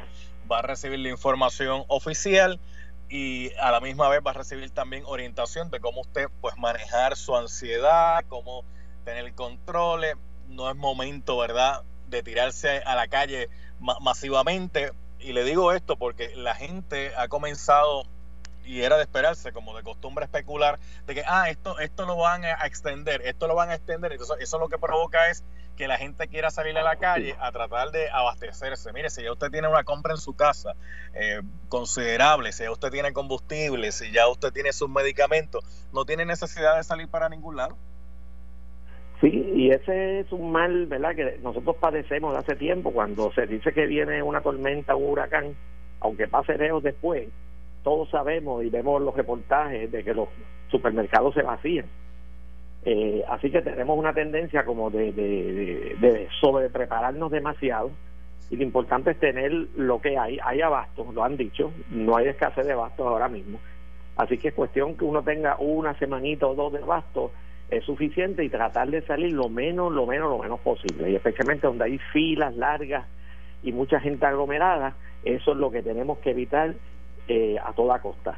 va 0.50 0.60
a 0.60 0.62
recibir 0.62 1.00
la 1.00 1.10
información 1.10 1.84
oficial 1.88 2.60
y 3.12 3.52
a 3.60 3.72
la 3.72 3.82
misma 3.82 4.08
vez 4.08 4.22
va 4.26 4.32
a 4.32 4.36
recibir 4.36 4.72
también 4.72 5.04
orientación 5.06 5.70
de 5.70 5.82
cómo 5.82 6.00
usted 6.00 6.28
pues 6.40 6.58
manejar 6.58 7.18
su 7.18 7.36
ansiedad, 7.36 8.24
cómo 8.30 8.64
tener 9.04 9.34
control. 9.34 10.06
No 10.48 10.70
es 10.70 10.78
momento, 10.78 11.38
¿verdad?, 11.38 11.84
de 12.08 12.24
tirarse 12.24 12.78
a 12.86 12.96
la 12.96 13.10
calle 13.10 13.50
masivamente. 13.80 14.94
Y 15.20 15.34
le 15.34 15.44
digo 15.44 15.74
esto 15.74 15.98
porque 15.98 16.34
la 16.38 16.56
gente 16.56 17.12
ha 17.18 17.28
comenzado 17.28 18.06
y 18.64 18.84
era 18.84 18.96
de 18.96 19.04
esperarse, 19.04 19.52
como 19.52 19.76
de 19.76 19.84
costumbre 19.84 20.24
especular, 20.24 20.80
de 21.06 21.16
que, 21.16 21.24
ah, 21.28 21.50
esto, 21.50 21.80
esto 21.80 22.06
lo 22.06 22.16
van 22.16 22.46
a 22.46 22.66
extender, 22.66 23.22
esto 23.26 23.46
lo 23.46 23.56
van 23.56 23.72
a 23.72 23.76
extender. 23.76 24.14
Entonces, 24.14 24.38
eso 24.40 24.58
lo 24.58 24.70
que 24.70 24.78
provoca 24.78 25.30
es 25.30 25.44
que 25.82 25.88
la 25.88 25.98
gente 25.98 26.28
quiera 26.28 26.52
salir 26.52 26.78
a 26.78 26.84
la 26.84 26.98
calle 26.98 27.34
a 27.40 27.52
tratar 27.52 27.90
de 27.90 28.08
abastecerse. 28.12 28.94
Mire, 28.94 29.10
si 29.10 29.24
ya 29.24 29.32
usted 29.32 29.50
tiene 29.50 29.68
una 29.68 29.84
compra 29.84 30.14
en 30.14 30.20
su 30.20 30.36
casa 30.36 30.76
eh, 31.16 31.42
considerable, 31.70 32.52
si 32.52 32.66
ya 32.66 32.72
usted 32.72 32.92
tiene 32.92 33.14
combustible, 33.14 33.92
si 33.92 34.12
ya 34.12 34.28
usted 34.28 34.54
tiene 34.54 34.74
sus 34.74 34.92
medicamentos, 34.92 35.64
no 35.92 36.06
tiene 36.06 36.24
necesidad 36.24 36.78
de 36.78 36.84
salir 36.84 37.08
para 37.08 37.30
ningún 37.30 37.56
lado. 37.56 37.76
Sí, 39.22 39.30
y 39.56 39.72
ese 39.72 40.20
es 40.20 40.32
un 40.32 40.52
mal, 40.52 40.86
¿verdad?, 40.86 41.16
que 41.16 41.40
nosotros 41.42 41.76
padecemos 41.78 42.34
de 42.34 42.40
hace 42.42 42.56
tiempo, 42.56 42.94
cuando 42.94 43.32
se 43.34 43.48
dice 43.48 43.74
que 43.74 43.88
viene 43.88 44.22
una 44.22 44.42
tormenta, 44.42 44.96
un 44.96 45.10
huracán, 45.10 45.56
aunque 46.00 46.28
pase 46.28 46.60
lejos 46.60 46.84
después, 46.84 47.28
todos 47.84 48.08
sabemos 48.12 48.64
y 48.64 48.70
vemos 48.70 49.02
los 49.02 49.16
reportajes 49.16 49.92
de 49.92 50.04
que 50.04 50.14
los 50.14 50.30
supermercados 50.70 51.34
se 51.34 51.42
vacían. 51.42 51.88
Eh, 52.84 53.24
así 53.30 53.52
que 53.52 53.62
tenemos 53.62 53.98
una 53.98 54.14
tendencia 54.14 54.66
como 54.66 54.90
de, 54.90 55.12
de, 55.12 55.96
de, 56.00 56.28
sobre 56.40 56.70
prepararnos 56.70 57.32
demasiado 57.32 57.92
y 58.50 58.56
lo 58.56 58.64
importante 58.64 59.12
es 59.12 59.20
tener 59.20 59.52
lo 59.76 60.02
que 60.02 60.18
hay, 60.18 60.40
hay 60.44 60.62
abasto, 60.62 61.10
lo 61.14 61.24
han 61.24 61.38
dicho, 61.38 61.72
no 61.90 62.18
hay 62.18 62.28
escasez 62.28 62.66
de 62.66 62.74
bastos 62.74 63.08
ahora 63.08 63.30
mismo. 63.30 63.60
Así 64.18 64.38
que 64.38 64.50
es 64.50 64.54
cuestión 64.54 64.98
que 64.98 65.06
uno 65.06 65.24
tenga 65.24 65.56
una 65.58 65.98
semanita 65.98 66.48
o 66.48 66.56
dos 66.56 66.74
de 66.74 66.80
bastos 66.80 67.32
es 67.72 67.86
suficiente 67.86 68.44
y 68.44 68.50
tratar 68.50 68.90
de 68.90 69.02
salir 69.04 69.32
lo 69.32 69.48
menos, 69.48 69.94
lo 69.94 70.06
menos, 70.06 70.30
lo 70.30 70.40
menos 70.40 70.60
posible. 70.60 71.10
Y 71.10 71.16
especialmente 71.16 71.66
donde 71.66 71.86
hay 71.86 71.98
filas 72.12 72.56
largas 72.56 73.06
y 73.64 73.72
mucha 73.72 74.00
gente 74.00 74.26
aglomerada, 74.26 74.96
eso 75.24 75.54
es 75.54 75.58
lo 75.58 75.72
que 75.72 75.82
tenemos 75.82 76.18
que 76.20 76.32
evitar 76.32 76.76
eh, 77.30 77.58
a 77.64 77.72
toda 77.72 78.00
costa. 78.00 78.38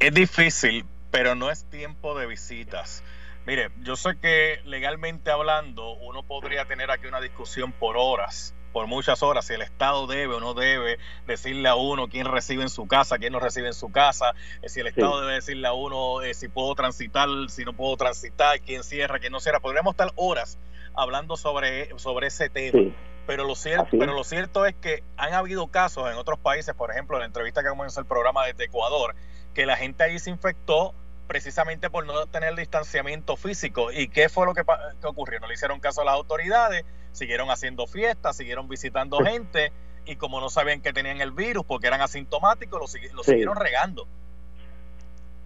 Es 0.00 0.14
difícil, 0.14 0.84
pero 1.14 1.36
no 1.36 1.48
es 1.48 1.64
tiempo 1.70 2.18
de 2.18 2.26
visitas. 2.26 3.04
Mire, 3.46 3.70
yo 3.82 3.94
sé 3.94 4.18
que 4.20 4.60
legalmente 4.64 5.30
hablando 5.30 5.92
uno 5.92 6.24
podría 6.24 6.64
tener 6.64 6.90
aquí 6.90 7.06
una 7.06 7.20
discusión 7.20 7.70
por 7.70 7.96
horas, 7.96 8.52
por 8.72 8.88
muchas 8.88 9.22
horas, 9.22 9.46
si 9.46 9.54
el 9.54 9.62
Estado 9.62 10.08
debe 10.08 10.34
o 10.34 10.40
no 10.40 10.54
debe 10.54 10.98
decirle 11.28 11.68
a 11.68 11.76
uno 11.76 12.08
quién 12.08 12.26
recibe 12.26 12.64
en 12.64 12.68
su 12.68 12.88
casa, 12.88 13.18
quién 13.18 13.32
no 13.32 13.38
recibe 13.38 13.68
en 13.68 13.74
su 13.74 13.92
casa, 13.92 14.34
eh, 14.60 14.68
si 14.68 14.80
el 14.80 14.88
Estado 14.88 15.20
debe 15.20 15.34
decirle 15.34 15.68
a 15.68 15.72
uno 15.72 16.20
eh, 16.22 16.34
si 16.34 16.48
puedo 16.48 16.74
transitar, 16.74 17.28
si 17.48 17.64
no 17.64 17.74
puedo 17.74 17.96
transitar, 17.96 18.60
quién 18.60 18.82
cierra, 18.82 19.20
quién 19.20 19.30
no 19.30 19.38
cierra. 19.38 19.60
Podríamos 19.60 19.92
estar 19.92 20.10
horas 20.16 20.58
hablando 20.94 21.36
sobre, 21.36 21.96
sobre 21.96 22.26
ese 22.26 22.50
tema. 22.50 22.92
Pero 23.28 23.44
lo, 23.44 23.54
cierto, 23.54 23.86
pero 23.92 24.14
lo 24.14 24.24
cierto 24.24 24.66
es 24.66 24.74
que 24.74 25.04
han 25.16 25.32
habido 25.32 25.68
casos 25.68 26.10
en 26.10 26.18
otros 26.18 26.40
países, 26.40 26.74
por 26.74 26.90
ejemplo, 26.90 27.16
en 27.16 27.20
la 27.20 27.26
entrevista 27.26 27.62
que 27.62 27.68
comenzó 27.68 28.00
el 28.00 28.06
programa 28.06 28.44
desde 28.46 28.64
Ecuador, 28.64 29.14
que 29.54 29.64
la 29.64 29.76
gente 29.76 30.02
ahí 30.02 30.18
se 30.18 30.28
infectó 30.28 30.92
precisamente 31.26 31.90
por 31.90 32.06
no 32.06 32.26
tener 32.26 32.54
distanciamiento 32.54 33.36
físico. 33.36 33.90
¿Y 33.92 34.08
qué 34.08 34.28
fue 34.28 34.46
lo 34.46 34.54
que, 34.54 34.62
ocurrió? 35.04 35.40
No 35.40 35.48
le 35.48 35.54
hicieron 35.54 35.80
caso 35.80 36.02
a 36.02 36.04
las 36.04 36.14
autoridades, 36.14 36.84
siguieron 37.12 37.50
haciendo 37.50 37.86
fiestas, 37.86 38.36
siguieron 38.36 38.68
visitando 38.68 39.18
gente 39.18 39.72
y 40.06 40.16
como 40.16 40.40
no 40.40 40.48
sabían 40.48 40.80
que 40.80 40.92
tenían 40.92 41.20
el 41.20 41.32
virus 41.32 41.64
porque 41.64 41.86
eran 41.86 42.00
asintomáticos, 42.00 42.80
lo, 43.12 43.22
siguieron 43.22 43.56
regando. 43.56 44.06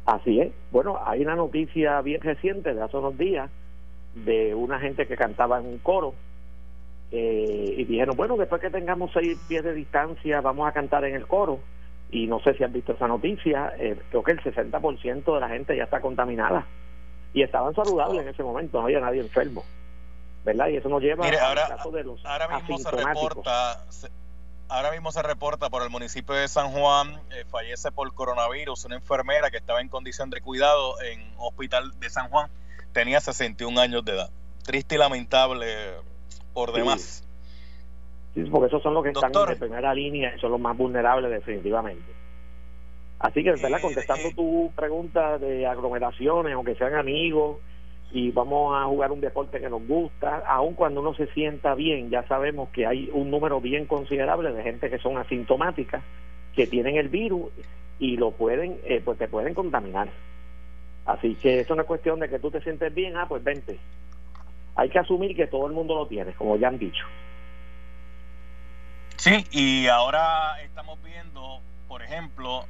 Así 0.07 0.41
es. 0.41 0.53
Bueno, 0.70 0.99
hay 1.05 1.20
una 1.22 1.37
noticia 1.37 2.01
bien 2.01 2.20
reciente 2.20 2.74
de 2.74 2.83
hace 2.83 2.97
unos 2.97 3.16
días 3.18 3.51
de 4.14 4.55
una 4.55 4.81
gente 4.81 5.07
que 5.07 5.16
cantaba 5.16 5.59
en 5.61 5.66
un 5.66 5.79
coro 5.79 6.14
eh, 7.11 7.74
y 7.76 7.85
dijeron, 7.85 8.16
bueno, 8.16 8.37
después 8.37 8.61
que 8.61 8.70
tengamos 8.70 9.11
seis 9.12 9.39
pies 9.49 9.62
de 9.62 9.74
distancia, 9.74 10.41
vamos 10.41 10.68
a 10.68 10.72
cantar 10.72 11.05
en 11.05 11.14
el 11.14 11.26
coro. 11.26 11.61
Y 12.11 12.26
no 12.26 12.40
sé 12.40 12.54
si 12.54 12.64
han 12.64 12.72
visto 12.72 12.92
esa 12.92 13.06
noticia, 13.06 13.72
eh, 13.78 14.00
creo 14.11 14.22
que 14.22 14.32
el 14.32 14.42
60% 14.42 15.34
de 15.34 15.40
la 15.40 15.48
gente 15.48 15.76
ya 15.76 15.84
está 15.84 16.00
contaminada. 16.00 16.66
Y 17.34 17.42
estaban 17.42 17.74
saludables 17.74 18.22
en 18.22 18.28
ese 18.28 18.42
momento, 18.42 18.78
no 18.78 18.84
había 18.84 19.00
nadie 19.00 19.20
enfermo. 19.20 19.64
¿Verdad? 20.44 20.68
Y 20.68 20.76
eso 20.76 20.88
nos 20.88 21.02
lleva 21.02 21.26
ahora, 21.26 21.66
al 21.66 21.76
caso 21.76 21.90
de 21.90 22.04
los 22.04 22.24
ahora 22.24 22.48
mismo 22.48 22.78
se 22.78 22.90
reporta 22.90 23.84
ahora 24.68 24.90
mismo 24.92 25.12
se 25.12 25.22
reporta 25.22 25.70
por 25.70 25.82
el 25.82 25.90
municipio 25.90 26.34
de 26.34 26.46
San 26.46 26.70
Juan, 26.72 27.20
eh, 27.30 27.44
fallece 27.50 27.90
por 27.90 28.12
coronavirus 28.14 28.84
una 28.84 28.96
enfermera 28.96 29.50
que 29.50 29.56
estaba 29.56 29.80
en 29.80 29.88
condición 29.88 30.30
de 30.30 30.40
cuidado 30.40 31.00
en 31.00 31.32
hospital 31.38 31.98
de 31.98 32.11
San 32.11 32.28
Juan, 32.28 32.50
tenía 32.92 33.20
61 33.20 33.80
años 33.80 34.04
de 34.04 34.12
edad. 34.12 34.30
Triste 34.64 34.96
y 34.96 34.98
lamentable 34.98 35.94
por 36.52 36.72
demás. 36.72 37.22
Sí, 37.22 37.28
porque 38.51 38.66
esos 38.66 38.82
son 38.82 38.95
los 38.95 39.03
que 39.03 39.11
están 39.11 39.32
en 39.34 39.59
primera 39.59 39.95
línea 39.95 40.34
y 40.34 40.41
son 40.41 40.53
los 40.53 40.61
más 40.61 40.76
vulnerables 40.76 41.30
definitivamente. 41.30 42.12
Así 43.18 43.43
que, 43.43 43.53
¿verdad? 43.53 43.80
Contestando 43.80 44.30
tu 44.34 44.70
pregunta 44.76 45.39
de 45.39 45.66
aglomeraciones, 45.66 46.55
aunque 46.55 46.76
sean 46.76 46.95
amigos, 46.95 47.59
y 48.12 48.30
vamos 48.30 48.76
a 48.76 48.84
jugar 48.86 49.12
un 49.12 49.20
deporte 49.20 49.61
que 49.61 49.68
nos 49.68 49.86
gusta, 49.86 50.43
aun 50.47 50.74
cuando 50.74 51.01
uno 51.01 51.14
se 51.14 51.26
sienta 51.28 51.74
bien, 51.74 52.11
ya 52.11 52.26
sabemos 52.28 52.68
que 52.70 52.86
hay 52.86 53.11
un 53.12 53.30
número 53.30 53.61
bien 53.61 53.86
considerable 53.86 54.53
de 54.53 54.62
gente 54.62 54.89
que 54.89 54.99
son 54.99 55.18
asintomáticas, 55.18 56.03
que 56.55 56.66
tienen 56.66 56.97
el 56.97 57.09
virus 57.09 57.51
y 57.99 58.16
lo 58.16 58.30
pueden, 58.30 58.78
eh, 58.84 59.03
pues 59.05 59.18
te 59.18 59.28
pueden 59.28 59.55
contaminar. 59.55 60.09
Así 61.07 61.34
que 61.34 61.61
eso 61.61 61.74
no 61.74 61.82
es 61.82 61.89
cuestión 61.89 62.20
de 62.20 62.28
que 62.28 62.39
tú 62.39 62.51
te 62.51 62.61
sientes 62.61 62.95
bien, 62.95 63.16
ah, 63.16 63.26
pues 63.28 63.43
vente 63.43 63.78
hay 64.78 64.89
que 64.91 64.99
asumir 65.01 65.34
que 65.34 65.49
todo 65.49 65.66
el 65.66 65.72
mundo 65.72 65.97
lo 65.97 66.07
tiene, 66.07 66.32
como 66.34 66.57
ya 66.57 66.68
han 66.68 66.78
dicho. 66.78 67.05
Sí, 69.19 69.45
y 69.51 69.89
ahora 69.89 70.62
estamos 70.62 71.03
viendo, 71.03 71.61
por 71.89 72.03
ejemplo, 72.03 72.69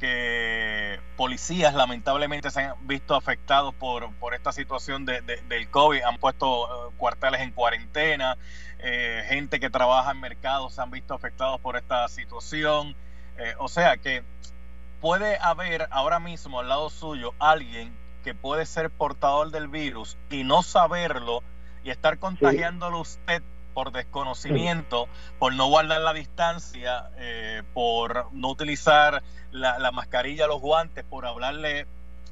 que 0.00 0.98
policías 1.14 1.74
lamentablemente 1.74 2.50
se 2.50 2.62
han 2.62 2.86
visto 2.86 3.14
afectados 3.14 3.74
por, 3.74 4.10
por 4.14 4.34
esta 4.34 4.50
situación 4.50 5.04
de, 5.04 5.20
del 5.20 5.68
COVID, 5.68 6.00
han 6.00 6.16
puesto 6.16 6.88
eh, 6.88 6.94
cuarteles 6.96 7.42
en 7.42 7.50
cuarentena, 7.52 8.38
eh, 8.78 9.26
gente 9.28 9.60
que 9.60 9.68
trabaja 9.68 10.12
en 10.12 10.20
mercados 10.20 10.74
se 10.74 10.80
han 10.80 10.90
visto 10.90 11.12
afectados 11.12 11.60
por 11.60 11.76
esta 11.76 12.08
situación, 12.08 12.96
eh, 13.36 13.54
o 13.58 13.68
sea 13.68 13.98
que 13.98 14.24
puede 15.02 15.36
haber 15.38 15.86
ahora 15.90 16.18
mismo 16.18 16.60
al 16.60 16.68
lado 16.70 16.88
suyo 16.88 17.34
alguien 17.38 17.94
que 18.24 18.34
puede 18.34 18.64
ser 18.64 18.88
portador 18.88 19.50
del 19.50 19.68
virus 19.68 20.16
y 20.30 20.44
no 20.44 20.62
saberlo 20.62 21.42
y 21.82 21.90
estar 21.90 22.18
contagiándolo 22.18 23.00
usted 23.00 23.42
por 23.74 23.92
desconocimiento, 23.92 25.08
por 25.38 25.52
no 25.54 25.66
guardar 25.66 26.00
la 26.00 26.14
distancia, 26.14 27.10
eh, 27.18 27.62
por 27.74 28.32
no 28.32 28.50
utilizar 28.50 29.22
la, 29.50 29.90
mascarilla, 29.92 30.46
los 30.46 30.60
guantes, 30.60 31.04
por 31.04 31.26
hablarle 31.26 31.86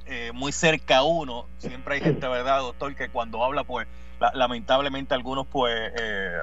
eh, 0.07 0.31
muy 0.33 0.53
cerca 0.53 0.99
a 0.99 1.03
uno. 1.03 1.49
Siempre 1.59 1.97
hay 1.97 2.01
gente, 2.01 2.27
¿verdad, 2.29 2.61
doctor? 2.61 2.95
Que 2.95 3.11
cuando 3.11 3.45
habla, 3.45 3.65
pues, 3.65 3.87
lamentablemente 4.35 5.15
algunos, 5.15 5.47
pues, 5.49 5.93
eh, 6.01 6.39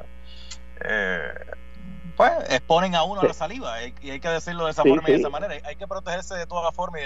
pues, 2.16 2.32
exponen 2.50 2.94
a 2.94 3.04
uno 3.04 3.22
a 3.22 3.26
la 3.26 3.34
saliva. 3.34 3.82
Y 3.84 4.12
hay 4.12 4.20
que 4.20 4.30
decirlo 4.30 4.66
de 4.66 4.72
esa 4.72 4.84
forma 4.84 5.10
y 5.10 5.14
de 5.14 5.18
esa 5.20 5.30
manera. 5.30 5.56
Hay 5.64 5.78
que 5.78 5.88
protegerse 5.88 6.36
de 6.36 6.46
todas 6.46 6.76
formas 6.76 7.02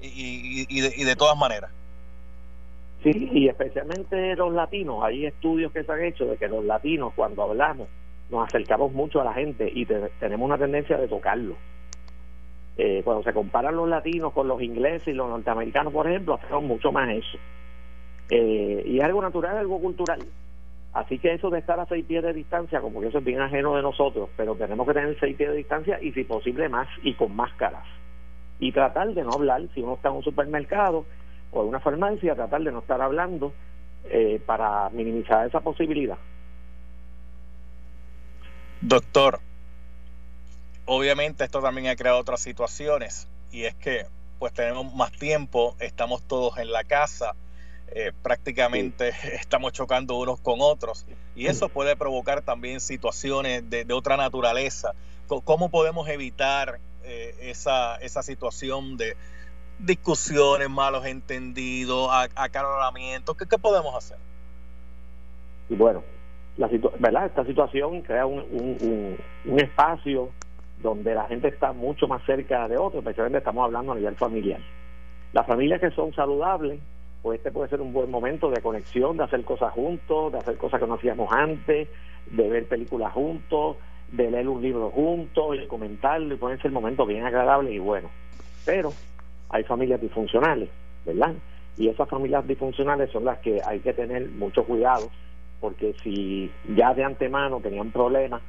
y, 0.00 0.66
y 0.68 1.04
de 1.04 1.16
todas 1.16 1.36
maneras. 1.36 1.70
Sí, 3.02 3.30
y 3.32 3.48
especialmente 3.48 4.36
los 4.36 4.52
latinos, 4.52 5.02
hay 5.02 5.26
estudios 5.26 5.72
que 5.72 5.82
se 5.82 5.92
han 5.92 6.04
hecho 6.04 6.24
de 6.26 6.36
que 6.36 6.46
los 6.46 6.64
latinos 6.64 7.12
cuando 7.14 7.42
hablamos 7.42 7.88
nos 8.30 8.46
acercamos 8.46 8.92
mucho 8.92 9.20
a 9.20 9.24
la 9.24 9.34
gente 9.34 9.70
y 9.72 9.84
tenemos 9.84 10.46
una 10.46 10.56
tendencia 10.56 10.96
de 10.96 11.08
tocarlo. 11.08 11.56
Eh, 12.78 13.02
cuando 13.04 13.22
se 13.22 13.34
comparan 13.34 13.76
los 13.76 13.88
latinos 13.88 14.32
con 14.32 14.48
los 14.48 14.62
ingleses 14.62 15.08
y 15.08 15.12
los 15.12 15.28
norteamericanos, 15.28 15.92
por 15.92 16.08
ejemplo, 16.08 16.34
hacemos 16.34 16.62
mucho 16.62 16.90
más 16.92 17.10
eso. 17.10 17.38
Eh, 18.30 18.82
y 18.86 18.98
es 18.98 19.04
algo 19.04 19.20
natural, 19.20 19.58
algo 19.58 19.78
cultural. 19.80 20.20
Así 20.94 21.18
que 21.18 21.34
eso 21.34 21.50
de 21.50 21.58
estar 21.58 21.78
a 21.80 21.86
seis 21.86 22.04
pies 22.06 22.22
de 22.22 22.32
distancia, 22.32 22.80
como 22.80 23.00
que 23.00 23.08
eso 23.08 23.18
es 23.18 23.24
bien 23.24 23.40
ajeno 23.40 23.74
de 23.76 23.82
nosotros, 23.82 24.30
pero 24.36 24.54
tenemos 24.54 24.86
que 24.86 24.94
tener 24.94 25.18
seis 25.18 25.36
pies 25.36 25.50
de 25.50 25.56
distancia 25.56 25.98
y 26.00 26.12
si 26.12 26.24
posible 26.24 26.68
más 26.68 26.88
y 27.02 27.14
con 27.14 27.34
máscaras. 27.34 27.84
Y 28.58 28.72
tratar 28.72 29.12
de 29.12 29.24
no 29.24 29.32
hablar, 29.32 29.62
si 29.74 29.82
uno 29.82 29.94
está 29.94 30.08
en 30.08 30.16
un 30.16 30.22
supermercado, 30.22 31.04
o 31.52 31.62
de 31.62 31.68
una 31.68 31.80
farmacia, 31.80 32.34
tratar 32.34 32.62
de 32.62 32.72
no 32.72 32.80
estar 32.80 33.00
hablando 33.00 33.52
eh, 34.04 34.40
para 34.44 34.88
minimizar 34.90 35.46
esa 35.46 35.60
posibilidad. 35.60 36.18
Doctor, 38.80 39.38
obviamente 40.86 41.44
esto 41.44 41.60
también 41.60 41.86
ha 41.86 41.94
creado 41.96 42.18
otras 42.18 42.40
situaciones 42.40 43.28
y 43.52 43.64
es 43.64 43.74
que 43.76 44.06
pues 44.38 44.52
tenemos 44.52 44.92
más 44.92 45.12
tiempo, 45.12 45.76
estamos 45.78 46.24
todos 46.24 46.58
en 46.58 46.72
la 46.72 46.82
casa, 46.82 47.36
eh, 47.94 48.10
prácticamente 48.22 49.12
estamos 49.34 49.72
chocando 49.72 50.16
unos 50.18 50.40
con 50.40 50.56
otros 50.60 51.06
y 51.36 51.46
eso 51.46 51.68
puede 51.68 51.94
provocar 51.94 52.42
también 52.42 52.80
situaciones 52.80 53.68
de, 53.70 53.86
otra 53.92 54.16
naturaleza. 54.16 54.94
¿Cómo 55.44 55.70
podemos 55.70 56.08
evitar 56.08 56.80
eh, 57.04 57.36
esa, 57.40 57.96
esa 57.96 58.22
situación 58.22 58.96
de, 58.96 59.16
discusiones, 59.78 60.68
malos 60.70 61.06
entendidos, 61.06 62.10
acaloramientos. 62.34 63.36
¿Qué, 63.36 63.46
¿Qué 63.46 63.58
podemos 63.58 63.94
hacer? 63.94 64.18
Bueno, 65.68 66.02
la 66.56 66.68
¿verdad? 66.98 67.26
esta 67.26 67.44
situación 67.44 68.02
crea 68.02 68.26
un, 68.26 69.16
un, 69.44 69.60
espacio 69.60 70.30
donde 70.82 71.14
la 71.14 71.24
gente 71.26 71.48
está 71.48 71.72
mucho 71.72 72.06
más 72.06 72.24
cerca 72.24 72.68
de 72.68 72.76
otros, 72.76 73.02
especialmente 73.02 73.38
estamos 73.38 73.64
hablando 73.64 73.92
a 73.92 73.94
nivel 73.94 74.16
familiar. 74.16 74.60
Las 75.32 75.46
familias 75.46 75.80
que 75.80 75.90
son 75.92 76.12
saludables, 76.14 76.80
pues 77.22 77.38
este 77.38 77.50
puede 77.50 77.70
ser 77.70 77.80
un 77.80 77.92
buen 77.92 78.10
momento 78.10 78.50
de 78.50 78.60
conexión, 78.60 79.16
de 79.16 79.24
hacer 79.24 79.44
cosas 79.44 79.72
juntos, 79.72 80.32
de 80.32 80.38
hacer 80.38 80.58
cosas 80.58 80.80
que 80.80 80.86
no 80.86 80.94
hacíamos 80.94 81.32
antes, 81.32 81.88
de 82.30 82.48
ver 82.48 82.66
películas 82.66 83.12
juntos, 83.12 83.76
de 84.10 84.30
leer 84.30 84.48
un 84.48 84.60
libro 84.60 84.90
juntos 84.90 85.56
y 85.56 85.66
comentarlo, 85.66 86.34
y 86.34 86.36
puede 86.36 86.58
ser 86.58 86.70
momento 86.70 87.06
bien 87.06 87.24
agradable 87.24 87.72
y 87.72 87.78
bueno. 87.78 88.10
Pero 88.66 88.92
hay 89.52 89.62
familias 89.64 90.00
disfuncionales, 90.00 90.68
¿verdad? 91.06 91.34
Y 91.76 91.88
esas 91.88 92.08
familias 92.08 92.46
disfuncionales 92.46 93.10
son 93.10 93.24
las 93.24 93.38
que 93.38 93.60
hay 93.64 93.80
que 93.80 93.92
tener 93.92 94.28
mucho 94.30 94.64
cuidado, 94.64 95.10
porque 95.60 95.94
si 96.02 96.50
ya 96.74 96.92
de 96.94 97.04
antemano 97.04 97.60
tenían 97.60 97.92
problemas, 97.92 98.42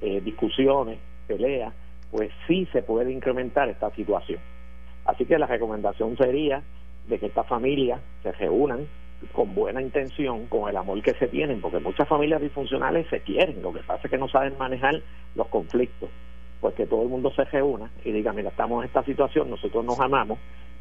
eh, 0.00 0.20
discusiones, 0.20 0.98
peleas, 1.26 1.72
pues 2.10 2.30
sí 2.46 2.66
se 2.72 2.82
puede 2.82 3.12
incrementar 3.12 3.68
esta 3.68 3.90
situación. 3.94 4.40
Así 5.04 5.24
que 5.24 5.38
la 5.38 5.46
recomendación 5.46 6.16
sería 6.16 6.62
de 7.06 7.18
que 7.18 7.26
estas 7.26 7.46
familias 7.46 8.00
se 8.22 8.32
reúnan 8.32 8.88
con 9.32 9.54
buena 9.54 9.80
intención, 9.80 10.46
con 10.46 10.68
el 10.68 10.76
amor 10.76 11.00
que 11.02 11.14
se 11.14 11.28
tienen, 11.28 11.60
porque 11.60 11.78
muchas 11.78 12.08
familias 12.08 12.40
disfuncionales 12.40 13.06
se 13.08 13.20
quieren, 13.20 13.62
lo 13.62 13.72
que 13.72 13.80
pasa 13.80 14.02
es 14.04 14.10
que 14.10 14.18
no 14.18 14.28
saben 14.28 14.56
manejar 14.58 15.00
los 15.34 15.48
conflictos, 15.48 16.10
pues 16.64 16.76
que 16.76 16.86
todo 16.86 17.02
el 17.02 17.10
mundo 17.10 17.30
se 17.36 17.44
reúna 17.44 17.90
y 18.06 18.10
diga, 18.10 18.32
mira, 18.32 18.48
estamos 18.48 18.82
en 18.82 18.86
esta 18.86 19.04
situación, 19.04 19.50
nosotros 19.50 19.84
nos 19.84 20.00
amamos, 20.00 20.38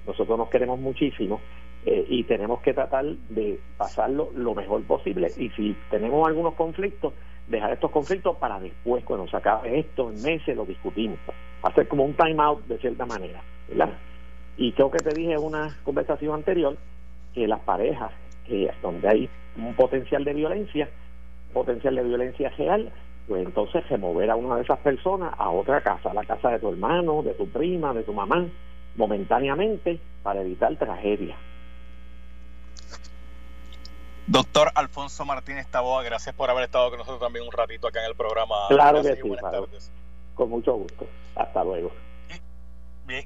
nosotros 0.07 0.37
nos 0.37 0.47
queremos 0.47 0.79
muchísimo 0.79 1.41
eh, 1.85 2.05
y 2.07 2.23
tenemos 2.23 2.61
que 2.61 2.73
tratar 2.73 3.03
de 3.03 3.59
pasarlo 3.75 4.29
lo 4.33 4.55
mejor 4.55 4.81
posible 4.83 5.27
y 5.35 5.49
si 5.49 5.75
tenemos 5.91 6.25
algunos 6.25 6.53
conflictos, 6.53 7.11
dejar 7.49 7.73
estos 7.73 7.91
conflictos 7.91 8.37
para 8.37 8.61
después, 8.61 9.03
cuando 9.03 9.27
se 9.27 9.35
acabe 9.35 9.77
esto, 9.77 10.09
en 10.09 10.21
meses, 10.21 10.55
lo 10.55 10.63
discutimos. 10.63 11.19
Hacer 11.63 11.85
como 11.89 12.05
un 12.05 12.13
time 12.13 12.41
out 12.41 12.65
de 12.65 12.77
cierta 12.77 13.05
manera, 13.05 13.41
¿verdad? 13.67 13.91
Y 14.55 14.71
creo 14.71 14.89
que 14.89 14.99
te 14.99 15.13
dije 15.13 15.33
en 15.33 15.43
una 15.43 15.75
conversación 15.83 16.33
anterior 16.33 16.77
que 17.33 17.45
las 17.45 17.59
parejas 17.59 18.13
que 18.47 18.71
donde 18.81 19.09
hay 19.09 19.29
un 19.57 19.73
potencial 19.73 20.23
de 20.23 20.33
violencia, 20.33 20.89
potencial 21.51 21.93
de 21.93 22.03
violencia 22.03 22.47
real, 22.57 22.89
pues 23.27 23.45
entonces 23.45 23.87
remover 23.89 24.29
a 24.29 24.35
una 24.35 24.57
de 24.57 24.63
esas 24.63 24.79
personas 24.79 25.33
a 25.37 25.49
otra 25.49 25.81
casa, 25.81 26.11
a 26.11 26.13
la 26.13 26.25
casa 26.25 26.49
de 26.49 26.59
tu 26.59 26.69
hermano, 26.69 27.23
de 27.23 27.33
tu 27.33 27.47
prima, 27.47 27.93
de 27.93 28.03
tu 28.03 28.13
mamá, 28.13 28.45
momentáneamente 28.95 29.99
para 30.21 30.41
evitar 30.41 30.75
tragedia. 30.77 31.35
Doctor 34.27 34.71
Alfonso 34.75 35.25
Martínez 35.25 35.67
Taboa, 35.67 36.03
gracias 36.03 36.33
por 36.33 36.49
haber 36.49 36.65
estado 36.65 36.89
con 36.89 36.99
nosotros 36.99 37.21
también 37.21 37.45
un 37.45 37.51
ratito 37.51 37.87
acá 37.87 37.99
en 37.99 38.09
el 38.09 38.15
programa. 38.15 38.55
Claro 38.69 39.01
que 39.01 39.15
sí, 39.15 39.21
con 40.33 40.49
mucho 40.49 40.73
gusto. 40.73 41.05
Hasta 41.35 41.63
luego. 41.63 41.91